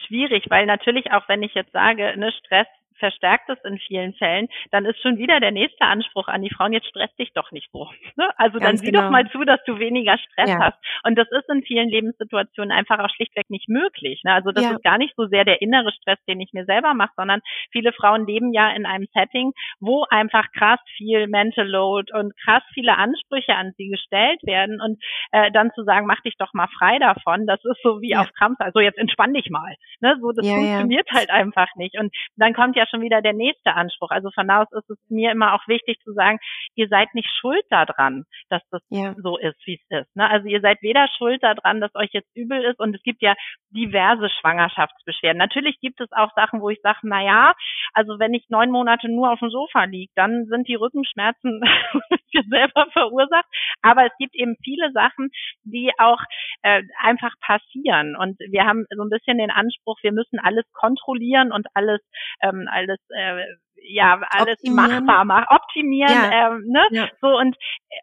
schwierig, 0.06 0.46
weil 0.48 0.66
natürlich 0.66 1.12
auch 1.12 1.28
wenn 1.28 1.42
ich 1.42 1.54
jetzt 1.54 1.72
sage, 1.72 2.14
ne, 2.16 2.32
Stress 2.32 2.66
verstärkt 3.00 3.48
es 3.48 3.58
in 3.64 3.78
vielen 3.78 4.14
Fällen, 4.14 4.48
dann 4.70 4.84
ist 4.84 5.00
schon 5.02 5.18
wieder 5.18 5.40
der 5.40 5.50
nächste 5.50 5.84
Anspruch 5.84 6.28
an 6.28 6.42
die 6.42 6.50
Frauen, 6.50 6.72
jetzt 6.72 6.88
stress 6.88 7.14
dich 7.16 7.32
doch 7.34 7.50
nicht 7.50 7.70
so. 7.72 7.90
Ne? 8.16 8.28
Also 8.36 8.58
Ganz 8.58 8.64
dann 8.64 8.76
sieh 8.76 8.90
genau. 8.90 9.02
doch 9.02 9.10
mal 9.10 9.30
zu, 9.30 9.44
dass 9.44 9.60
du 9.64 9.78
weniger 9.78 10.18
Stress 10.18 10.50
ja. 10.50 10.58
hast. 10.58 10.78
Und 11.04 11.16
das 11.16 11.30
ist 11.30 11.48
in 11.48 11.62
vielen 11.62 11.88
Lebenssituationen 11.88 12.70
einfach 12.70 12.98
auch 12.98 13.08
schlichtweg 13.14 13.48
nicht 13.48 13.68
möglich. 13.68 14.20
Ne? 14.24 14.34
Also 14.34 14.50
das 14.50 14.64
ja. 14.64 14.72
ist 14.72 14.82
gar 14.82 14.98
nicht 14.98 15.14
so 15.16 15.26
sehr 15.26 15.44
der 15.44 15.62
innere 15.62 15.90
Stress, 15.92 16.18
den 16.28 16.40
ich 16.40 16.52
mir 16.52 16.66
selber 16.66 16.92
mache, 16.92 17.12
sondern 17.16 17.40
viele 17.70 17.92
Frauen 17.92 18.26
leben 18.26 18.52
ja 18.52 18.70
in 18.72 18.84
einem 18.84 19.06
Setting, 19.14 19.52
wo 19.78 20.04
einfach 20.10 20.44
krass 20.52 20.80
viel 20.96 21.28
Mental 21.28 21.66
Load 21.66 22.12
und 22.12 22.36
krass 22.44 22.62
viele 22.74 22.98
Ansprüche 22.98 23.54
an 23.54 23.72
sie 23.78 23.88
gestellt 23.88 24.40
werden 24.42 24.80
und 24.80 25.02
äh, 25.32 25.50
dann 25.52 25.70
zu 25.72 25.84
sagen, 25.84 26.06
mach 26.06 26.20
dich 26.20 26.36
doch 26.36 26.52
mal 26.52 26.68
frei 26.78 26.98
davon, 26.98 27.46
das 27.46 27.64
ist 27.64 27.80
so 27.82 28.02
wie 28.02 28.10
ja. 28.10 28.20
auf 28.20 28.32
Krampf, 28.32 28.60
also 28.60 28.80
jetzt 28.80 28.98
entspann 28.98 29.32
dich 29.32 29.48
mal. 29.50 29.74
Ne? 30.00 30.18
So, 30.20 30.32
das 30.32 30.46
funktioniert 30.46 31.08
halt 31.12 31.30
einfach 31.30 31.68
nicht. 31.76 31.98
Und 31.98 32.14
dann 32.36 32.54
kommt 32.54 32.76
ja 32.76 32.86
schon 32.90 33.02
wieder 33.02 33.22
der 33.22 33.32
nächste 33.32 33.74
Anspruch. 33.74 34.10
Also 34.10 34.30
von 34.30 34.48
da 34.48 34.62
aus 34.62 34.72
ist 34.72 34.90
es 34.90 34.98
mir 35.08 35.32
immer 35.32 35.54
auch 35.54 35.66
wichtig 35.68 35.98
zu 36.02 36.12
sagen, 36.12 36.38
ihr 36.74 36.88
seid 36.88 37.14
nicht 37.14 37.30
schuld 37.40 37.64
daran, 37.70 38.24
dass 38.48 38.62
das 38.70 38.82
ja. 38.90 39.14
so 39.22 39.38
ist, 39.38 39.58
wie 39.66 39.74
es 39.74 40.00
ist. 40.00 40.16
Ne? 40.16 40.28
Also 40.28 40.48
ihr 40.48 40.60
seid 40.60 40.82
weder 40.82 41.08
schuld 41.16 41.42
daran, 41.42 41.80
dass 41.80 41.94
euch 41.94 42.10
jetzt 42.12 42.30
übel 42.34 42.62
ist 42.64 42.78
und 42.80 42.94
es 42.94 43.02
gibt 43.02 43.22
ja 43.22 43.34
diverse 43.70 44.28
Schwangerschaftsbeschwerden. 44.40 45.38
Natürlich 45.38 45.78
gibt 45.80 46.00
es 46.00 46.10
auch 46.12 46.30
Sachen, 46.34 46.60
wo 46.60 46.70
ich 46.70 46.80
sage, 46.82 46.98
na 47.02 47.22
ja, 47.22 47.54
also 47.92 48.18
wenn 48.18 48.34
ich 48.34 48.44
neun 48.48 48.70
Monate 48.70 49.08
nur 49.08 49.32
auf 49.32 49.38
dem 49.40 49.50
Sofa 49.50 49.84
liege, 49.84 50.12
dann 50.14 50.46
sind 50.46 50.68
die 50.68 50.74
Rückenschmerzen 50.74 51.62
selber 52.50 52.86
verursacht. 52.92 53.46
Aber 53.82 54.06
es 54.06 54.12
gibt 54.18 54.34
eben 54.34 54.56
viele 54.62 54.92
Sachen, 54.92 55.30
die 55.64 55.90
auch 55.98 56.20
äh, 56.62 56.82
einfach 56.98 57.32
passieren. 57.40 58.16
Und 58.16 58.38
wir 58.40 58.64
haben 58.64 58.86
so 58.94 59.02
ein 59.02 59.10
bisschen 59.10 59.38
den 59.38 59.50
Anspruch, 59.50 59.98
wir 60.02 60.12
müssen 60.12 60.38
alles 60.38 60.64
kontrollieren 60.72 61.52
und 61.52 61.66
alles, 61.74 62.00
ähm, 62.42 62.68
alles 62.80 62.98
äh, 63.10 63.44
ja 63.82 64.20
alles 64.30 64.56
optimieren. 64.58 65.04
machbar 65.04 65.24
machen, 65.24 65.46
optimieren, 65.48 66.12
ja. 66.12 66.48
ähm, 66.52 66.64
ne? 66.66 66.86
Ja. 66.90 67.08
So 67.20 67.28
und 67.38 67.56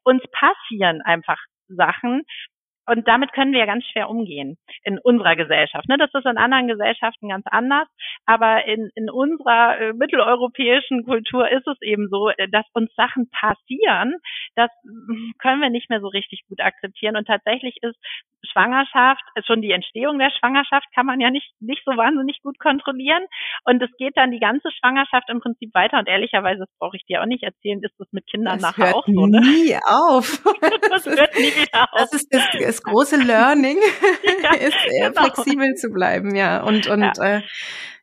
uns 0.04 0.24
passieren 0.32 1.02
einfach 1.02 1.40
Sachen 1.68 2.24
und 2.88 3.08
damit 3.08 3.34
können 3.34 3.52
wir 3.52 3.60
ja 3.60 3.66
ganz 3.66 3.86
schwer 3.86 4.10
umgehen 4.10 4.58
in 4.84 4.98
unserer 4.98 5.36
Gesellschaft. 5.36 5.88
Ne? 5.88 5.98
Das 5.98 6.14
ist 6.14 6.26
in 6.26 6.38
anderen 6.38 6.68
Gesellschaften 6.68 7.30
ganz 7.30 7.46
anders, 7.50 7.88
aber 8.26 8.66
in, 8.66 8.90
in 8.96 9.10
unserer 9.10 9.80
äh, 9.80 9.94
mitteleuropäischen 9.94 11.04
Kultur 11.04 11.50
ist 11.52 11.68
es 11.68 11.82
eben 11.82 12.08
so, 12.10 12.30
äh, 12.30 12.48
dass 12.50 12.66
uns 12.74 12.94
Sachen 12.96 13.30
passieren, 13.30 14.16
das 14.56 14.70
können 15.40 15.62
wir 15.62 15.70
nicht 15.70 15.90
mehr 15.90 16.02
so 16.02 16.08
richtig 16.08 16.44
gut 16.48 16.62
akzeptieren. 16.62 17.18
Und 17.18 17.26
tatsächlich 17.28 17.78
ist 17.82 17.98
Schwangerschaft, 18.52 19.24
schon 19.46 19.62
die 19.62 19.72
Entstehung 19.72 20.20
der 20.20 20.32
Schwangerschaft 20.32 20.86
kann 20.96 21.06
man 21.06 21.20
ja 21.20 21.30
nicht, 21.30 21.52
nicht 21.60 21.82
so 21.86 21.92
wahnsinnig 21.98 22.42
gut 22.42 22.60
kontrollieren. 22.60 23.24
Und 23.66 23.82
es 23.82 23.90
geht 23.98 24.16
dann 24.16 24.32
die 24.32 24.40
ganze 24.40 24.70
Schwangerschaft 24.72 25.30
im 25.30 25.42
Prinzip 25.42 25.74
weiter. 25.74 26.00
Und 26.00 26.08
ehrlicherweise, 26.08 26.60
das 26.60 26.70
brauche 26.80 26.98
ich 26.98 27.06
dir 27.06 27.22
auch 27.22 27.26
nicht 27.26 27.44
erzählen, 27.44 27.82
ist 27.82 27.96
das 27.98 28.08
mit 28.12 28.26
Kindern 28.28 28.60
das 28.60 28.62
nachher 28.62 28.96
auch 28.96 29.06
so. 29.06 29.26
Ne? 29.26 29.42
nie 29.42 29.76
auf. 29.86 30.42
das, 30.62 31.04
das 31.04 31.18
hört 31.18 31.36
nie 31.36 31.54
wieder 31.56 31.84
auf. 31.92 32.00
Das 32.00 32.14
ist 32.14 32.34
das, 32.34 32.77
das 32.78 32.84
große 32.84 33.16
Learning, 33.24 33.78
ja, 34.44 34.54
ist 34.54 34.78
eher 34.92 35.10
genau. 35.10 35.24
flexibel 35.24 35.76
zu 35.76 35.90
bleiben, 35.90 36.36
ja. 36.36 36.62
Und, 36.64 36.88
und 36.88 37.02
ja. 37.02 37.38
Äh, 37.38 37.42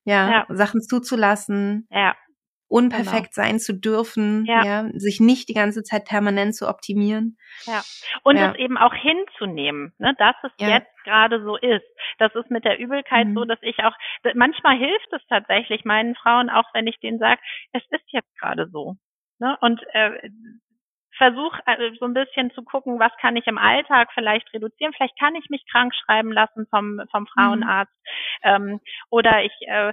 ja, 0.07 0.31
ja, 0.31 0.47
Sachen 0.51 0.83
zuzulassen. 0.83 1.87
Ja 1.91 2.15
unperfekt 2.75 3.35
genau. 3.35 3.47
sein 3.47 3.61
zu 3.61 3.73
dürfen, 3.73 4.45
ja. 4.47 4.65
ja. 4.65 4.89
sich 4.95 5.21
nicht 5.21 5.49
die 5.49 5.55
ganze 5.55 5.85
Zeit 5.85 6.07
permanent 6.07 6.57
zu 6.57 6.69
optimieren. 6.69 7.37
Ja. 7.67 7.83
Und 8.25 8.37
ja. 8.37 8.51
es 8.51 8.59
eben 8.59 8.77
auch 8.77 8.95
hinzunehmen, 8.95 9.93
ne, 9.99 10.13
dass 10.19 10.35
es 10.43 10.51
ja. 10.59 10.71
jetzt 10.71 10.91
gerade 11.05 11.41
so 11.45 11.57
ist. 11.57 11.85
Das 12.19 12.35
ist 12.35 12.51
mit 12.51 12.65
der 12.65 12.81
Übelkeit 12.81 13.29
mhm. 13.29 13.35
so, 13.35 13.45
dass 13.45 13.61
ich 13.63 13.79
auch, 13.85 13.95
manchmal 14.35 14.77
hilft 14.77 15.13
es 15.13 15.23
tatsächlich 15.29 15.85
meinen 15.85 16.17
Frauen, 16.17 16.51
auch 16.51 16.65
wenn 16.73 16.89
ich 16.89 16.99
denen 16.99 17.21
sage, 17.21 17.41
es 17.73 17.83
ist 17.91 18.07
jetzt 18.09 18.37
gerade 18.41 18.69
so. 18.69 18.97
Ne? 19.39 19.57
Und 19.61 19.81
äh, 19.93 20.31
versuche 21.17 21.61
äh, 21.67 21.91
so 21.99 22.07
ein 22.07 22.15
bisschen 22.15 22.51
zu 22.53 22.63
gucken, 22.63 22.99
was 22.99 23.13
kann 23.21 23.37
ich 23.37 23.47
im 23.47 23.59
Alltag 23.59 24.11
vielleicht 24.15 24.53
reduzieren. 24.53 24.93
Vielleicht 24.95 25.19
kann 25.19 25.35
ich 25.35 25.49
mich 25.51 25.65
krank 25.71 25.95
schreiben 25.95 26.33
lassen 26.33 26.67
vom, 26.71 27.01
vom. 27.11 27.25
Frauenarzt 27.35 27.93
mhm. 28.45 28.51
ähm, 28.51 28.81
oder 29.11 29.45
ich 29.45 29.53
äh, 29.67 29.93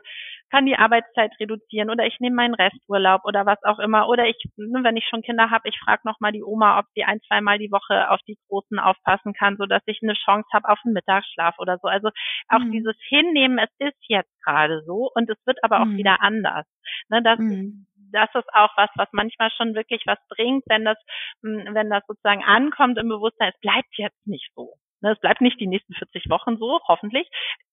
kann 0.51 0.65
die 0.65 0.75
Arbeitszeit 0.75 1.31
reduzieren 1.39 1.89
oder 1.89 2.05
ich 2.05 2.19
nehme 2.19 2.35
meinen 2.35 2.53
Resturlaub 2.53 3.21
oder 3.23 3.45
was 3.45 3.63
auch 3.63 3.79
immer. 3.79 4.07
Oder 4.09 4.27
ich, 4.27 4.37
ne, 4.57 4.83
wenn 4.83 4.97
ich 4.97 5.07
schon 5.09 5.21
Kinder 5.21 5.49
habe, 5.49 5.69
ich 5.69 5.79
frage 5.79 6.01
nochmal 6.03 6.33
die 6.33 6.43
Oma, 6.43 6.77
ob 6.77 6.85
sie 6.93 7.03
ein, 7.03 7.21
zweimal 7.27 7.57
die 7.57 7.71
Woche 7.71 8.11
auf 8.11 8.19
die 8.27 8.37
Großen 8.49 8.77
aufpassen 8.77 9.33
kann, 9.33 9.55
so 9.57 9.65
dass 9.65 9.81
ich 9.85 9.99
eine 10.03 10.13
Chance 10.13 10.47
habe 10.53 10.67
auf 10.67 10.79
einen 10.83 10.93
Mittagsschlaf 10.93 11.55
oder 11.57 11.77
so. 11.81 11.87
Also 11.87 12.09
auch 12.49 12.59
mhm. 12.59 12.71
dieses 12.71 12.95
Hinnehmen, 13.07 13.59
es 13.59 13.71
ist 13.79 13.97
jetzt 14.07 14.31
gerade 14.43 14.83
so 14.85 15.09
und 15.15 15.29
es 15.29 15.37
wird 15.45 15.63
aber 15.63 15.81
auch 15.81 15.85
mhm. 15.85 15.97
wieder 15.97 16.21
anders. 16.21 16.65
Ne, 17.09 17.23
das, 17.23 17.39
mhm. 17.39 17.87
Das 18.11 18.29
ist 18.35 18.53
auch 18.53 18.71
was, 18.77 18.89
was 18.95 19.09
manchmal 19.11 19.49
schon 19.51 19.75
wirklich 19.75 20.03
was 20.05 20.19
bringt, 20.29 20.63
wenn 20.67 20.85
das, 20.85 20.97
hm, 21.43 21.73
wenn 21.73 21.89
das 21.89 22.03
sozusagen 22.07 22.43
ankommt 22.43 22.97
im 22.97 23.09
Bewusstsein, 23.09 23.51
es 23.53 23.59
bleibt 23.61 23.97
jetzt 23.97 24.27
nicht 24.27 24.51
so. 24.55 24.75
Ne, 25.01 25.13
es 25.13 25.19
bleibt 25.19 25.41
nicht 25.41 25.59
die 25.59 25.67
nächsten 25.67 25.93
40 25.93 26.29
Wochen 26.29 26.57
so, 26.57 26.79
hoffentlich 26.87 27.27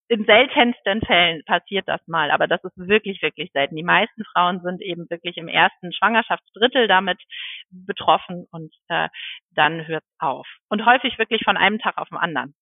in 0.08 0.24
seltensten 0.24 1.02
Fällen 1.02 1.42
passiert 1.44 1.86
das 1.86 2.00
mal, 2.06 2.30
aber 2.30 2.46
das 2.46 2.64
ist 2.64 2.76
wirklich, 2.76 3.20
wirklich 3.22 3.50
selten. 3.52 3.76
Die 3.76 3.82
meisten 3.82 4.24
Frauen 4.32 4.60
sind 4.62 4.80
eben 4.80 5.08
wirklich 5.10 5.36
im 5.36 5.48
ersten 5.48 5.92
Schwangerschaftsdrittel 5.92 6.88
damit 6.88 7.20
betroffen 7.70 8.46
und 8.50 8.74
äh, 8.88 9.08
dann 9.50 9.86
hört 9.86 10.04
auf. 10.18 10.48
Und 10.70 10.86
häufig 10.86 11.18
wirklich 11.18 11.42
von 11.44 11.58
einem 11.58 11.78
Tag 11.78 11.98
auf 11.98 12.08
den 12.08 12.18
anderen. 12.18 12.54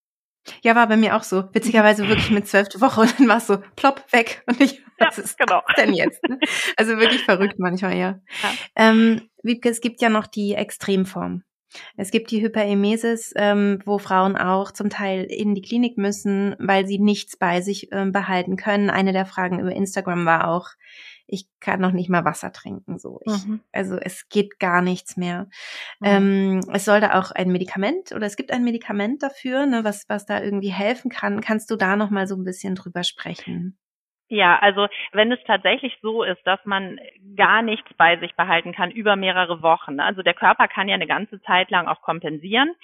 Ja, 0.63 0.75
war 0.75 0.87
bei 0.87 0.97
mir 0.97 1.17
auch 1.17 1.23
so. 1.23 1.45
Witzigerweise 1.53 2.09
wirklich 2.09 2.31
mit 2.31 2.47
zwölfte 2.47 2.81
Woche 2.81 3.03
und 3.03 3.19
dann 3.19 3.29
war 3.29 3.39
es 3.39 3.47
so 3.47 3.59
plopp 3.77 4.05
weg 4.13 4.43
und 4.47 4.61
ich, 4.61 4.83
was 4.99 5.17
ja, 5.17 5.23
ist 5.25 5.39
genau. 5.39 5.63
denn 5.77 5.93
jetzt? 5.93 6.23
Ne? 6.29 6.39
Also 6.77 6.99
wirklich 6.99 7.23
verrückt 7.25 7.59
manchmal, 7.59 7.97
ja. 7.97 8.21
ja. 8.43 8.51
Ähm, 8.77 9.29
Wiebke, 9.43 9.69
es 9.69 9.81
gibt 9.81 10.01
ja 10.01 10.09
noch 10.09 10.27
die 10.27 10.55
Extremform. 10.55 11.43
Es 11.97 12.11
gibt 12.11 12.31
die 12.31 12.41
Hyperemesis, 12.43 13.33
ähm, 13.37 13.81
wo 13.85 13.99
Frauen 13.99 14.37
auch 14.37 14.71
zum 14.71 14.89
Teil 14.89 15.25
in 15.25 15.55
die 15.55 15.63
Klinik 15.63 15.99
müssen, 15.99 16.55
weil 16.59 16.87
sie 16.87 16.99
nichts 16.99 17.37
bei 17.37 17.61
sich 17.61 17.89
ähm, 17.93 18.13
behalten 18.13 18.57
können. 18.57 18.89
Eine 18.89 19.13
der 19.13 19.27
Fragen 19.27 19.61
über 19.61 19.73
Instagram 19.73 20.25
war 20.25 20.49
auch, 20.49 20.71
ich 21.27 21.49
kann 21.61 21.81
noch 21.81 21.93
nicht 21.93 22.09
mal 22.09 22.25
Wasser 22.25 22.53
trinken. 22.53 22.99
So, 22.99 23.21
ich, 23.25 23.47
mhm. 23.47 23.61
also 23.73 23.97
es 23.97 24.29
geht 24.29 24.59
gar 24.59 24.83
nichts 24.83 25.17
mehr. 25.17 25.49
Mhm. 26.01 26.07
Ähm, 26.07 26.61
es 26.73 26.85
sollte 26.85 27.15
auch 27.15 27.31
ein 27.33 27.51
Medikament 27.51 28.12
oder 28.12 28.27
es 28.27 28.37
gibt 28.37 28.53
ein 28.53 28.65
Medikament 28.65 29.23
dafür, 29.23 29.67
ne, 29.67 29.85
was 29.85 30.05
was 30.09 30.27
da 30.27 30.43
irgendwie 30.43 30.73
helfen 30.73 31.11
kann. 31.11 31.41
Kannst 31.41 31.71
du 31.71 31.77
da 31.77 31.97
noch 31.97 32.11
mal 32.11 32.27
so 32.27 32.37
ein 32.37 32.45
bisschen 32.45 32.75
drüber 32.75 33.03
sprechen? 33.03 33.77
Ja, 34.29 34.59
also 34.59 34.89
wenn 35.12 35.31
es 35.31 35.39
tatsächlich 35.47 35.97
so 36.03 36.25
ist, 36.25 36.45
dass 36.45 36.59
man 36.65 36.99
gar 37.37 37.62
nichts 37.62 37.89
bei 37.97 38.17
sich 38.17 38.35
behalten 38.35 38.73
kann 38.73 38.91
über 38.91 39.15
mehrere 39.15 39.62
Wochen. 39.62 39.97
Ne? 39.97 40.05
Also 40.05 40.23
der 40.23 40.35
Körper 40.35 40.67
kann 40.67 40.89
ja 40.89 40.95
eine 40.95 41.07
ganze 41.07 41.41
Zeit 41.43 41.71
lang 41.71 41.87
auch 41.87 42.03
kompensieren. 42.03 42.75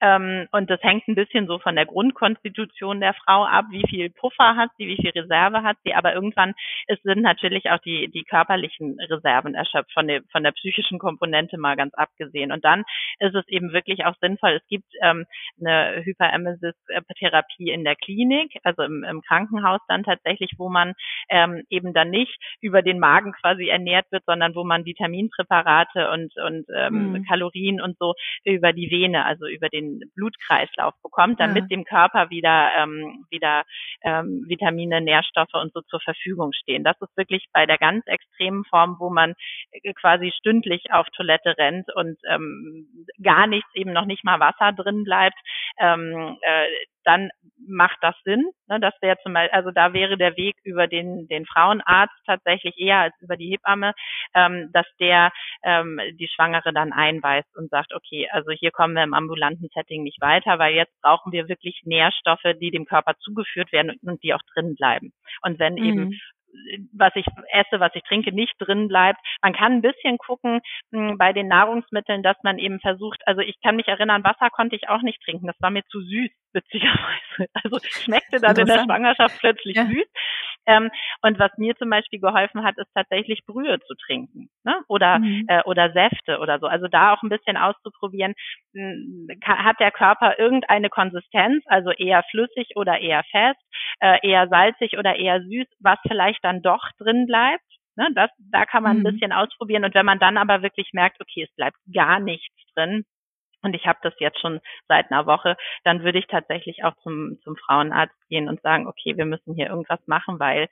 Ähm, 0.00 0.46
und 0.52 0.70
das 0.70 0.80
hängt 0.82 1.08
ein 1.08 1.16
bisschen 1.16 1.48
so 1.48 1.58
von 1.58 1.74
der 1.74 1.86
Grundkonstitution 1.86 3.00
der 3.00 3.14
Frau 3.14 3.44
ab, 3.44 3.64
wie 3.70 3.82
viel 3.88 4.10
Puffer 4.10 4.54
hat 4.54 4.70
sie, 4.78 4.86
wie 4.86 4.96
viel 4.96 5.10
Reserve 5.10 5.64
hat 5.64 5.76
sie. 5.84 5.92
Aber 5.92 6.14
irgendwann 6.14 6.54
ist, 6.86 7.02
sind 7.02 7.22
natürlich 7.22 7.68
auch 7.70 7.78
die, 7.78 8.08
die 8.08 8.22
körperlichen 8.22 8.96
Reserven 9.00 9.56
erschöpft, 9.56 9.92
von 9.92 10.06
der, 10.06 10.22
von 10.30 10.44
der 10.44 10.52
psychischen 10.52 11.00
Komponente 11.00 11.58
mal 11.58 11.74
ganz 11.74 11.94
abgesehen. 11.94 12.52
Und 12.52 12.64
dann 12.64 12.84
ist 13.18 13.34
es 13.34 13.48
eben 13.48 13.72
wirklich 13.72 14.04
auch 14.04 14.14
sinnvoll. 14.20 14.52
Es 14.52 14.68
gibt 14.68 14.92
ähm, 15.02 15.24
eine 15.60 16.04
Hyperemesis-Therapie 16.04 17.70
in 17.72 17.82
der 17.82 17.96
Klinik, 17.96 18.52
also 18.62 18.82
im, 18.82 19.02
im 19.02 19.20
Krankenhaus 19.22 19.80
dann 19.88 20.04
tatsächlich, 20.04 20.52
wo 20.58 20.68
man 20.68 20.91
ähm, 21.28 21.62
eben 21.70 21.92
dann 21.92 22.10
nicht 22.10 22.36
über 22.60 22.82
den 22.82 22.98
Magen 22.98 23.32
quasi 23.32 23.68
ernährt 23.68 24.06
wird, 24.10 24.24
sondern 24.26 24.54
wo 24.54 24.64
man 24.64 24.84
Vitaminpräparate 24.84 26.10
und, 26.10 26.36
und 26.36 26.66
ähm, 26.74 27.12
mhm. 27.12 27.24
Kalorien 27.24 27.80
und 27.80 27.96
so 27.98 28.14
über 28.44 28.72
die 28.72 28.90
Vene, 28.90 29.24
also 29.24 29.46
über 29.46 29.68
den 29.68 30.00
Blutkreislauf 30.14 30.94
bekommt, 31.02 31.40
damit 31.40 31.64
ja. 31.64 31.68
dem 31.68 31.84
Körper 31.84 32.30
wieder, 32.30 32.70
ähm, 32.78 33.24
wieder 33.30 33.64
ähm, 34.02 34.44
Vitamine, 34.48 35.00
Nährstoffe 35.00 35.54
und 35.54 35.72
so 35.72 35.80
zur 35.82 36.00
Verfügung 36.00 36.52
stehen. 36.52 36.84
Das 36.84 37.00
ist 37.00 37.16
wirklich 37.16 37.46
bei 37.52 37.66
der 37.66 37.78
ganz 37.78 38.06
extremen 38.06 38.64
Form, 38.64 38.96
wo 38.98 39.10
man 39.10 39.34
äh, 39.70 39.92
quasi 39.94 40.32
stündlich 40.38 40.92
auf 40.92 41.06
Toilette 41.16 41.56
rennt 41.58 41.88
und 41.94 42.18
ähm, 42.28 43.06
gar 43.22 43.46
nichts, 43.46 43.68
eben 43.74 43.92
noch 43.92 44.06
nicht 44.06 44.24
mal 44.24 44.40
Wasser 44.40 44.72
drin 44.72 45.04
bleibt, 45.04 45.38
ähm, 45.82 46.38
äh, 46.40 46.66
dann 47.04 47.30
macht 47.66 47.98
das 48.00 48.14
Sinn. 48.24 48.44
Ne? 48.68 48.78
Das 48.80 48.94
wäre 49.00 49.16
zum 49.22 49.34
Beispiel, 49.34 49.56
also 49.56 49.70
da 49.70 49.92
wäre 49.92 50.16
der 50.16 50.36
Weg 50.36 50.54
über 50.62 50.86
den, 50.86 51.26
den 51.28 51.46
Frauenarzt 51.46 52.14
tatsächlich 52.26 52.78
eher 52.78 52.98
als 52.98 53.14
über 53.20 53.36
die 53.36 53.50
Hebamme, 53.50 53.92
ähm, 54.34 54.70
dass 54.72 54.86
der 55.00 55.32
ähm, 55.64 56.00
die 56.18 56.28
Schwangere 56.28 56.72
dann 56.72 56.92
einweist 56.92 57.48
und 57.56 57.70
sagt, 57.70 57.92
okay, 57.94 58.28
also 58.30 58.52
hier 58.52 58.70
kommen 58.70 58.94
wir 58.94 59.02
im 59.02 59.14
ambulanten 59.14 59.68
Setting 59.74 60.04
nicht 60.04 60.20
weiter, 60.20 60.58
weil 60.58 60.74
jetzt 60.74 60.94
brauchen 61.02 61.32
wir 61.32 61.48
wirklich 61.48 61.80
Nährstoffe, 61.84 62.56
die 62.60 62.70
dem 62.70 62.86
Körper 62.86 63.14
zugeführt 63.18 63.72
werden 63.72 63.96
und 64.02 64.22
die 64.22 64.34
auch 64.34 64.42
drin 64.54 64.76
bleiben. 64.76 65.12
Und 65.42 65.58
wenn 65.58 65.74
mhm. 65.74 65.84
eben 65.84 66.20
was 66.92 67.12
ich 67.14 67.26
esse, 67.52 67.80
was 67.80 67.92
ich 67.94 68.02
trinke, 68.04 68.32
nicht 68.32 68.54
drin 68.58 68.88
bleibt. 68.88 69.18
Man 69.42 69.52
kann 69.52 69.72
ein 69.72 69.82
bisschen 69.82 70.18
gucken 70.18 70.60
mh, 70.90 71.10
hm, 71.10 71.18
bei 71.18 71.32
den 71.32 71.48
Nahrungsmitteln, 71.48 72.22
dass 72.22 72.36
man 72.42 72.58
eben 72.58 72.80
versucht, 72.80 73.20
also 73.26 73.40
ich 73.40 73.60
kann 73.62 73.76
mich 73.76 73.88
erinnern, 73.88 74.24
Wasser 74.24 74.50
konnte 74.50 74.76
ich 74.76 74.88
auch 74.88 75.02
nicht 75.02 75.22
trinken. 75.22 75.46
Das 75.46 75.60
war 75.60 75.70
mir 75.70 75.84
zu 75.86 76.00
süß, 76.00 76.30
witzigerweise. 76.52 77.50
Also 77.64 77.78
schmeckte 77.82 78.40
dann 78.40 78.56
in 78.56 78.66
der 78.66 78.84
Schwangerschaft 78.84 79.38
plötzlich 79.38 79.76
ja. 79.76 79.86
süß. 79.86 80.06
Ähm, 80.66 80.90
und 81.22 81.38
was 81.38 81.50
mir 81.56 81.74
zum 81.76 81.90
Beispiel 81.90 82.20
geholfen 82.20 82.62
hat, 82.64 82.76
ist 82.78 82.92
tatsächlich 82.94 83.44
Brühe 83.46 83.78
zu 83.80 83.94
trinken 83.94 84.48
ne? 84.64 84.76
oder, 84.88 85.18
mhm. 85.18 85.44
äh, 85.48 85.62
oder 85.64 85.92
Säfte 85.92 86.38
oder 86.38 86.58
so. 86.58 86.66
Also 86.66 86.88
da 86.88 87.12
auch 87.12 87.22
ein 87.22 87.28
bisschen 87.28 87.56
auszuprobieren, 87.56 88.34
hm, 88.74 89.28
hat 89.44 89.80
der 89.80 89.90
Körper 89.90 90.38
irgendeine 90.38 90.88
Konsistenz, 90.88 91.64
also 91.66 91.90
eher 91.90 92.22
flüssig 92.30 92.70
oder 92.76 93.00
eher 93.00 93.22
fest, 93.30 93.60
äh, 94.00 94.18
eher 94.22 94.48
salzig 94.48 94.98
oder 94.98 95.16
eher 95.16 95.40
süß, 95.42 95.66
was 95.80 95.98
vielleicht 96.06 96.44
dann 96.44 96.62
doch 96.62 96.84
drin 96.98 97.26
bleibt. 97.26 97.64
Ne? 97.96 98.08
Das, 98.14 98.30
da 98.38 98.64
kann 98.64 98.82
man 98.82 98.98
mhm. 98.98 99.06
ein 99.06 99.12
bisschen 99.12 99.32
ausprobieren. 99.32 99.84
Und 99.84 99.94
wenn 99.94 100.06
man 100.06 100.18
dann 100.18 100.36
aber 100.36 100.62
wirklich 100.62 100.90
merkt, 100.92 101.20
okay, 101.20 101.44
es 101.48 101.54
bleibt 101.56 101.76
gar 101.92 102.20
nichts 102.20 102.54
drin, 102.74 103.04
und 103.62 103.74
ich 103.74 103.86
habe 103.86 103.98
das 104.02 104.14
jetzt 104.18 104.40
schon 104.40 104.60
seit 104.88 105.10
einer 105.10 105.26
Woche, 105.26 105.56
dann 105.84 106.02
würde 106.02 106.18
ich 106.18 106.26
tatsächlich 106.26 106.84
auch 106.84 106.94
zum, 107.02 107.38
zum 107.42 107.56
Frauenarzt 107.56 108.14
gehen 108.28 108.48
und 108.48 108.60
sagen, 108.62 108.86
okay, 108.86 109.16
wir 109.16 109.24
müssen 109.24 109.54
hier 109.54 109.68
irgendwas 109.68 110.00
machen, 110.06 110.38
weil 110.38 110.68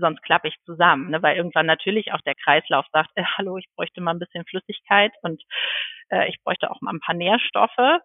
sonst 0.00 0.22
klappe 0.22 0.48
ich 0.48 0.56
zusammen. 0.64 1.10
Ne? 1.10 1.22
Weil 1.22 1.36
irgendwann 1.36 1.66
natürlich 1.66 2.12
auch 2.12 2.20
der 2.20 2.34
Kreislauf 2.34 2.86
sagt, 2.92 3.10
äh, 3.14 3.24
hallo, 3.36 3.58
ich 3.58 3.66
bräuchte 3.74 4.00
mal 4.00 4.12
ein 4.12 4.18
bisschen 4.18 4.44
Flüssigkeit 4.44 5.12
und 5.22 5.42
äh, 6.10 6.28
ich 6.28 6.36
bräuchte 6.42 6.70
auch 6.70 6.80
mal 6.80 6.92
ein 6.92 7.00
paar 7.00 7.14
Nährstoffe. 7.14 8.00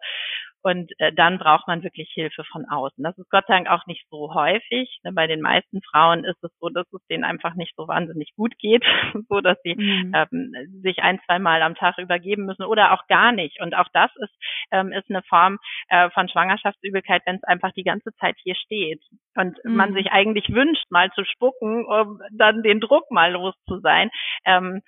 Und 0.64 0.90
äh, 0.98 1.12
dann 1.12 1.38
braucht 1.38 1.68
man 1.68 1.82
wirklich 1.82 2.10
Hilfe 2.14 2.42
von 2.44 2.64
außen. 2.64 3.04
Das 3.04 3.18
ist 3.18 3.28
Gott 3.28 3.44
sei 3.46 3.54
Dank 3.54 3.68
auch 3.68 3.86
nicht 3.86 4.06
so 4.08 4.32
häufig. 4.32 4.98
Ne? 5.02 5.12
Bei 5.12 5.26
den 5.26 5.42
meisten 5.42 5.82
Frauen 5.82 6.24
ist 6.24 6.42
es 6.42 6.50
so, 6.58 6.70
dass 6.70 6.90
es 6.90 7.06
denen 7.10 7.22
einfach 7.22 7.54
nicht 7.54 7.74
so 7.76 7.86
wahnsinnig 7.86 8.32
gut 8.34 8.58
geht, 8.58 8.82
so 9.28 9.42
dass 9.42 9.58
sie 9.62 9.74
mhm. 9.74 10.12
ähm, 10.14 10.80
sich 10.82 11.02
ein, 11.02 11.20
zwei 11.26 11.38
Mal 11.38 11.60
am 11.60 11.74
Tag 11.74 11.98
übergeben 11.98 12.46
müssen 12.46 12.64
oder 12.64 12.92
auch 12.92 13.06
gar 13.08 13.32
nicht. 13.32 13.60
Und 13.60 13.74
auch 13.74 13.88
das 13.92 14.10
ist, 14.16 14.34
ähm, 14.70 14.90
ist 14.92 15.10
eine 15.10 15.22
Form 15.24 15.58
äh, 15.88 16.08
von 16.10 16.30
Schwangerschaftsübelkeit, 16.30 17.20
wenn 17.26 17.36
es 17.36 17.44
einfach 17.44 17.72
die 17.72 17.84
ganze 17.84 18.14
Zeit 18.14 18.36
hier 18.42 18.54
steht 18.54 19.02
und 19.36 19.62
mhm. 19.64 19.76
man 19.76 19.92
sich 19.92 20.12
eigentlich 20.12 20.48
wünscht, 20.48 20.90
mal 20.90 21.10
zu 21.12 21.26
spucken, 21.26 21.84
um 21.84 22.20
dann 22.32 22.62
den 22.62 22.80
Druck 22.80 23.10
mal 23.10 23.32
los 23.32 23.54
zu 23.68 23.80
sein. 23.80 24.08
Ähm, 24.46 24.80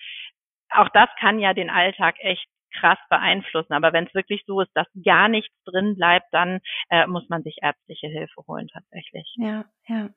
auch 0.70 0.88
das 0.88 1.08
kann 1.20 1.38
ja 1.38 1.54
den 1.54 1.70
Alltag 1.70 2.16
echt 2.20 2.46
krass 2.78 2.98
beeinflussen. 3.10 3.72
Aber 3.72 3.92
wenn 3.92 4.06
es 4.06 4.14
wirklich 4.14 4.42
so 4.46 4.60
ist, 4.60 4.70
dass 4.74 4.86
gar 5.04 5.28
nichts 5.28 5.54
drin 5.64 5.96
bleibt, 5.96 6.26
dann 6.32 6.60
äh, 6.90 7.06
muss 7.06 7.28
man 7.28 7.42
sich 7.42 7.58
ärztliche 7.62 8.08
Hilfe 8.08 8.42
holen 8.46 8.68
tatsächlich. 8.68 9.32
Ja, 9.36 9.64
ja. 9.86 10.10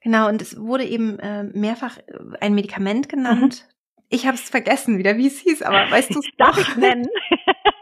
Genau, 0.00 0.28
und 0.28 0.42
es 0.42 0.60
wurde 0.60 0.84
eben 0.84 1.18
äh, 1.20 1.44
mehrfach 1.44 1.98
ein 2.40 2.54
Medikament 2.54 3.08
genannt. 3.08 3.64
Mhm. 3.66 3.74
Ich 4.10 4.26
habe 4.26 4.36
es 4.36 4.50
vergessen 4.50 4.98
wieder, 4.98 5.16
wie 5.16 5.26
es 5.26 5.40
hieß, 5.40 5.62
aber 5.62 5.90
weißt 5.90 6.14
du 6.14 6.18
es 6.20 6.26
Darf 6.38 6.58
ich 6.58 6.76
nennen? 6.76 7.08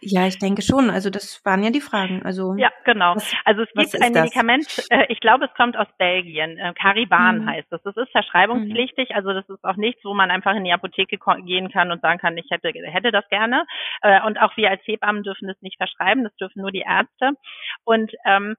Ja, 0.00 0.26
ich 0.26 0.38
denke 0.38 0.62
schon. 0.62 0.90
Also 0.90 1.10
das 1.10 1.44
waren 1.44 1.62
ja 1.62 1.70
die 1.70 1.80
Fragen. 1.80 2.22
Also 2.22 2.54
ja, 2.56 2.70
genau. 2.84 3.16
Was, 3.16 3.32
also 3.44 3.62
es 3.62 3.72
gibt 3.72 4.02
ein 4.02 4.12
Medikament. 4.12 4.66
Äh, 4.90 5.06
ich 5.08 5.20
glaube, 5.20 5.46
es 5.46 5.54
kommt 5.54 5.76
aus 5.76 5.88
Belgien. 5.98 6.58
Äh, 6.58 6.72
Cariban 6.74 7.40
mhm. 7.40 7.50
heißt 7.50 7.72
es. 7.72 7.82
Das 7.82 7.96
ist 7.96 8.10
verschreibungspflichtig. 8.12 9.10
Mhm. 9.10 9.16
Also 9.16 9.32
das 9.32 9.48
ist 9.48 9.64
auch 9.64 9.76
nichts, 9.76 10.04
wo 10.04 10.14
man 10.14 10.30
einfach 10.30 10.54
in 10.54 10.64
die 10.64 10.72
Apotheke 10.72 11.18
gehen 11.44 11.70
kann 11.70 11.90
und 11.90 12.02
sagen 12.02 12.18
kann, 12.18 12.36
ich 12.36 12.46
hätte 12.50 12.68
hätte 12.68 13.10
das 13.10 13.28
gerne. 13.28 13.64
Äh, 14.02 14.20
und 14.22 14.38
auch 14.40 14.56
wir 14.56 14.70
als 14.70 14.82
Hebammen 14.84 15.22
dürfen 15.22 15.48
das 15.48 15.60
nicht 15.60 15.76
verschreiben. 15.76 16.24
Das 16.24 16.34
dürfen 16.36 16.62
nur 16.62 16.72
die 16.72 16.84
Ärzte. 16.86 17.32
Und 17.84 18.12
ähm, 18.24 18.56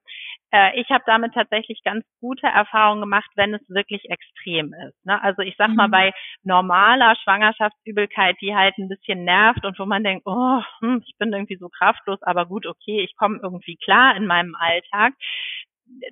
äh, 0.51 0.79
ich 0.79 0.89
habe 0.89 1.03
damit 1.05 1.33
tatsächlich 1.33 1.81
ganz 1.83 2.05
gute 2.21 2.47
Erfahrungen 2.47 3.01
gemacht, 3.01 3.29
wenn 3.35 3.53
es 3.53 3.61
wirklich 3.69 4.09
extrem 4.09 4.73
ist. 4.87 5.05
Ne? 5.05 5.21
Also 5.21 5.41
ich 5.41 5.55
sag 5.57 5.69
mhm. 5.69 5.75
mal, 5.75 5.89
bei 5.89 6.13
normaler 6.43 7.15
Schwangerschaftsübelkeit, 7.23 8.37
die 8.41 8.55
halt 8.55 8.77
ein 8.77 8.87
bisschen 8.87 9.25
nervt 9.25 9.65
und 9.65 9.77
wo 9.79 9.85
man 9.85 10.03
denkt, 10.03 10.23
oh, 10.25 10.61
hm, 10.79 11.03
ich 11.05 11.15
bin 11.17 11.33
irgendwie 11.33 11.57
so 11.57 11.69
kraftlos, 11.69 12.21
aber 12.21 12.45
gut, 12.45 12.65
okay, 12.65 13.01
ich 13.01 13.15
komme 13.17 13.39
irgendwie 13.41 13.77
klar 13.77 14.15
in 14.15 14.25
meinem 14.25 14.55
Alltag 14.55 15.13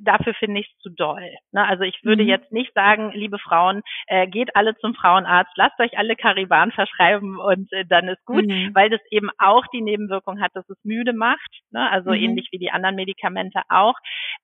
dafür 0.02 0.34
finde 0.36 0.62
ich 0.62 0.68
es 0.68 0.78
zu 0.80 0.90
doll. 0.90 1.32
Ne? 1.52 1.68
Also 1.68 1.84
ich 1.84 2.00
würde 2.04 2.24
mhm. 2.24 2.30
jetzt 2.30 2.52
nicht 2.52 2.74
sagen, 2.74 3.12
liebe 3.14 3.40
Frauen, 3.40 3.82
äh, 4.08 4.28
geht 4.28 4.56
alle 4.56 4.76
zum 4.78 4.96
Frauenarzt, 4.96 5.52
lasst 5.56 5.80
euch 5.80 5.98
alle 5.98 6.16
Cariban 6.16 6.72
verschreiben 6.72 7.38
und 7.38 7.72
äh, 7.74 7.86
dann 7.86 8.08
ist 8.08 8.24
gut, 8.26 8.46
mhm. 8.46 8.72
weil 8.74 8.90
das 8.90 9.02
eben 9.12 9.30
auch 9.38 9.66
die 9.74 9.82
Nebenwirkung 9.82 10.42
hat, 10.42 10.52
dass 10.54 10.68
es 10.70 10.78
müde 10.84 11.14
macht, 11.14 11.50
ne? 11.72 11.90
also 11.92 12.12
mhm. 12.12 12.18
ähnlich 12.18 12.50
wie 12.52 12.58
die 12.58 12.72
anderen 12.72 12.96
Medikamente 12.96 13.62
auch. 13.70 13.96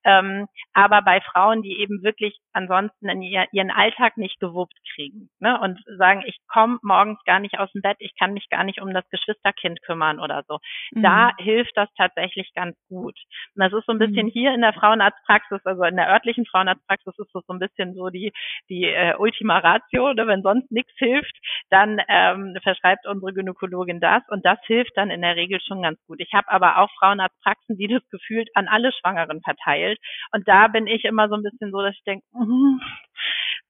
Ähm, 0.04 0.46
aber 0.72 1.02
bei 1.02 1.20
Frauen, 1.20 1.62
die 1.62 1.78
eben 1.80 2.02
wirklich 2.02 2.38
ansonsten 2.52 3.08
in 3.08 3.22
ihr, 3.22 3.46
ihren 3.52 3.70
Alltag 3.70 4.16
nicht 4.16 4.40
gewuppt 4.40 4.78
kriegen 4.94 5.30
ne? 5.40 5.58
und 5.60 5.80
sagen, 5.98 6.22
ich 6.26 6.38
komme 6.48 6.78
morgens 6.82 7.22
gar 7.24 7.40
nicht 7.40 7.58
aus 7.58 7.70
dem 7.72 7.82
Bett, 7.82 7.96
ich 8.00 8.14
kann 8.18 8.34
mich 8.34 8.48
gar 8.48 8.64
nicht 8.64 8.80
um 8.80 8.92
das 8.92 9.08
Geschwisterkind 9.10 9.82
kümmern 9.82 10.20
oder 10.20 10.44
so, 10.48 10.58
da 10.92 11.32
mhm. 11.38 11.44
hilft 11.44 11.76
das 11.76 11.88
tatsächlich 11.96 12.52
ganz 12.54 12.76
gut. 12.88 13.16
Und 13.54 13.62
das 13.62 13.72
ist 13.72 13.86
so 13.86 13.92
ein 13.92 13.98
bisschen 13.98 14.26
mhm. 14.26 14.30
hier 14.30 14.54
in 14.54 14.60
der 14.60 14.72
Frauenarzt 14.72 15.21
Frauenarztpraxis, 15.26 15.64
also 15.64 15.82
in 15.84 15.96
der 15.96 16.08
örtlichen 16.08 16.46
Frauenarztpraxis 16.46 17.18
ist 17.18 17.34
das 17.34 17.44
so 17.46 17.52
ein 17.52 17.58
bisschen 17.58 17.94
so 17.94 18.08
die, 18.08 18.32
die 18.68 18.84
äh, 18.84 19.14
Ultima 19.16 19.58
Ratio, 19.58 20.10
oder 20.10 20.26
wenn 20.26 20.42
sonst 20.42 20.70
nichts 20.70 20.92
hilft, 20.96 21.36
dann 21.70 22.00
ähm, 22.08 22.56
verschreibt 22.62 23.06
unsere 23.06 23.32
Gynäkologin 23.32 24.00
das 24.00 24.22
und 24.28 24.44
das 24.44 24.58
hilft 24.64 24.96
dann 24.96 25.10
in 25.10 25.22
der 25.22 25.36
Regel 25.36 25.60
schon 25.60 25.82
ganz 25.82 25.98
gut. 26.06 26.20
Ich 26.20 26.32
habe 26.32 26.50
aber 26.50 26.78
auch 26.78 26.90
Frauenarztpraxen, 26.98 27.76
die 27.76 27.88
das 27.88 28.02
gefühlt 28.10 28.48
an 28.54 28.68
alle 28.68 28.92
Schwangeren 28.92 29.40
verteilt 29.42 29.98
und 30.32 30.46
da 30.48 30.68
bin 30.68 30.86
ich 30.86 31.04
immer 31.04 31.28
so 31.28 31.34
ein 31.34 31.42
bisschen 31.42 31.70
so, 31.70 31.82
dass 31.82 31.94
ich 31.94 32.04
denke, 32.04 32.24
mm, 32.32 32.80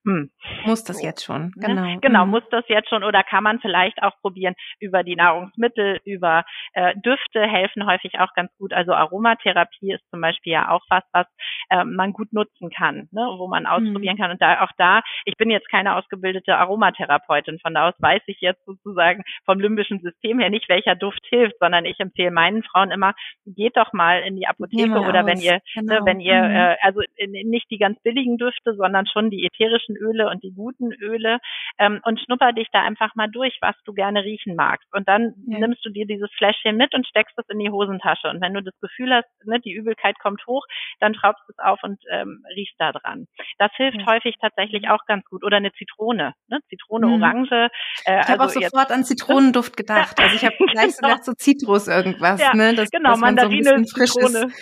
hm. 0.05 0.31
Muss 0.65 0.83
das 0.83 1.01
jetzt 1.01 1.25
schon, 1.25 1.53
ne? 1.55 1.67
genau. 1.67 1.97
Genau, 2.01 2.25
mhm. 2.25 2.31
muss 2.33 2.43
das 2.51 2.65
jetzt 2.67 2.89
schon 2.89 3.05
oder 3.05 3.23
kann 3.23 3.45
man 3.45 3.61
vielleicht 3.61 4.03
auch 4.03 4.19
probieren 4.21 4.55
über 4.81 5.05
die 5.05 5.15
Nahrungsmittel, 5.15 6.01
über 6.05 6.45
äh, 6.73 6.95
Düfte 6.97 7.43
helfen 7.43 7.87
häufig 7.87 8.19
auch 8.19 8.35
ganz 8.35 8.51
gut. 8.59 8.73
Also 8.73 8.93
Aromatherapie 8.95 9.93
ist 9.93 10.03
zum 10.11 10.21
Beispiel 10.21 10.55
ja 10.55 10.71
auch 10.71 10.83
was, 10.89 11.05
was 11.13 11.27
äh, 11.71 11.85
man 11.85 12.13
gut 12.13 12.33
nutzen 12.33 12.71
kann, 12.71 13.09
ne, 13.13 13.29
wo 13.39 13.47
man 13.47 13.67
ausprobieren 13.67 14.17
mhm. 14.17 14.21
kann. 14.21 14.31
Und 14.33 14.43
da 14.43 14.63
auch 14.63 14.73
da, 14.77 15.03
ich 15.25 15.37
bin 15.37 15.51
jetzt 15.51 15.71
keine 15.71 15.95
ausgebildete 15.95 16.57
Aromatherapeutin, 16.57 17.61
von 17.61 17.75
da 17.75 17.89
aus 17.89 17.95
weiß 17.99 18.23
ich 18.27 18.41
jetzt 18.41 18.65
sozusagen 18.65 19.23
vom 19.45 19.61
limbischen 19.61 20.01
System 20.01 20.41
her 20.41 20.51
nicht, 20.51 20.69
welcher 20.69 20.97
Duft 20.97 21.25
hilft, 21.29 21.59
sondern 21.61 21.85
ich 21.85 22.01
empfehle 22.01 22.33
meinen 22.33 22.65
Frauen 22.65 22.91
immer, 22.91 23.15
geht 23.47 23.77
doch 23.77 23.93
mal 23.93 24.23
in 24.23 24.35
die 24.35 24.49
Apotheke 24.49 24.99
oder 24.99 25.21
aus. 25.21 25.27
wenn 25.27 25.39
ihr, 25.39 25.53
ne, 25.53 25.61
genau. 25.75 25.95
ne, 25.95 26.01
wenn 26.07 26.21
ihr, 26.21 26.43
mhm. 26.43 26.57
äh, 26.57 26.77
also 26.81 27.03
nicht 27.45 27.71
die 27.71 27.79
ganz 27.79 28.03
billigen 28.03 28.37
Düfte, 28.37 28.75
sondern 28.75 29.07
schon 29.07 29.31
die 29.31 29.42
ätherischen 29.47 29.97
Öle 29.97 30.29
und 30.29 30.43
die 30.43 30.53
guten 30.53 30.93
Öle 30.93 31.39
ähm, 31.79 32.01
und 32.05 32.21
schnupper 32.21 32.53
dich 32.53 32.69
da 32.73 32.83
einfach 32.83 33.15
mal 33.15 33.29
durch, 33.29 33.57
was 33.61 33.77
du 33.85 33.93
gerne 33.93 34.25
riechen 34.25 34.55
magst. 34.55 34.89
Und 34.93 35.09
dann 35.09 35.35
ja. 35.47 35.59
nimmst 35.59 35.85
du 35.85 35.91
dir 35.91 36.07
dieses 36.07 36.31
Fläschchen 36.37 36.77
mit 36.77 36.95
und 36.95 37.07
steckst 37.07 37.39
es 37.39 37.49
in 37.49 37.59
die 37.59 37.71
Hosentasche. 37.71 38.29
Und 38.29 38.41
wenn 38.41 38.55
du 38.55 38.63
das 38.63 38.79
Gefühl 38.81 39.13
hast, 39.15 39.29
ne, 39.45 39.61
die 39.61 39.73
Übelkeit 39.73 40.19
kommt 40.19 40.47
hoch, 40.47 40.65
dann 41.01 41.15
schraubst 41.15 41.43
du 41.47 41.53
es 41.57 41.59
auf 41.59 41.83
und 41.83 42.01
ähm, 42.11 42.45
riechst 42.57 42.77
da 42.79 42.93
dran. 42.93 43.27
Das 43.59 43.71
hilft 43.77 43.99
ja. 43.99 44.07
häufig 44.07 44.37
tatsächlich 44.41 44.89
auch 44.89 45.05
ganz 45.07 45.25
gut. 45.27 45.45
Oder 45.45 45.59
eine 45.59 45.73
Zitrone, 45.73 46.35
ne? 46.49 46.61
Zitrone, 46.69 47.07
mhm. 47.07 47.23
Orange. 47.23 47.71
Äh, 48.05 48.21
ich 48.21 48.29
habe 48.29 48.43
also 48.43 48.59
auch 48.59 48.65
sofort 48.65 48.91
an 48.91 49.05
Zitronenduft 49.05 49.77
gedacht. 49.77 50.19
Also 50.19 50.37
ich 50.37 50.45
habe 50.45 50.57
gleich 50.73 50.97
genau. 50.97 51.09
gedacht, 51.09 51.25
so 51.25 51.33
Zitrus 51.33 51.89
irgendwas. 51.89 52.41
Ja, 52.41 52.55
ne? 52.55 52.75
das, 52.75 52.91
genau, 52.91 53.17
Mandarine, 53.17 53.85
so 53.85 54.05
Zitrone. 54.05 54.53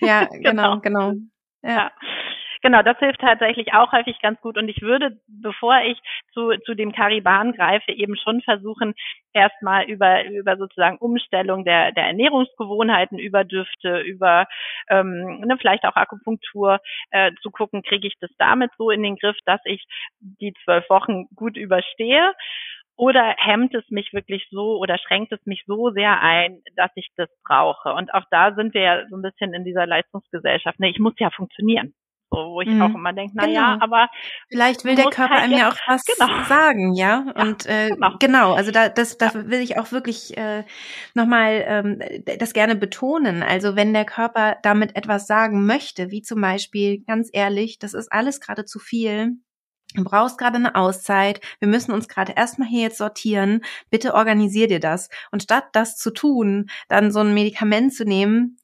Ja, 0.00 0.24
genau, 0.32 0.80
genau. 0.80 0.80
genau. 0.80 1.12
Ja. 1.62 1.92
Genau, 2.66 2.82
das 2.82 2.98
hilft 2.98 3.20
tatsächlich 3.20 3.74
auch 3.74 3.92
häufig 3.92 4.20
ganz 4.20 4.40
gut. 4.40 4.58
Und 4.58 4.68
ich 4.68 4.82
würde, 4.82 5.20
bevor 5.28 5.82
ich 5.82 6.00
zu, 6.32 6.50
zu 6.64 6.74
dem 6.74 6.90
Cariban 6.90 7.52
greife, 7.52 7.92
eben 7.92 8.16
schon 8.16 8.42
versuchen, 8.42 8.94
erstmal 9.32 9.84
über, 9.84 10.24
über 10.24 10.56
sozusagen 10.56 10.98
Umstellung 10.98 11.64
der, 11.64 11.92
der 11.92 12.08
Ernährungsgewohnheiten, 12.08 13.20
über 13.20 13.44
Düfte, 13.44 14.00
über 14.00 14.46
ähm, 14.88 15.42
ne, 15.46 15.56
vielleicht 15.60 15.84
auch 15.84 15.94
Akupunktur 15.94 16.80
äh, 17.12 17.30
zu 17.40 17.52
gucken, 17.52 17.84
kriege 17.84 18.08
ich 18.08 18.14
das 18.20 18.32
damit 18.36 18.72
so 18.78 18.90
in 18.90 19.04
den 19.04 19.14
Griff, 19.14 19.36
dass 19.44 19.60
ich 19.64 19.84
die 20.18 20.52
zwölf 20.64 20.90
Wochen 20.90 21.26
gut 21.36 21.56
überstehe. 21.56 22.32
Oder 22.96 23.36
hemmt 23.38 23.74
es 23.76 23.88
mich 23.90 24.12
wirklich 24.12 24.48
so 24.50 24.78
oder 24.78 24.98
schränkt 24.98 25.30
es 25.30 25.46
mich 25.46 25.62
so 25.66 25.90
sehr 25.92 26.20
ein, 26.20 26.62
dass 26.74 26.90
ich 26.96 27.10
das 27.16 27.28
brauche? 27.44 27.92
Und 27.92 28.12
auch 28.12 28.24
da 28.32 28.54
sind 28.56 28.74
wir 28.74 28.80
ja 28.80 29.06
so 29.08 29.16
ein 29.16 29.22
bisschen 29.22 29.54
in 29.54 29.62
dieser 29.64 29.86
Leistungsgesellschaft. 29.86 30.80
Ne, 30.80 30.90
ich 30.90 30.98
muss 30.98 31.14
ja 31.20 31.30
funktionieren. 31.30 31.94
So, 32.32 32.38
wo 32.38 32.60
ich 32.60 32.68
mhm. 32.68 32.82
auch 32.82 32.94
immer 32.94 33.12
denke, 33.12 33.34
na 33.36 33.46
genau. 33.46 33.54
ja, 33.54 33.78
aber 33.80 34.08
vielleicht 34.48 34.84
will 34.84 34.96
der 34.96 35.10
Körper 35.10 35.34
halt 35.34 35.44
einem 35.44 35.58
ja 35.58 35.68
auch 35.68 35.76
was 35.86 36.04
genau. 36.04 36.44
sagen, 36.44 36.94
ja. 36.94 37.24
Und 37.36 37.66
äh, 37.66 37.90
genau. 37.90 38.16
genau, 38.18 38.54
also 38.54 38.72
da 38.72 38.88
das 38.88 39.16
da 39.16 39.32
will 39.34 39.60
ich 39.60 39.78
auch 39.78 39.92
wirklich 39.92 40.36
äh, 40.36 40.64
nochmal 41.14 41.64
ähm, 41.66 42.02
das 42.38 42.52
gerne 42.52 42.74
betonen. 42.74 43.44
Also 43.44 43.76
wenn 43.76 43.92
der 43.92 44.04
Körper 44.04 44.56
damit 44.62 44.96
etwas 44.96 45.28
sagen 45.28 45.66
möchte, 45.66 46.10
wie 46.10 46.22
zum 46.22 46.40
Beispiel, 46.40 47.04
ganz 47.06 47.30
ehrlich, 47.32 47.78
das 47.78 47.94
ist 47.94 48.10
alles 48.10 48.40
gerade 48.40 48.64
zu 48.64 48.80
viel. 48.80 49.36
Du 49.94 50.02
brauchst 50.02 50.36
gerade 50.36 50.56
eine 50.56 50.74
Auszeit. 50.74 51.40
Wir 51.60 51.68
müssen 51.68 51.92
uns 51.92 52.08
gerade 52.08 52.32
erstmal 52.32 52.68
hier 52.68 52.82
jetzt 52.82 52.98
sortieren. 52.98 53.62
Bitte 53.88 54.14
organisier 54.14 54.66
dir 54.66 54.80
das. 54.80 55.08
Und 55.30 55.44
statt 55.44 55.66
das 55.72 55.96
zu 55.96 56.10
tun, 56.10 56.68
dann 56.88 57.12
so 57.12 57.20
ein 57.20 57.34
Medikament 57.34 57.94
zu 57.94 58.04
nehmen, 58.04 58.58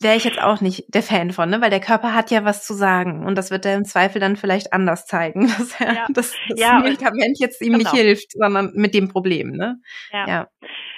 wäre 0.00 0.16
ich 0.16 0.24
jetzt 0.24 0.40
auch 0.40 0.60
nicht 0.60 0.84
der 0.88 1.02
Fan 1.02 1.32
von, 1.32 1.48
ne? 1.48 1.60
weil 1.60 1.70
der 1.70 1.80
Körper 1.80 2.14
hat 2.14 2.30
ja 2.30 2.44
was 2.44 2.64
zu 2.64 2.74
sagen 2.74 3.24
und 3.24 3.36
das 3.36 3.50
wird 3.50 3.64
er 3.64 3.76
im 3.76 3.84
Zweifel 3.84 4.20
dann 4.20 4.36
vielleicht 4.36 4.72
anders 4.72 5.06
zeigen, 5.06 5.46
dass 5.58 5.80
er 5.80 5.94
ja. 5.94 6.06
das, 6.10 6.32
ja, 6.56 6.80
Medikament 6.80 7.38
jetzt 7.38 7.60
ihm 7.60 7.72
genau. 7.72 7.78
nicht 7.78 7.90
hilft, 7.90 8.32
sondern 8.32 8.72
mit 8.74 8.94
dem 8.94 9.08
Problem. 9.08 9.52
Ne? 9.52 9.76
Ja. 10.12 10.28
ja. 10.28 10.48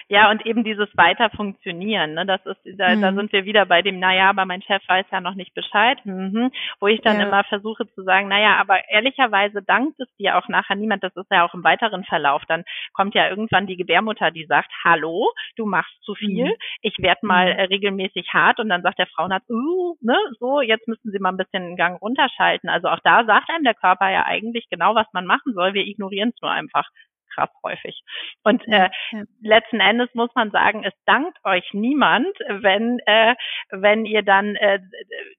Ja, 0.08 0.30
und 0.30 0.46
eben 0.46 0.62
dieses 0.62 0.88
weiter 0.96 1.30
funktionieren, 1.30 2.14
ne, 2.14 2.24
das 2.24 2.40
ist, 2.46 2.78
da, 2.78 2.94
mhm. 2.94 3.00
da 3.02 3.12
sind 3.12 3.32
wir 3.32 3.44
wieder 3.44 3.66
bei 3.66 3.82
dem, 3.82 3.98
naja, 3.98 4.30
aber 4.30 4.46
mein 4.46 4.62
Chef 4.62 4.80
weiß 4.86 5.06
ja 5.10 5.20
noch 5.20 5.34
nicht 5.34 5.52
Bescheid, 5.52 5.98
mhm, 6.04 6.52
wo 6.78 6.86
ich 6.86 7.00
dann 7.00 7.18
ja. 7.18 7.26
immer 7.26 7.42
versuche 7.42 7.88
zu 7.92 8.04
sagen, 8.04 8.28
naja, 8.28 8.56
aber 8.60 8.88
ehrlicherweise 8.88 9.62
dankt 9.62 9.98
es 9.98 10.08
dir 10.16 10.38
auch 10.38 10.46
nachher 10.48 10.76
niemand, 10.76 11.02
das 11.02 11.16
ist 11.16 11.28
ja 11.32 11.44
auch 11.44 11.54
im 11.54 11.64
weiteren 11.64 12.04
Verlauf, 12.04 12.42
dann 12.46 12.62
kommt 12.92 13.16
ja 13.16 13.28
irgendwann 13.28 13.66
die 13.66 13.76
Gebärmutter, 13.76 14.30
die 14.30 14.46
sagt, 14.46 14.70
hallo, 14.84 15.32
du 15.56 15.66
machst 15.66 16.00
zu 16.04 16.14
viel, 16.14 16.44
mhm. 16.44 16.54
ich 16.82 16.94
werde 16.98 17.26
mal 17.26 17.52
mhm. 17.52 17.58
äh, 17.58 17.62
regelmäßig 17.64 18.28
hart 18.32 18.60
und 18.60 18.68
dann 18.68 18.82
sagt 18.82 19.00
der 19.00 19.08
Frauenarzt, 19.08 19.50
uh, 19.50 19.96
ne, 20.02 20.16
so, 20.38 20.60
jetzt 20.60 20.86
müssen 20.86 21.10
Sie 21.10 21.18
mal 21.18 21.30
ein 21.30 21.36
bisschen 21.36 21.64
den 21.64 21.76
Gang 21.76 22.00
runterschalten. 22.00 22.68
Also 22.68 22.86
auch 22.88 23.00
da 23.02 23.24
sagt 23.24 23.50
einem 23.50 23.64
der 23.64 23.74
Körper 23.74 24.08
ja 24.08 24.24
eigentlich 24.24 24.68
genau, 24.70 24.94
was 24.94 25.06
man 25.12 25.26
machen 25.26 25.52
soll, 25.52 25.74
wir 25.74 25.84
ignorieren 25.84 26.30
es 26.32 26.40
nur 26.40 26.52
einfach 26.52 26.88
krass 27.36 27.50
häufig. 27.62 28.00
Und 28.42 28.66
äh, 28.68 28.88
ja. 29.12 29.22
letzten 29.42 29.80
Endes 29.80 30.08
muss 30.14 30.30
man 30.34 30.50
sagen, 30.50 30.84
es 30.84 30.94
dankt 31.04 31.38
euch 31.44 31.68
niemand, 31.72 32.36
wenn 32.48 32.98
äh, 33.06 33.34
wenn 33.70 34.04
ihr 34.06 34.22
dann 34.22 34.56
äh, 34.56 34.80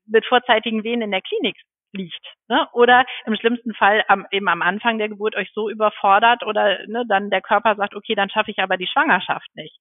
mit 0.05 0.25
vorzeitigen 0.25 0.83
Wehen 0.83 1.01
in 1.01 1.11
der 1.11 1.21
Klinik 1.21 1.57
liegt. 1.93 2.25
Ne? 2.49 2.67
Oder 2.73 3.05
im 3.25 3.35
schlimmsten 3.35 3.73
Fall 3.73 4.03
am, 4.07 4.25
eben 4.31 4.47
am 4.47 4.61
Anfang 4.61 4.97
der 4.97 5.09
Geburt 5.09 5.35
euch 5.35 5.49
so 5.53 5.69
überfordert 5.69 6.45
oder 6.45 6.79
ne, 6.87 7.05
dann 7.07 7.29
der 7.29 7.41
Körper 7.41 7.75
sagt, 7.75 7.95
okay, 7.95 8.15
dann 8.15 8.29
schaffe 8.29 8.51
ich 8.51 8.59
aber 8.59 8.77
die 8.77 8.87
Schwangerschaft 8.87 9.47
nicht. 9.55 9.77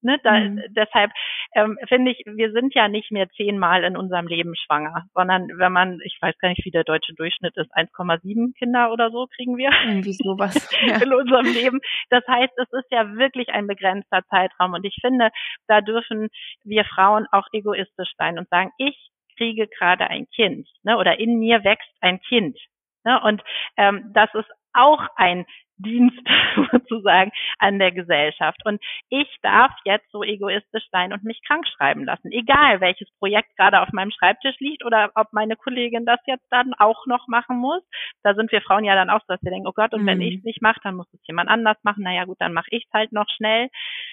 Ne, 0.00 0.18
da, 0.22 0.38
mhm. 0.38 0.62
Deshalb 0.70 1.10
ähm, 1.54 1.76
finde 1.88 2.12
ich, 2.12 2.22
wir 2.24 2.52
sind 2.52 2.72
ja 2.74 2.86
nicht 2.86 3.10
mehr 3.10 3.28
zehnmal 3.30 3.82
in 3.82 3.96
unserem 3.96 4.28
Leben 4.28 4.54
schwanger, 4.54 5.06
sondern 5.12 5.48
wenn 5.58 5.72
man, 5.72 6.00
ich 6.04 6.16
weiß 6.20 6.38
gar 6.38 6.50
nicht, 6.50 6.64
wie 6.64 6.70
der 6.70 6.84
deutsche 6.84 7.14
Durchschnitt 7.14 7.56
ist, 7.56 7.74
1,7 7.74 8.54
Kinder 8.56 8.92
oder 8.92 9.10
so 9.10 9.26
kriegen 9.26 9.56
wir 9.56 9.70
Irgendwie 9.86 10.12
sowas, 10.12 10.54
ja. 10.86 11.02
in 11.02 11.12
unserem 11.12 11.46
Leben. 11.46 11.80
Das 12.10 12.22
heißt, 12.28 12.52
es 12.56 12.72
ist 12.72 12.90
ja 12.92 13.16
wirklich 13.16 13.48
ein 13.48 13.66
begrenzter 13.66 14.22
Zeitraum 14.30 14.74
und 14.74 14.84
ich 14.84 14.96
finde, 15.00 15.30
da 15.66 15.80
dürfen 15.80 16.28
wir 16.62 16.84
Frauen 16.84 17.26
auch 17.32 17.48
egoistisch 17.52 18.12
sein 18.16 18.38
und 18.38 18.48
sagen, 18.50 18.70
ich 18.78 19.10
kriege 19.36 19.66
gerade 19.66 20.08
ein 20.08 20.28
Kind 20.34 20.68
ne, 20.84 20.96
oder 20.96 21.18
in 21.18 21.38
mir 21.38 21.64
wächst 21.64 21.90
ein 22.00 22.20
Kind. 22.20 22.58
Ne, 23.04 23.20
und 23.22 23.42
ähm, 23.76 24.10
das 24.12 24.32
ist 24.34 24.50
auch 24.72 25.08
ein 25.16 25.44
Dienst 25.78 26.18
sozusagen 26.72 27.30
an 27.58 27.78
der 27.78 27.92
Gesellschaft. 27.92 28.60
Und 28.64 28.82
ich 29.08 29.28
darf 29.42 29.72
jetzt 29.84 30.10
so 30.12 30.22
egoistisch 30.22 30.84
sein 30.90 31.12
und 31.12 31.24
mich 31.24 31.40
krank 31.46 31.66
schreiben 31.66 32.04
lassen, 32.04 32.30
egal 32.32 32.80
welches 32.80 33.08
Projekt 33.18 33.56
gerade 33.56 33.80
auf 33.80 33.90
meinem 33.92 34.10
Schreibtisch 34.10 34.56
liegt 34.58 34.84
oder 34.84 35.10
ob 35.14 35.32
meine 35.32 35.56
Kollegin 35.56 36.06
das 36.06 36.20
jetzt 36.26 36.46
dann 36.50 36.74
auch 36.74 37.06
noch 37.06 37.28
machen 37.28 37.58
muss. 37.58 37.82
Da 38.22 38.34
sind 38.34 38.52
wir 38.52 38.62
Frauen 38.62 38.84
ja 38.84 38.94
dann 38.94 39.10
auch 39.10 39.20
so, 39.20 39.34
dass 39.34 39.42
wir 39.42 39.50
denken, 39.50 39.68
oh 39.68 39.72
Gott, 39.72 39.94
und 39.94 40.02
mhm. 40.02 40.06
wenn 40.06 40.20
ich 40.20 40.38
es 40.38 40.44
nicht 40.44 40.62
mache, 40.62 40.80
dann 40.82 40.96
muss 40.96 41.12
es 41.12 41.20
jemand 41.26 41.48
anders 41.48 41.76
machen. 41.82 42.02
Naja 42.02 42.24
gut, 42.24 42.36
dann 42.40 42.52
mache 42.52 42.68
ich 42.70 42.84
es 42.84 42.92
halt 42.92 43.12
noch 43.12 43.28
schnell. 43.36 43.68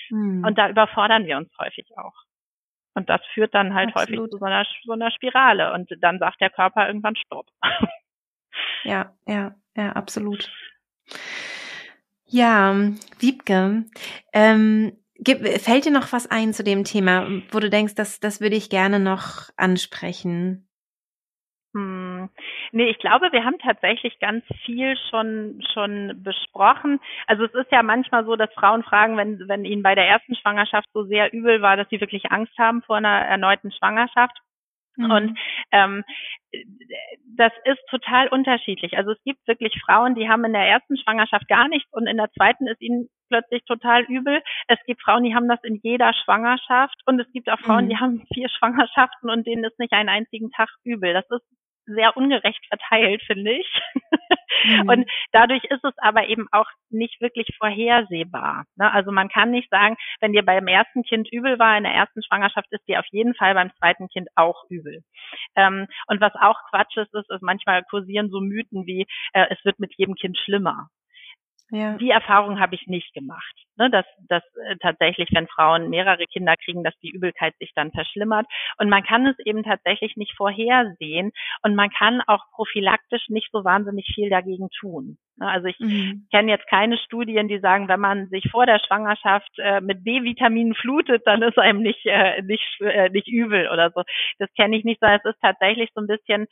Mhm. 0.09 0.43
Und 0.45 0.57
da 0.57 0.69
überfordern 0.69 1.25
wir 1.25 1.37
uns 1.37 1.51
häufig 1.59 1.87
auch. 1.97 2.13
Und 2.95 3.09
das 3.09 3.21
führt 3.33 3.53
dann 3.53 3.73
halt 3.73 3.95
Absolut. 3.95 4.19
häufig 4.19 4.31
zu 4.31 4.37
so 4.37 4.45
einer, 4.45 4.65
so 4.83 4.93
einer 4.93 5.11
Spirale. 5.11 5.73
Und 5.73 5.91
dann 5.99 6.17
sagt 6.19 6.39
der 6.39 6.49
Körper 6.49 6.87
irgendwann 6.87 7.15
Stopp. 7.15 7.47
Ja, 8.83 9.13
ja, 9.27 9.55
ja, 9.75 9.91
absolut. 9.93 10.49
Ja, 12.27 12.75
Wiebke, 13.19 13.85
ähm, 14.33 14.97
fällt 15.59 15.85
dir 15.85 15.91
noch 15.91 16.11
was 16.11 16.29
ein 16.29 16.53
zu 16.53 16.63
dem 16.63 16.83
Thema, 16.83 17.27
wo 17.51 17.59
du 17.59 17.69
denkst, 17.69 17.95
das, 17.95 18.19
das 18.19 18.41
würde 18.41 18.55
ich 18.55 18.69
gerne 18.69 18.99
noch 18.99 19.49
ansprechen? 19.57 20.67
Hm. 21.75 22.29
Nee, 22.71 22.89
ich 22.89 22.99
glaube, 22.99 23.31
wir 23.33 23.43
haben 23.43 23.59
tatsächlich 23.59 24.17
ganz 24.19 24.45
viel 24.65 24.95
schon, 25.09 25.61
schon 25.73 26.23
besprochen. 26.23 26.99
Also 27.27 27.43
es 27.43 27.53
ist 27.53 27.71
ja 27.71 27.83
manchmal 27.83 28.25
so, 28.25 28.37
dass 28.37 28.51
Frauen 28.53 28.81
fragen, 28.83 29.17
wenn, 29.17 29.47
wenn 29.47 29.65
ihnen 29.65 29.83
bei 29.83 29.93
der 29.93 30.07
ersten 30.07 30.35
Schwangerschaft 30.35 30.87
so 30.93 31.03
sehr 31.03 31.33
übel 31.33 31.61
war, 31.61 31.75
dass 31.75 31.89
sie 31.89 31.99
wirklich 31.99 32.31
Angst 32.31 32.57
haben 32.57 32.81
vor 32.81 32.95
einer 32.95 33.09
erneuten 33.09 33.71
Schwangerschaft. 33.71 34.37
Mhm. 34.97 35.11
Und 35.11 35.39
ähm, 35.71 36.03
das 37.35 37.51
ist 37.65 37.81
total 37.89 38.27
unterschiedlich. 38.29 38.97
Also 38.97 39.11
es 39.11 39.23
gibt 39.23 39.45
wirklich 39.47 39.73
Frauen, 39.85 40.15
die 40.15 40.29
haben 40.29 40.45
in 40.45 40.53
der 40.53 40.67
ersten 40.67 40.97
Schwangerschaft 40.97 41.47
gar 41.47 41.67
nichts 41.67 41.91
und 41.91 42.07
in 42.07 42.17
der 42.17 42.31
zweiten 42.31 42.67
ist 42.67 42.81
ihnen 42.81 43.09
plötzlich 43.29 43.63
total 43.65 44.03
übel. 44.03 44.41
Es 44.67 44.79
gibt 44.85 45.01
Frauen, 45.01 45.23
die 45.23 45.35
haben 45.35 45.47
das 45.47 45.63
in 45.63 45.79
jeder 45.83 46.13
Schwangerschaft 46.13 46.95
und 47.05 47.19
es 47.19 47.31
gibt 47.33 47.49
auch 47.49 47.59
Frauen, 47.59 47.85
mhm. 47.85 47.89
die 47.89 47.97
haben 47.97 48.25
vier 48.33 48.49
Schwangerschaften 48.57 49.29
und 49.29 49.45
denen 49.45 49.63
ist 49.63 49.79
nicht 49.79 49.93
einen 49.93 50.09
einzigen 50.09 50.51
Tag 50.51 50.69
übel. 50.83 51.13
Das 51.13 51.25
ist 51.29 51.45
sehr 51.85 52.15
ungerecht 52.17 52.65
verteilt, 52.67 53.21
finde 53.23 53.53
ich. 53.53 53.67
Mhm. 54.63 54.89
Und 54.89 55.11
dadurch 55.31 55.63
ist 55.65 55.83
es 55.83 55.93
aber 55.97 56.27
eben 56.27 56.47
auch 56.51 56.67
nicht 56.89 57.21
wirklich 57.21 57.47
vorhersehbar. 57.57 58.65
Ne? 58.75 58.91
Also 58.91 59.11
man 59.11 59.29
kann 59.29 59.51
nicht 59.51 59.69
sagen, 59.69 59.95
wenn 60.21 60.33
dir 60.33 60.43
beim 60.43 60.67
ersten 60.67 61.03
Kind 61.03 61.31
übel 61.31 61.59
war, 61.59 61.77
in 61.77 61.83
der 61.83 61.93
ersten 61.93 62.23
Schwangerschaft 62.23 62.67
ist 62.71 62.87
dir 62.87 62.99
auf 62.99 63.05
jeden 63.11 63.35
Fall 63.35 63.53
beim 63.53 63.71
zweiten 63.77 64.07
Kind 64.07 64.27
auch 64.35 64.63
übel. 64.69 65.03
Ähm, 65.55 65.87
und 66.07 66.21
was 66.21 66.33
auch 66.35 66.57
Quatsch 66.69 66.97
ist, 66.97 67.13
ist, 67.13 67.29
ist 67.29 67.41
manchmal 67.41 67.83
kursieren 67.83 68.29
so 68.29 68.39
Mythen 68.39 68.85
wie, 68.85 69.05
äh, 69.33 69.45
es 69.49 69.63
wird 69.65 69.79
mit 69.79 69.93
jedem 69.97 70.15
Kind 70.15 70.37
schlimmer. 70.37 70.89
Ja. 71.71 71.97
Die 71.97 72.11
Erfahrung 72.11 72.59
habe 72.59 72.75
ich 72.75 72.85
nicht 72.85 73.13
gemacht, 73.13 73.55
ne, 73.75 73.89
dass, 73.89 74.05
dass 74.27 74.43
äh, 74.67 74.75
tatsächlich, 74.77 75.29
wenn 75.33 75.47
Frauen 75.47 75.89
mehrere 75.89 76.25
Kinder 76.25 76.55
kriegen, 76.57 76.83
dass 76.83 76.97
die 76.99 77.09
Übelkeit 77.09 77.55
sich 77.57 77.71
dann 77.73 77.91
verschlimmert. 77.91 78.45
Und 78.77 78.89
man 78.89 79.03
kann 79.03 79.25
es 79.25 79.37
eben 79.39 79.63
tatsächlich 79.63 80.15
nicht 80.15 80.35
vorhersehen 80.37 81.31
und 81.63 81.75
man 81.75 81.89
kann 81.89 82.21
auch 82.27 82.43
prophylaktisch 82.51 83.29
nicht 83.29 83.49
so 83.51 83.63
wahnsinnig 83.63 84.11
viel 84.13 84.29
dagegen 84.29 84.69
tun. 84.79 85.17
Ne, 85.37 85.49
also 85.49 85.67
ich 85.67 85.79
mhm. 85.79 86.27
kenne 86.31 86.51
jetzt 86.51 86.67
keine 86.67 86.99
Studien, 86.99 87.47
die 87.47 87.59
sagen, 87.59 87.87
wenn 87.87 87.99
man 87.99 88.27
sich 88.27 88.49
vor 88.51 88.67
der 88.67 88.79
Schwangerschaft 88.79 89.51
äh, 89.57 89.81
mit 89.81 90.03
B-Vitaminen 90.03 90.75
flutet, 90.75 91.23
dann 91.25 91.41
ist 91.41 91.57
einem 91.57 91.81
nicht 91.81 92.05
äh, 92.05 92.43
nicht 92.43 92.79
äh, 92.81 93.09
nicht 93.09 93.27
übel 93.27 93.69
oder 93.69 93.89
so. 93.89 94.03
Das 94.37 94.53
kenne 94.53 94.77
ich 94.77 94.83
nicht, 94.83 94.99
sondern 94.99 95.19
es 95.23 95.33
ist 95.33 95.41
tatsächlich 95.41 95.89
so 95.95 96.01
ein 96.01 96.07
bisschen 96.07 96.45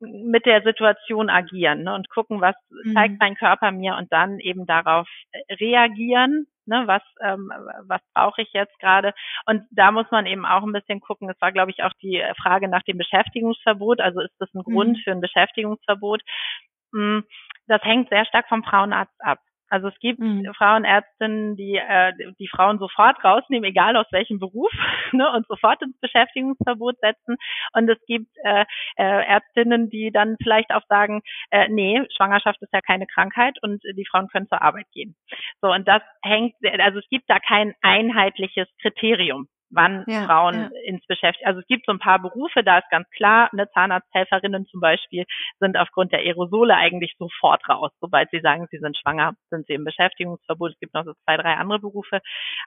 mit 0.00 0.44
der 0.46 0.62
Situation 0.62 1.30
agieren 1.30 1.84
ne, 1.84 1.94
und 1.94 2.08
gucken, 2.10 2.40
was 2.40 2.54
mhm. 2.70 2.94
zeigt 2.94 3.20
mein 3.20 3.34
Körper 3.36 3.70
mir 3.70 3.96
und 3.96 4.12
dann 4.12 4.38
eben 4.40 4.66
darauf 4.66 5.08
äh, 5.32 5.54
reagieren. 5.54 6.46
Ne, 6.68 6.82
was 6.86 7.02
ähm, 7.22 7.52
was 7.86 8.00
brauche 8.12 8.42
ich 8.42 8.52
jetzt 8.52 8.76
gerade? 8.80 9.14
Und 9.46 9.62
da 9.70 9.92
muss 9.92 10.10
man 10.10 10.26
eben 10.26 10.44
auch 10.44 10.64
ein 10.64 10.72
bisschen 10.72 11.00
gucken. 11.00 11.30
Es 11.30 11.40
war, 11.40 11.52
glaube 11.52 11.70
ich, 11.70 11.84
auch 11.84 11.92
die 12.02 12.20
Frage 12.42 12.68
nach 12.68 12.82
dem 12.82 12.98
Beschäftigungsverbot. 12.98 14.00
Also 14.00 14.20
ist 14.20 14.34
das 14.40 14.52
ein 14.52 14.64
mhm. 14.66 14.72
Grund 14.72 14.98
für 15.04 15.12
ein 15.12 15.20
Beschäftigungsverbot? 15.20 16.22
Hm, 16.92 17.24
das 17.68 17.82
hängt 17.82 18.08
sehr 18.08 18.24
stark 18.26 18.48
vom 18.48 18.64
Frauenarzt 18.64 19.14
ab. 19.20 19.38
Also 19.68 19.88
es 19.88 19.98
gibt 19.98 20.20
mhm. 20.20 20.52
Frauenärztinnen, 20.56 21.56
die 21.56 21.76
äh, 21.76 22.12
die 22.38 22.48
Frauen 22.48 22.78
sofort 22.78 23.22
rausnehmen, 23.24 23.68
egal 23.68 23.96
aus 23.96 24.06
welchem 24.10 24.38
Beruf, 24.38 24.70
ne, 25.12 25.30
und 25.32 25.46
sofort 25.46 25.82
ins 25.82 25.98
Beschäftigungsverbot 26.00 26.96
setzen. 27.00 27.36
Und 27.72 27.88
es 27.88 27.98
gibt 28.06 28.30
äh, 28.44 28.64
äh, 28.96 29.26
Ärztinnen, 29.26 29.90
die 29.90 30.10
dann 30.12 30.36
vielleicht 30.42 30.70
auch 30.72 30.84
sagen, 30.88 31.22
äh, 31.50 31.68
nee, 31.68 32.02
Schwangerschaft 32.16 32.60
ist 32.62 32.72
ja 32.72 32.80
keine 32.80 33.06
Krankheit 33.06 33.56
und 33.62 33.82
die 33.84 34.06
Frauen 34.06 34.28
können 34.28 34.48
zur 34.48 34.62
Arbeit 34.62 34.86
gehen. 34.92 35.16
So 35.60 35.72
und 35.72 35.86
das 35.88 36.02
hängt, 36.22 36.54
also 36.80 36.98
es 36.98 37.08
gibt 37.08 37.28
da 37.28 37.38
kein 37.38 37.74
einheitliches 37.82 38.68
Kriterium 38.80 39.48
wann 39.70 40.04
ja, 40.06 40.24
Frauen 40.24 40.70
ja. 40.72 40.80
ins 40.84 41.04
Beschäftigung. 41.06 41.48
Also 41.48 41.60
es 41.60 41.66
gibt 41.66 41.86
so 41.86 41.92
ein 41.92 41.98
paar 41.98 42.18
Berufe, 42.18 42.62
da 42.62 42.78
ist 42.78 42.90
ganz 42.90 43.08
klar, 43.10 43.48
eine 43.52 43.70
Zahnarzthelferinnen 43.70 44.66
zum 44.66 44.80
Beispiel 44.80 45.24
sind 45.60 45.76
aufgrund 45.76 46.12
der 46.12 46.20
Aerosole 46.20 46.74
eigentlich 46.74 47.14
sofort 47.18 47.68
raus. 47.68 47.90
Sobald 48.00 48.30
sie 48.30 48.40
sagen, 48.40 48.66
sie 48.70 48.78
sind 48.78 48.96
schwanger, 48.96 49.34
sind 49.50 49.66
sie 49.66 49.74
im 49.74 49.84
Beschäftigungsverbot. 49.84 50.72
Es 50.72 50.78
gibt 50.78 50.94
noch 50.94 51.04
so 51.04 51.12
zwei, 51.24 51.36
drei 51.36 51.54
andere 51.54 51.80
Berufe. 51.80 52.20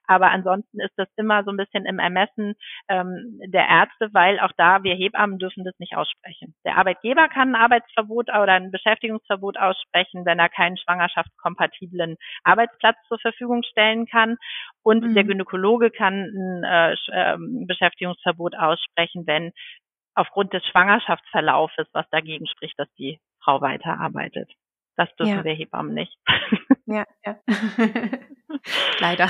Aber 0.07 0.31
ansonsten 0.31 0.79
ist 0.79 0.93
das 0.97 1.07
immer 1.15 1.43
so 1.43 1.51
ein 1.51 1.57
bisschen 1.57 1.85
im 1.85 1.99
Ermessen 1.99 2.55
ähm, 2.87 3.39
der 3.47 3.67
Ärzte, 3.67 4.09
weil 4.13 4.39
auch 4.39 4.51
da 4.57 4.83
wir 4.83 4.95
Hebammen 4.95 5.39
dürfen 5.39 5.63
das 5.63 5.77
nicht 5.79 5.95
aussprechen. 5.95 6.55
Der 6.65 6.77
Arbeitgeber 6.77 7.27
kann 7.29 7.55
ein 7.55 7.61
Arbeitsverbot 7.61 8.29
oder 8.29 8.53
ein 8.53 8.71
Beschäftigungsverbot 8.71 9.57
aussprechen, 9.57 10.25
wenn 10.25 10.39
er 10.39 10.49
keinen 10.49 10.77
schwangerschaftskompatiblen 10.77 12.17
Arbeitsplatz 12.43 12.97
zur 13.07 13.19
Verfügung 13.19 13.63
stellen 13.63 14.05
kann. 14.07 14.37
Und 14.83 15.03
mhm. 15.03 15.13
der 15.13 15.23
Gynäkologe 15.23 15.91
kann 15.91 16.23
ein 16.23 16.63
äh, 16.63 16.88
ähm, 17.11 17.65
Beschäftigungsverbot 17.67 18.55
aussprechen, 18.55 19.27
wenn 19.27 19.51
aufgrund 20.15 20.53
des 20.53 20.65
Schwangerschaftsverlaufes 20.65 21.87
was 21.93 22.05
dagegen 22.11 22.47
spricht, 22.47 22.77
dass 22.77 22.91
die 22.95 23.19
Frau 23.41 23.61
weiterarbeitet. 23.61 24.51
Das 24.95 25.13
dürfen 25.15 25.37
ja. 25.37 25.43
wir 25.43 25.53
Hebammen 25.53 25.93
nicht. 25.93 26.17
Ja, 26.85 27.05
ja. 27.25 27.39
Leider. 28.99 29.29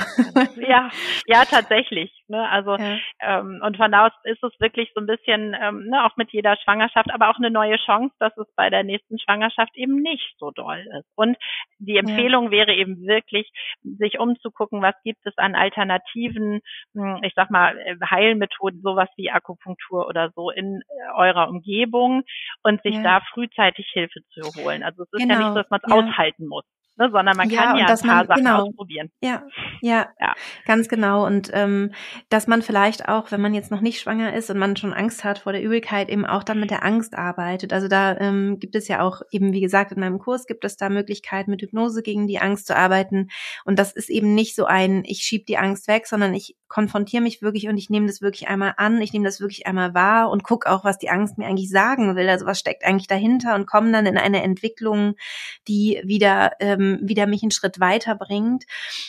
ja, 0.56 0.90
ja, 1.26 1.44
tatsächlich. 1.44 2.12
Ne? 2.28 2.48
Also 2.48 2.76
ja. 2.76 2.98
ähm, 3.20 3.60
und 3.64 3.76
von 3.76 3.92
da 3.92 4.06
aus 4.06 4.12
ist 4.24 4.42
es 4.42 4.52
wirklich 4.60 4.90
so 4.94 5.00
ein 5.00 5.06
bisschen, 5.06 5.56
ähm, 5.60 5.86
ne, 5.86 6.04
auch 6.04 6.16
mit 6.16 6.30
jeder 6.32 6.56
Schwangerschaft, 6.56 7.12
aber 7.12 7.30
auch 7.30 7.36
eine 7.36 7.50
neue 7.50 7.76
Chance, 7.76 8.14
dass 8.18 8.36
es 8.36 8.46
bei 8.56 8.70
der 8.70 8.82
nächsten 8.82 9.18
Schwangerschaft 9.18 9.76
eben 9.76 9.96
nicht 9.96 10.34
so 10.38 10.50
doll 10.50 10.86
ist. 10.98 11.08
Und 11.16 11.36
die 11.78 11.96
Empfehlung 11.96 12.46
ja. 12.46 12.50
wäre 12.50 12.74
eben 12.74 13.06
wirklich, 13.06 13.50
sich 13.82 14.18
umzugucken, 14.18 14.82
was 14.82 14.94
gibt 15.04 15.24
es 15.26 15.36
an 15.36 15.54
alternativen, 15.54 16.60
hm, 16.94 17.20
ich 17.22 17.32
sag 17.34 17.50
mal, 17.50 17.78
äh, 17.78 17.96
Heilmethoden, 18.08 18.80
sowas 18.82 19.08
wie 19.16 19.30
Akupunktur 19.30 20.06
oder 20.06 20.30
so 20.34 20.50
in 20.50 20.80
äh, 20.80 21.12
eurer 21.16 21.48
Umgebung 21.48 22.22
und 22.62 22.82
sich 22.82 22.94
ja. 22.94 23.02
da 23.02 23.20
frühzeitig 23.32 23.88
Hilfe 23.92 24.20
zu 24.30 24.42
holen. 24.62 24.82
Also 24.82 25.02
es 25.02 25.12
ist 25.12 25.20
genau. 25.20 25.34
ja 25.34 25.40
nicht 25.40 25.48
so, 25.48 25.54
dass 25.54 25.70
man 25.70 25.80
es 25.82 25.92
aushalten 25.92 26.46
muss 26.46 26.64
ne, 27.00 27.10
sondern 27.10 27.36
man 27.36 27.50
ja, 27.50 27.62
kann 27.62 27.78
ja 27.78 27.86
ein 27.86 27.98
paar 27.98 28.06
man, 28.06 28.26
Sachen 28.26 28.44
genau, 28.44 28.62
ausprobieren. 28.62 29.10
Ja, 29.22 29.42
ja, 29.80 30.08
ja, 30.20 30.34
ganz 30.66 30.88
genau. 30.88 31.26
Und 31.26 31.50
ähm, 31.52 31.92
dass 32.28 32.46
man 32.46 32.62
vielleicht 32.62 33.08
auch, 33.08 33.32
wenn 33.32 33.40
man 33.40 33.54
jetzt 33.54 33.70
noch 33.70 33.80
nicht 33.80 34.00
schwanger 34.00 34.34
ist 34.34 34.50
und 34.50 34.58
man 34.58 34.76
schon 34.76 34.92
Angst 34.92 35.24
hat 35.24 35.40
vor 35.40 35.52
der 35.52 35.62
Übelkeit, 35.62 36.10
eben 36.10 36.26
auch 36.26 36.44
dann 36.44 36.60
mit 36.60 36.70
der 36.70 36.84
Angst 36.84 37.16
arbeitet. 37.16 37.72
Also 37.72 37.88
da 37.88 38.16
ähm, 38.18 38.58
gibt 38.60 38.76
es 38.76 38.86
ja 38.86 39.00
auch 39.00 39.22
eben, 39.30 39.52
wie 39.52 39.60
gesagt, 39.60 39.92
in 39.92 40.00
meinem 40.00 40.18
Kurs 40.18 40.46
gibt 40.46 40.64
es 40.64 40.76
da 40.76 40.90
Möglichkeiten, 40.90 41.50
mit 41.50 41.62
Hypnose 41.62 42.02
gegen 42.02 42.26
die 42.26 42.38
Angst 42.38 42.66
zu 42.66 42.76
arbeiten. 42.76 43.30
Und 43.64 43.78
das 43.78 43.92
ist 43.92 44.10
eben 44.10 44.34
nicht 44.34 44.54
so 44.54 44.66
ein, 44.66 45.02
ich 45.06 45.22
schieb 45.22 45.46
die 45.46 45.56
Angst 45.56 45.88
weg, 45.88 46.06
sondern 46.06 46.34
ich 46.34 46.56
konfrontiere 46.68 47.22
mich 47.22 47.42
wirklich 47.42 47.68
und 47.68 47.76
ich 47.76 47.90
nehme 47.90 48.06
das 48.06 48.22
wirklich 48.22 48.48
einmal 48.48 48.74
an, 48.76 49.00
ich 49.00 49.12
nehme 49.12 49.24
das 49.24 49.40
wirklich 49.40 49.66
einmal 49.66 49.92
wahr 49.92 50.30
und 50.30 50.44
gucke 50.44 50.70
auch, 50.70 50.84
was 50.84 50.98
die 50.98 51.10
Angst 51.10 51.36
mir 51.36 51.46
eigentlich 51.46 51.68
sagen 51.68 52.14
will. 52.14 52.28
Also 52.28 52.46
was 52.46 52.60
steckt 52.60 52.84
eigentlich 52.84 53.08
dahinter 53.08 53.56
und 53.56 53.66
komme 53.66 53.90
dann 53.90 54.06
in 54.06 54.16
eine 54.16 54.42
Entwicklung, 54.42 55.14
die 55.66 56.00
wieder 56.04 56.52
ähm, 56.60 56.89
wieder 57.02 57.26
mich 57.26 57.42
einen 57.42 57.50
Schritt 57.50 57.80
weiterbringt. 57.80 58.64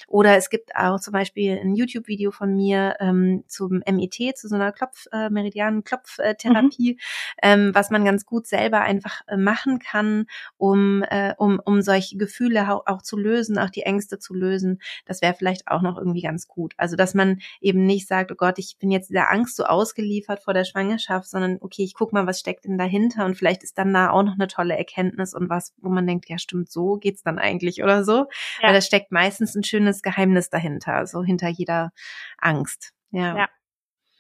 Oder 0.08 0.38
es 0.38 0.50
gibt 0.50 0.76
auch 0.76 1.00
zum 1.00 1.14
Beispiel 1.14 1.58
ein 1.58 1.76
YouTube-Video 1.76 2.32
von 2.32 2.56
mir 2.56 2.96
ähm, 3.00 3.44
zum 3.48 3.82
MIT, 3.90 4.38
zu 4.38 4.48
so 4.48 4.56
einer 4.56 4.72
Klopf, 4.72 5.08
äh, 5.12 5.30
Meridianen-Klopftherapie, 5.30 6.94
mhm. 6.94 6.98
ähm, 7.42 7.72
was 7.74 7.90
man 7.90 8.06
ganz 8.06 8.26
gut 8.26 8.48
selber 8.48 8.82
einfach 8.82 9.22
äh, 9.28 9.38
machen 9.38 9.80
kann, 9.80 10.26
um, 10.58 11.04
äh, 11.04 11.34
um, 11.38 11.60
um 11.64 11.82
solche 11.82 12.18
Gefühle 12.18 12.72
auch, 12.72 12.84
auch 12.86 13.02
zu 13.02 13.18
lösen, 13.18 13.58
auch 13.58 13.70
die 13.70 13.84
Ängste 13.84 14.20
zu 14.20 14.34
lösen. 14.34 14.82
Das 15.06 15.22
wäre 15.22 15.34
vielleicht 15.34 15.68
auch 15.68 15.82
noch 15.82 15.98
irgendwie 15.98 16.22
ganz 16.22 16.48
gut. 16.48 16.74
Also, 16.78 16.96
dass 16.96 17.14
man 17.14 17.42
eben 17.60 17.86
nicht 17.86 18.08
sagt, 18.08 18.32
oh 18.32 18.36
Gott, 18.36 18.60
ich 18.60 18.78
bin 18.80 18.92
jetzt 18.92 19.10
dieser 19.10 19.32
Angst 19.32 19.56
so 19.56 19.64
ausgeliefert 19.66 20.44
vor 20.44 20.54
der 20.54 20.66
Schwangerschaft, 20.66 21.30
sondern 21.30 21.58
okay, 21.62 21.84
ich 21.84 21.94
guck 21.94 22.14
mal, 22.14 22.28
was 22.28 22.40
steckt 22.40 22.66
denn 22.66 22.78
dahinter 22.78 23.26
und 23.26 23.36
vielleicht 23.36 23.64
ist 23.64 23.78
dann 23.78 23.94
da 23.94 24.10
auch 24.10 24.24
noch 24.24 24.34
eine 24.34 24.48
tolle 24.48 24.78
Erkenntnis 24.78 25.34
und 25.34 25.50
was, 25.50 25.74
wo 25.78 25.90
man 25.90 26.08
denkt, 26.08 26.30
ja 26.30 26.38
stimmt, 26.38 26.72
so 26.72 26.98
geht's 26.98 27.24
dann 27.24 27.40
eigentlich 27.40 27.61
eigentlich 27.62 27.84
oder 27.84 28.04
so. 28.04 28.26
Ja. 28.62 28.68
Weil 28.68 28.74
da 28.74 28.82
steckt 28.82 29.12
meistens 29.12 29.56
ein 29.56 29.64
schönes 29.64 30.02
Geheimnis 30.02 30.50
dahinter, 30.50 31.06
so 31.08 31.24
hinter 31.24 31.48
jeder 31.50 31.92
Angst. 32.38 32.92
Ja. 33.12 33.38
ja. 33.38 33.50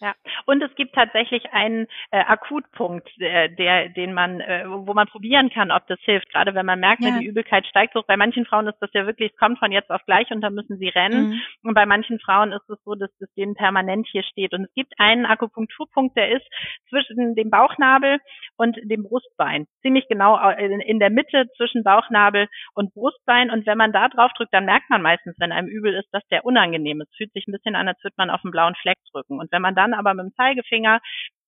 Ja, 0.02 0.16
und 0.48 0.64
es 0.64 0.74
gibt 0.74 0.96
tatsächlich 0.96 1.54
einen 1.54 1.86
äh, 2.10 2.20
Akutpunkt, 2.20 3.08
äh, 3.20 3.50
der, 3.50 3.90
den 3.90 4.16
man, 4.16 4.42
äh, 4.42 4.66
wo 4.68 4.96
man 4.96 5.06
probieren 5.08 5.52
kann, 5.52 5.70
ob 5.70 5.86
das 5.86 6.00
hilft. 6.02 6.32
Gerade 6.32 6.56
wenn 6.56 6.66
man 6.66 6.80
merkt, 6.80 7.04
ja. 7.04 7.20
die 7.20 7.26
Übelkeit 7.28 7.68
steigt 7.68 7.94
so. 7.94 8.02
Bei 8.08 8.18
manchen 8.18 8.46
Frauen 8.48 8.68
ist 8.68 8.80
das 8.80 8.90
ja 8.94 9.06
wirklich, 9.06 9.32
es 9.32 9.38
kommt 9.38 9.60
von 9.60 9.72
jetzt 9.72 9.92
auf 9.92 10.04
gleich 10.08 10.32
und 10.32 10.42
dann 10.42 10.56
müssen 10.56 10.78
sie 10.80 10.90
rennen. 10.90 11.30
Mhm. 11.30 11.42
Und 11.70 11.74
bei 11.76 11.86
manchen 11.86 12.20
Frauen 12.20 12.52
ist 12.52 12.68
es 12.68 12.84
so, 12.84 12.96
dass 12.96 13.12
das 13.20 13.32
denen 13.36 13.54
permanent 13.54 14.08
hier 14.12 14.24
steht. 14.24 14.54
Und 14.54 14.64
es 14.64 14.74
gibt 14.74 14.92
einen 14.98 15.28
Akupunkturpunkt, 15.28 16.18
der 16.18 16.32
ist 16.32 16.48
zwischen 16.90 17.36
dem 17.36 17.52
Bauchnabel 17.52 18.18
und 18.58 18.78
dem 18.84 19.04
Brustbein. 19.04 19.68
Ziemlich 19.84 20.08
genau 20.08 20.40
in, 20.50 20.80
in 20.82 20.98
der 20.98 21.12
Mitte 21.12 21.46
zwischen 21.58 21.84
Bauchnabel 21.84 22.48
und 22.74 22.92
Brustbein. 22.96 23.52
Und 23.52 23.68
wenn 23.68 23.78
man 23.78 23.92
da 23.92 24.10
drauf 24.10 24.32
drückt, 24.36 24.54
dann 24.54 24.66
merkt 24.66 24.90
man 24.90 25.04
meistens, 25.04 25.36
wenn 25.38 25.52
einem 25.52 25.68
übel 25.68 25.94
ist, 25.94 26.10
dass 26.12 26.26
der 26.32 26.44
unangenehm 26.44 27.02
ist. 27.02 27.16
Fühlt 27.16 27.34
sich 27.34 27.48
ein 27.48 27.52
bisschen 27.52 27.76
an, 27.76 27.88
als 27.88 28.04
würde 28.04 28.16
man 28.18 28.32
auf 28.32 28.42
einen 28.44 28.52
blauen 28.52 28.74
Fleck 28.82 28.98
drücken. 29.12 29.40
Und 29.40 29.52
wenn 29.52 29.62
man 29.62 29.76
dann 29.76 29.91
aber 29.94 30.14
mit 30.14 30.26
dem 30.26 30.36
Zeigefinger 30.36 31.00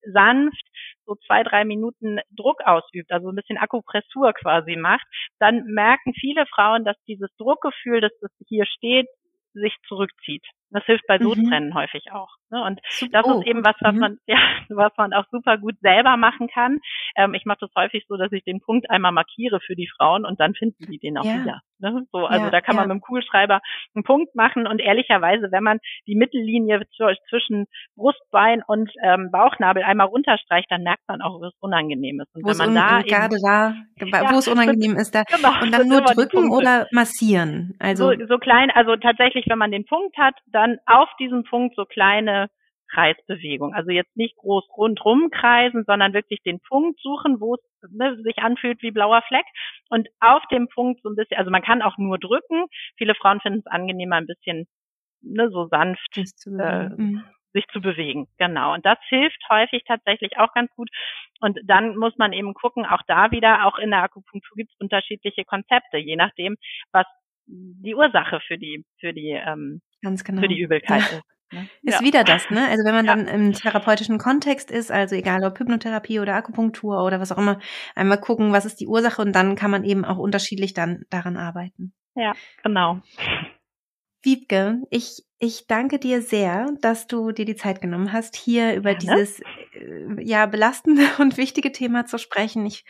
sanft 0.02 0.64
so 1.06 1.16
zwei, 1.28 1.44
drei 1.44 1.66
Minuten 1.66 2.20
Druck 2.32 2.62
ausübt, 2.66 3.12
also 3.12 3.30
ein 3.30 3.36
bisschen 3.36 3.58
Akupressur 3.58 4.34
quasi 4.34 4.76
macht, 4.76 5.06
dann 5.40 5.66
merken 5.66 6.14
viele 6.14 6.46
Frauen, 6.48 6.86
dass 6.86 6.98
dieses 7.08 7.30
Druckgefühl, 7.38 8.02
das 8.02 8.12
hier 8.48 8.66
steht, 8.66 9.08
sich 9.54 9.76
zurückzieht. 9.88 10.46
Das 10.74 10.86
hilft 10.86 11.06
bei 11.08 11.20
mhm. 11.20 11.24
Sodbrennen 11.24 11.70
mhm. 11.70 11.76
häufig 11.76 12.12
auch. 12.12 12.30
Ne? 12.50 12.64
Und 12.64 12.80
das 13.12 13.26
oh, 13.26 13.40
ist 13.40 13.48
eben 13.48 13.64
was, 13.64 13.76
was 13.80 13.94
mhm. 13.94 14.00
man, 14.00 14.18
ja, 14.28 14.38
was 14.70 14.92
man 14.98 15.14
auch 15.14 15.26
super 15.32 15.58
gut 15.58 15.76
selber 15.82 16.18
machen 16.18 16.48
kann. 16.48 16.80
Ähm, 17.16 17.34
ich 17.34 17.46
mache 17.46 17.60
das 17.62 17.72
häufig 17.78 18.06
so, 18.08 18.18
dass 18.18 18.32
ich 18.32 18.44
den 18.44 18.62
Punkt 18.62 18.90
einmal 18.90 19.12
markiere 19.12 19.60
für 19.60 19.76
die 19.76 19.90
Frauen 19.98 20.26
und 20.26 20.40
dann 20.40 20.54
finden 20.54 20.86
die 20.92 21.00
den 21.00 21.18
auch 21.18 21.26
ja. 21.26 21.42
wieder. 21.42 21.62
Ne? 21.84 22.06
So, 22.12 22.26
also 22.26 22.46
ja, 22.46 22.52
da 22.52 22.62
kann 22.62 22.76
man 22.76 22.88
mit 22.88 22.96
dem 22.96 23.02
Kugelschreiber 23.02 23.60
einen 23.94 24.04
Punkt 24.04 24.36
machen 24.36 24.68
und 24.68 24.80
ehrlicherweise, 24.80 25.52
wenn 25.52 25.64
man 25.64 25.80
die 26.08 26.16
Mittellinie 26.16 26.82
zwischen 27.28 27.66
Brustbein 27.96 28.64
und 28.66 28.90
ähm, 29.04 29.30
Bauchnabel 29.32 29.84
einmal 29.84 30.08
runterstreicht, 30.08 30.72
dann 30.72 30.84
merkt 30.84 31.04
man 31.08 31.22
auch, 31.22 31.42
wo 31.42 31.46
es 31.46 31.54
unangenehm 31.60 32.22
ist. 32.22 32.34
Und 32.34 32.46
wo 32.46 32.50
wenn 32.50 32.58
man 32.58 32.76
da 32.76 33.02
gerade 33.02 33.36
da, 33.44 33.76
wo 34.32 34.38
es 34.38 34.48
unangenehm 34.48 34.96
ist, 34.96 35.14
da 35.14 35.24
genau, 35.30 35.62
und 35.62 35.72
dann 35.72 35.88
nur 35.88 36.02
drücken 36.02 36.52
oder 36.52 36.88
massieren. 36.92 37.76
Also 37.80 38.14
so, 38.14 38.28
so 38.28 38.38
klein, 38.38 38.72
also 38.74 38.96
tatsächlich, 38.96 39.46
wenn 39.50 39.58
man 39.58 39.72
den 39.72 39.86
Punkt 39.86 40.18
hat, 40.18 40.36
dann 40.48 40.63
auf 40.86 41.10
diesem 41.20 41.44
Punkt 41.44 41.76
so 41.76 41.86
kleine 41.86 42.50
Kreisbewegung. 42.94 43.74
Also 43.74 43.92
jetzt 43.92 44.16
nicht 44.16 44.36
groß 44.38 44.66
rundrum 44.78 45.30
kreisen, 45.32 45.84
sondern 45.86 46.14
wirklich 46.14 46.42
den 46.44 46.60
Punkt 46.60 47.00
suchen, 47.02 47.40
wo 47.40 47.56
es 47.56 47.92
ne, 47.92 48.16
sich 48.24 48.38
anfühlt 48.38 48.82
wie 48.82 48.92
blauer 48.92 49.22
Fleck. 49.28 49.46
Und 49.90 50.08
auf 50.20 50.44
dem 50.52 50.68
Punkt 50.68 51.02
so 51.02 51.10
ein 51.10 51.16
bisschen, 51.16 51.38
also 51.38 51.52
man 51.52 51.64
kann 51.64 51.82
auch 51.82 51.98
nur 51.98 52.20
drücken. 52.20 52.66
Viele 52.98 53.16
Frauen 53.16 53.40
finden 53.42 53.60
es 53.60 53.68
angenehmer, 53.68 54.18
ein 54.18 54.28
bisschen 54.28 54.68
ne, 55.22 55.50
so 55.50 55.68
sanft 55.68 56.18
äh, 56.18 56.90
mhm. 56.90 57.24
sich 57.54 57.66
zu 57.72 57.82
bewegen. 57.82 58.28
Genau. 58.38 58.74
Und 58.74 58.86
das 58.86 59.00
hilft 59.10 59.42
häufig 59.50 59.84
tatsächlich 59.88 60.38
auch 60.38 60.54
ganz 60.54 60.72
gut. 60.76 60.90
Und 61.40 61.60
dann 61.66 61.98
muss 61.98 62.16
man 62.18 62.32
eben 62.34 62.54
gucken, 62.54 62.86
auch 62.86 63.02
da 63.08 63.32
wieder, 63.32 63.66
auch 63.66 63.80
in 63.80 63.92
der 63.92 64.04
Akupunktur 64.04 64.56
gibt 64.56 64.72
es 64.72 64.80
unterschiedliche 64.80 65.46
Konzepte, 65.46 65.98
je 65.98 66.16
nachdem, 66.16 66.58
was 66.92 67.06
die 67.46 67.96
Ursache 67.96 68.40
für 68.48 68.58
die, 68.58 68.86
für 69.00 69.14
die, 69.14 69.32
ähm, 69.32 69.82
Ganz 70.04 70.24
genau. 70.24 70.42
für 70.42 70.48
die 70.48 70.60
Übelkeit 70.60 71.02
ja. 71.02 71.06
ist. 71.18 71.24
Ne? 71.52 71.70
Ist 71.84 72.00
ja. 72.00 72.02
wieder 72.02 72.24
das, 72.24 72.50
ne? 72.50 72.68
Also 72.68 72.84
wenn 72.84 72.96
man 72.96 73.06
ja. 73.06 73.16
dann 73.16 73.28
im 73.28 73.54
therapeutischen 73.54 74.18
Kontext 74.18 74.72
ist, 74.72 74.92
also 74.92 75.16
egal 75.16 75.44
ob 75.44 75.60
Hypnotherapie 75.60 76.20
oder 76.20 76.34
Akupunktur 76.34 77.04
oder 77.04 77.20
was 77.20 77.32
auch 77.32 77.38
immer, 77.38 77.60
einmal 77.94 78.20
gucken, 78.20 78.54
was 78.54 78.66
ist 78.66 78.80
die 78.80 78.88
Ursache 78.88 79.22
und 79.22 79.34
dann 79.34 79.56
kann 79.56 79.70
man 79.70 79.84
eben 79.84 80.04
auch 80.04 80.18
unterschiedlich 80.18 80.74
dann 80.74 81.04
daran 81.12 81.38
arbeiten. 81.38 81.94
Ja, 82.16 82.34
genau. 82.64 83.02
Wiebke, 84.24 84.82
ich, 84.90 85.24
ich 85.38 85.68
danke 85.68 86.00
dir 86.00 86.22
sehr, 86.22 86.68
dass 86.80 87.08
du 87.08 87.34
dir 87.34 87.44
die 87.44 87.58
Zeit 87.58 87.82
genommen 87.82 88.14
hast, 88.14 88.38
hier 88.38 88.74
über 88.74 88.96
Gerne. 88.96 89.22
dieses 89.22 89.42
äh, 89.42 90.24
ja 90.24 90.46
belastende 90.46 91.04
und 91.20 91.36
wichtige 91.38 91.74
Thema 91.74 92.06
zu 92.06 92.18
sprechen. 92.18 92.66
Ich 92.66 92.86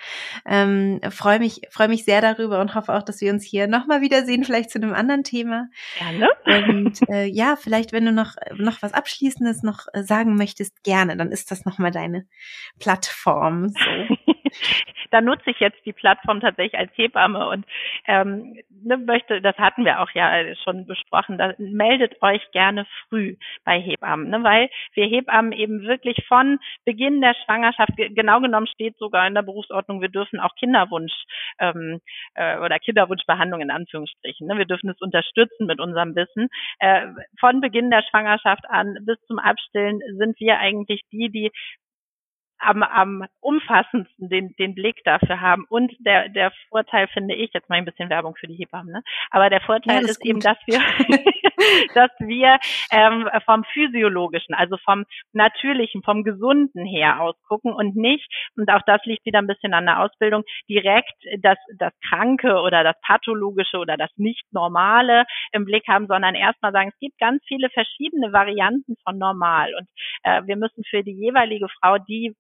ähm, 0.45 0.99
freue 1.09 1.39
mich, 1.39 1.61
freue 1.71 1.87
mich 1.87 2.05
sehr 2.05 2.21
darüber 2.21 2.61
und 2.61 2.75
hoffe 2.75 2.93
auch, 2.93 3.01
dass 3.01 3.19
wir 3.19 3.33
uns 3.33 3.43
hier 3.43 3.67
nochmal 3.67 4.01
wiedersehen, 4.01 4.43
vielleicht 4.43 4.69
zu 4.69 4.79
einem 4.79 4.93
anderen 4.93 5.23
Thema. 5.23 5.69
Gerne. 5.97 6.29
Und 6.45 6.99
äh, 7.09 7.25
ja, 7.25 7.55
vielleicht, 7.55 7.93
wenn 7.93 8.05
du 8.05 8.11
noch, 8.11 8.35
noch 8.55 8.83
was 8.83 8.93
Abschließendes 8.93 9.63
noch 9.63 9.87
äh, 9.93 10.03
sagen 10.03 10.35
möchtest, 10.35 10.83
gerne, 10.83 11.17
dann 11.17 11.31
ist 11.31 11.49
das 11.49 11.65
nochmal 11.65 11.91
deine 11.91 12.27
Plattform. 12.79 13.69
So. 13.69 14.32
da 15.11 15.21
nutze 15.21 15.51
ich 15.51 15.59
jetzt 15.59 15.85
die 15.85 15.93
Plattform 15.93 16.39
tatsächlich 16.39 16.79
als 16.79 16.91
Hebamme 16.95 17.47
und 17.47 17.65
ähm, 18.07 18.57
ne, 18.69 18.97
möchte, 18.97 19.41
das 19.41 19.57
hatten 19.57 19.85
wir 19.85 20.01
auch 20.01 20.09
ja 20.11 20.55
schon 20.63 20.85
besprochen, 20.85 21.37
da 21.37 21.53
meldet 21.57 22.21
euch 22.21 22.41
gerne 22.51 22.85
früh 23.07 23.35
bei 23.63 23.79
Hebammen, 23.79 24.29
ne, 24.29 24.43
weil 24.43 24.69
wir 24.93 25.05
Hebammen 25.05 25.51
eben 25.51 25.83
wirklich 25.83 26.25
von 26.27 26.59
Beginn 26.85 27.21
der 27.21 27.35
Schwangerschaft, 27.45 27.91
genau 27.97 28.39
genommen 28.41 28.67
steht 28.67 28.97
sogar 28.97 29.27
in 29.27 29.35
der 29.35 29.41
Berufsordnung, 29.41 30.01
wir 30.01 30.09
dürfen 30.09 30.39
auch 30.39 30.55
Kinderwunsch 30.55 31.13
ähm, 31.59 31.99
äh, 32.35 32.57
oder 32.59 32.79
Kinderwunschbehandlung 32.79 33.61
in 33.61 33.71
Anführungsstrichen, 33.71 34.47
ne, 34.47 34.57
wir 34.57 34.65
dürfen 34.65 34.89
es 34.89 35.01
unterstützen 35.01 35.65
mit 35.65 35.79
unserem 35.79 36.15
Wissen. 36.15 36.49
Äh, 36.79 37.07
von 37.39 37.61
Beginn 37.61 37.89
der 37.89 38.03
Schwangerschaft 38.03 38.69
an 38.69 38.97
bis 39.01 39.17
zum 39.27 39.39
Abstillen 39.39 39.99
sind 40.17 40.39
wir 40.39 40.59
eigentlich 40.59 41.01
die, 41.11 41.29
die 41.29 41.51
am, 42.63 42.83
am 42.83 43.25
umfassendsten 43.39 44.29
den, 44.29 44.55
den 44.57 44.75
Blick 44.75 45.03
dafür 45.03 45.41
haben. 45.41 45.65
Und 45.69 45.91
der, 45.99 46.29
der 46.29 46.51
Vorteil 46.69 47.07
finde 47.07 47.35
ich, 47.35 47.51
jetzt 47.53 47.69
mal 47.69 47.75
ein 47.75 47.85
bisschen 47.85 48.09
Werbung 48.09 48.35
für 48.35 48.47
die 48.47 48.55
Hebammen, 48.55 48.93
ne? 48.93 49.03
aber 49.31 49.49
der 49.49 49.61
Vorteil 49.61 49.95
ja, 49.95 50.01
ist, 50.01 50.11
ist 50.11 50.25
eben, 50.25 50.39
dass 50.39 50.57
wir, 50.65 50.79
dass 51.93 52.11
wir 52.19 52.57
ähm, 52.91 53.29
vom 53.45 53.63
physiologischen, 53.73 54.53
also 54.53 54.77
vom 54.77 55.05
natürlichen, 55.33 56.03
vom 56.03 56.23
gesunden 56.23 56.85
her 56.85 57.21
ausgucken 57.21 57.73
und 57.73 57.95
nicht, 57.95 58.27
und 58.55 58.69
auch 58.69 58.81
das 58.85 59.03
liegt 59.05 59.25
wieder 59.25 59.39
ein 59.39 59.47
bisschen 59.47 59.73
an 59.73 59.85
der 59.85 59.99
Ausbildung, 60.01 60.43
direkt 60.69 61.13
das, 61.39 61.57
das 61.77 61.93
Kranke 62.07 62.61
oder 62.61 62.83
das 62.83 62.95
Pathologische 63.01 63.77
oder 63.77 63.97
das 63.97 64.11
Nicht-Normale 64.15 65.25
im 65.51 65.65
Blick 65.65 65.87
haben, 65.87 66.07
sondern 66.07 66.35
erstmal 66.35 66.71
sagen, 66.71 66.89
es 66.93 66.99
gibt 66.99 67.17
ganz 67.19 67.43
viele 67.47 67.69
verschiedene 67.69 68.33
Varianten 68.33 68.95
von 69.03 69.17
normal 69.17 69.73
und 69.77 69.87
äh, 70.23 70.41
wir 70.45 70.55
müssen 70.55 70.83
für 70.89 71.03
die 71.03 71.13
jeweilige 71.13 71.67
Frau 71.79 71.97
die 71.97 72.35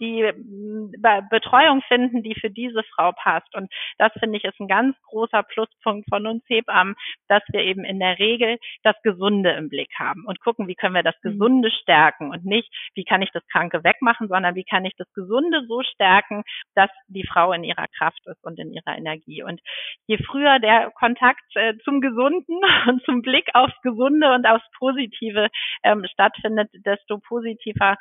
die 0.00 0.22
mm, 0.22 0.92
Betreuung 1.30 1.82
finden, 1.82 2.22
die 2.22 2.34
für 2.34 2.50
diese 2.50 2.82
Frau 2.94 3.12
passt. 3.12 3.54
Und 3.54 3.70
das 3.98 4.12
finde 4.18 4.38
ich 4.38 4.44
ist 4.44 4.58
ein 4.60 4.68
ganz 4.68 4.96
großer 5.02 5.42
Pluspunkt 5.42 6.08
von 6.08 6.26
uns 6.26 6.42
Hebammen, 6.48 6.96
dass 7.28 7.42
wir 7.48 7.60
eben 7.60 7.84
in 7.84 8.00
der 8.00 8.18
Regel 8.18 8.58
das 8.82 8.96
Gesunde 9.02 9.50
im 9.52 9.68
Blick 9.68 9.90
haben 9.98 10.24
und 10.26 10.40
gucken, 10.40 10.68
wie 10.68 10.74
können 10.74 10.94
wir 10.94 11.02
das 11.02 11.16
mhm. 11.22 11.30
Gesunde 11.32 11.70
stärken 11.70 12.30
und 12.30 12.44
nicht, 12.44 12.70
wie 12.94 13.04
kann 13.04 13.22
ich 13.22 13.30
das 13.32 13.46
Kranke 13.48 13.84
wegmachen, 13.84 14.28
sondern 14.28 14.54
wie 14.54 14.64
kann 14.64 14.84
ich 14.84 14.94
das 14.96 15.12
Gesunde 15.12 15.64
so 15.66 15.82
stärken, 15.82 16.42
dass 16.74 16.90
die 17.08 17.26
Frau 17.26 17.52
in 17.52 17.64
ihrer 17.64 17.86
Kraft 17.98 18.20
ist 18.26 18.42
und 18.44 18.58
in 18.58 18.72
ihrer 18.72 18.96
Energie. 18.96 19.42
Und 19.42 19.60
je 20.06 20.18
früher 20.18 20.58
der 20.58 20.90
Kontakt 20.92 21.44
äh, 21.54 21.74
zum 21.84 22.00
Gesunden 22.00 22.60
und 22.88 23.02
zum 23.04 23.22
Blick 23.22 23.48
aufs 23.54 23.80
Gesunde 23.82 24.32
und 24.32 24.46
aufs 24.46 24.68
Positive 24.78 25.48
ähm, 25.82 26.06
stattfindet, 26.10 26.70
desto 26.84 27.18
positiver 27.18 27.96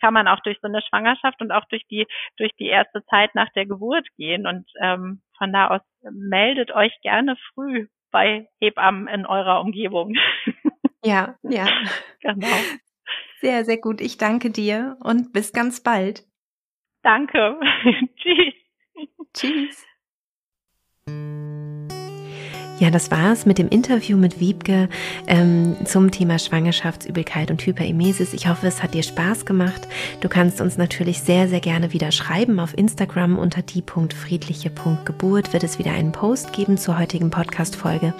kann 0.00 0.14
man 0.14 0.28
auch 0.28 0.40
durch 0.40 0.58
so 0.60 0.68
eine 0.68 0.82
Schwangerschaft 0.82 1.40
und 1.40 1.52
auch 1.52 1.64
durch 1.66 1.86
die 1.90 2.06
durch 2.36 2.52
die 2.58 2.66
erste 2.66 3.04
Zeit 3.06 3.34
nach 3.34 3.50
der 3.54 3.66
Geburt 3.66 4.06
gehen. 4.16 4.46
Und 4.46 4.66
ähm, 4.80 5.22
von 5.38 5.52
da 5.52 5.68
aus 5.68 5.80
meldet 6.02 6.72
euch 6.72 6.92
gerne 7.02 7.36
früh 7.54 7.86
bei 8.10 8.48
Hebammen 8.60 9.08
in 9.08 9.26
eurer 9.26 9.60
Umgebung. 9.60 10.14
Ja, 11.02 11.36
ja. 11.42 11.66
Genau. 12.20 12.46
Sehr, 13.40 13.64
sehr 13.64 13.78
gut. 13.78 14.02
Ich 14.02 14.18
danke 14.18 14.50
dir 14.50 14.98
und 15.02 15.32
bis 15.32 15.52
ganz 15.52 15.82
bald. 15.82 16.24
Danke. 17.02 17.58
Tschüss. 18.16 18.54
Tschüss. 19.32 19.86
Ja, 22.80 22.90
das 22.90 23.10
war's 23.10 23.44
mit 23.44 23.58
dem 23.58 23.68
Interview 23.68 24.16
mit 24.16 24.40
Wiebke 24.40 24.88
ähm, 25.26 25.76
zum 25.84 26.10
Thema 26.10 26.38
Schwangerschaftsübelkeit 26.38 27.50
und 27.50 27.60
Hyperemesis. 27.60 28.32
Ich 28.32 28.48
hoffe, 28.48 28.68
es 28.68 28.82
hat 28.82 28.94
dir 28.94 29.02
Spaß 29.02 29.44
gemacht. 29.44 29.86
Du 30.22 30.30
kannst 30.30 30.62
uns 30.62 30.78
natürlich 30.78 31.20
sehr, 31.20 31.46
sehr 31.46 31.60
gerne 31.60 31.92
wieder 31.92 32.10
schreiben. 32.10 32.58
Auf 32.58 32.72
Instagram 32.78 33.38
unter 33.38 33.60
die.friedliche.geburt 33.60 35.52
wird 35.52 35.62
es 35.62 35.78
wieder 35.78 35.92
einen 35.92 36.12
Post 36.12 36.54
geben 36.54 36.78
zur 36.78 36.98
heutigen 36.98 37.28
Podcast-Folge. 37.28 38.14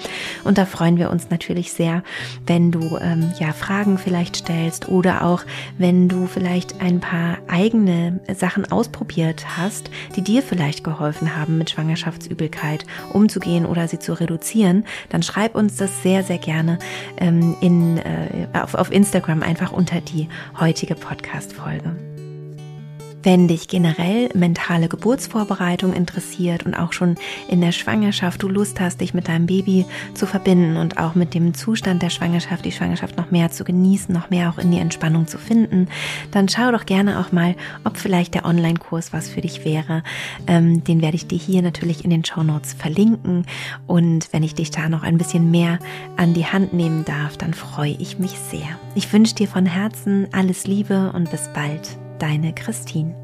Und 0.45 0.59
da 0.59 0.67
freuen 0.67 0.99
wir 0.99 1.09
uns 1.09 1.31
natürlich 1.31 1.73
sehr, 1.73 2.03
wenn 2.47 2.71
du 2.71 2.99
ähm, 3.01 3.33
ja 3.41 3.55
Fragen 3.55 3.97
vielleicht 3.97 4.37
stellst 4.37 4.91
oder 4.91 5.25
auch 5.25 5.41
wenn 5.79 6.11
du 6.11 6.27
vielleicht 6.27 6.83
ein 6.83 7.01
paar 7.01 7.39
eigene 7.49 8.21
Sachen 8.37 8.71
ausprobiert 8.71 9.57
hast, 9.57 9.91
die 10.17 10.23
dir 10.23 10.43
vielleicht 10.43 10.85
geholfen 10.85 11.35
haben, 11.35 11.57
mit 11.57 11.71
Schwangerschaftsübelkeit 11.71 12.85
umzugehen 13.15 13.65
oder 13.65 13.89
sie 13.89 13.99
zu 13.99 14.13
reduzieren 14.13 14.50
interessieren, 14.51 14.85
dann 15.09 15.23
schreib 15.23 15.55
uns 15.55 15.77
das 15.77 16.03
sehr, 16.03 16.23
sehr 16.23 16.39
gerne 16.39 16.79
ähm, 17.19 17.57
in, 17.61 17.99
äh, 17.99 18.47
auf, 18.53 18.75
auf 18.75 18.91
Instagram 18.93 19.43
einfach 19.43 19.73
unter 19.73 20.01
die 20.01 20.29
heutige 20.59 20.95
Podcast-Folge. 20.95 22.10
Wenn 23.23 23.49
dich 23.49 23.68
generell 23.68 24.31
mentale 24.35 24.89
Geburtsvorbereitung 24.89 25.93
interessiert 25.93 26.64
und 26.64 26.75
auch 26.75 26.95
schon 26.95 27.16
in 27.49 27.61
der 27.61 27.73
Schwangerschaft 27.73 28.43
du 28.43 28.49
Lust 28.49 28.81
hast, 28.81 29.03
dich 29.03 29.12
mit 29.12 29.29
deinem 29.29 29.45
Baby 29.45 29.85
zu 30.14 30.27
verbinden 30.27 30.79
und 30.79 30.97
auch 30.97 31.14
mit 31.14 31.35
dem 31.35 31.53
Zustand 31.53 32.03
der 32.03 32.09
Schwangerschaft, 32.09 32.64
die 32.64 32.73
Schwangerschaft 32.73 33.18
noch 33.18 33.31
mehr 33.31 33.51
zu 33.51 33.64
genießen, 33.64 34.14
noch 34.14 34.31
mehr 34.31 34.49
auch 34.49 34.57
in 34.57 34.71
die 34.71 34.79
Entspannung 34.79 35.27
zu 35.27 35.37
finden, 35.37 35.89
dann 36.31 36.49
schau 36.49 36.73
doch 36.73 36.87
gerne 36.87 37.21
auch 37.21 37.31
mal, 37.31 37.57
ob 37.85 37.99
vielleicht 37.99 38.33
der 38.33 38.47
Online-Kurs 38.47 39.12
was 39.12 39.29
für 39.29 39.43
dich 39.43 39.66
wäre. 39.66 40.03
Ähm, 40.47 40.83
den 40.85 41.03
werde 41.03 41.16
ich 41.16 41.27
dir 41.27 41.39
hier 41.39 41.61
natürlich 41.61 42.05
in 42.05 42.11
den 42.11 42.25
Show 42.25 42.43
Notes 42.43 42.73
verlinken. 42.73 43.45
Und 43.87 44.33
wenn 44.33 44.43
ich 44.43 44.55
dich 44.55 44.71
da 44.71 44.89
noch 44.89 45.03
ein 45.03 45.18
bisschen 45.18 45.51
mehr 45.51 45.79
an 46.16 46.33
die 46.33 46.47
Hand 46.47 46.73
nehmen 46.73 47.05
darf, 47.05 47.37
dann 47.37 47.53
freue 47.53 47.97
ich 47.99 48.18
mich 48.18 48.33
sehr. 48.51 48.79
Ich 48.95 49.12
wünsche 49.12 49.35
dir 49.35 49.49
von 49.49 49.66
Herzen 49.66 50.27
alles 50.33 50.66
Liebe 50.66 51.12
und 51.14 51.31
bis 51.31 51.51
bald 51.53 52.00
deine 52.21 52.55
Christine. 52.55 53.20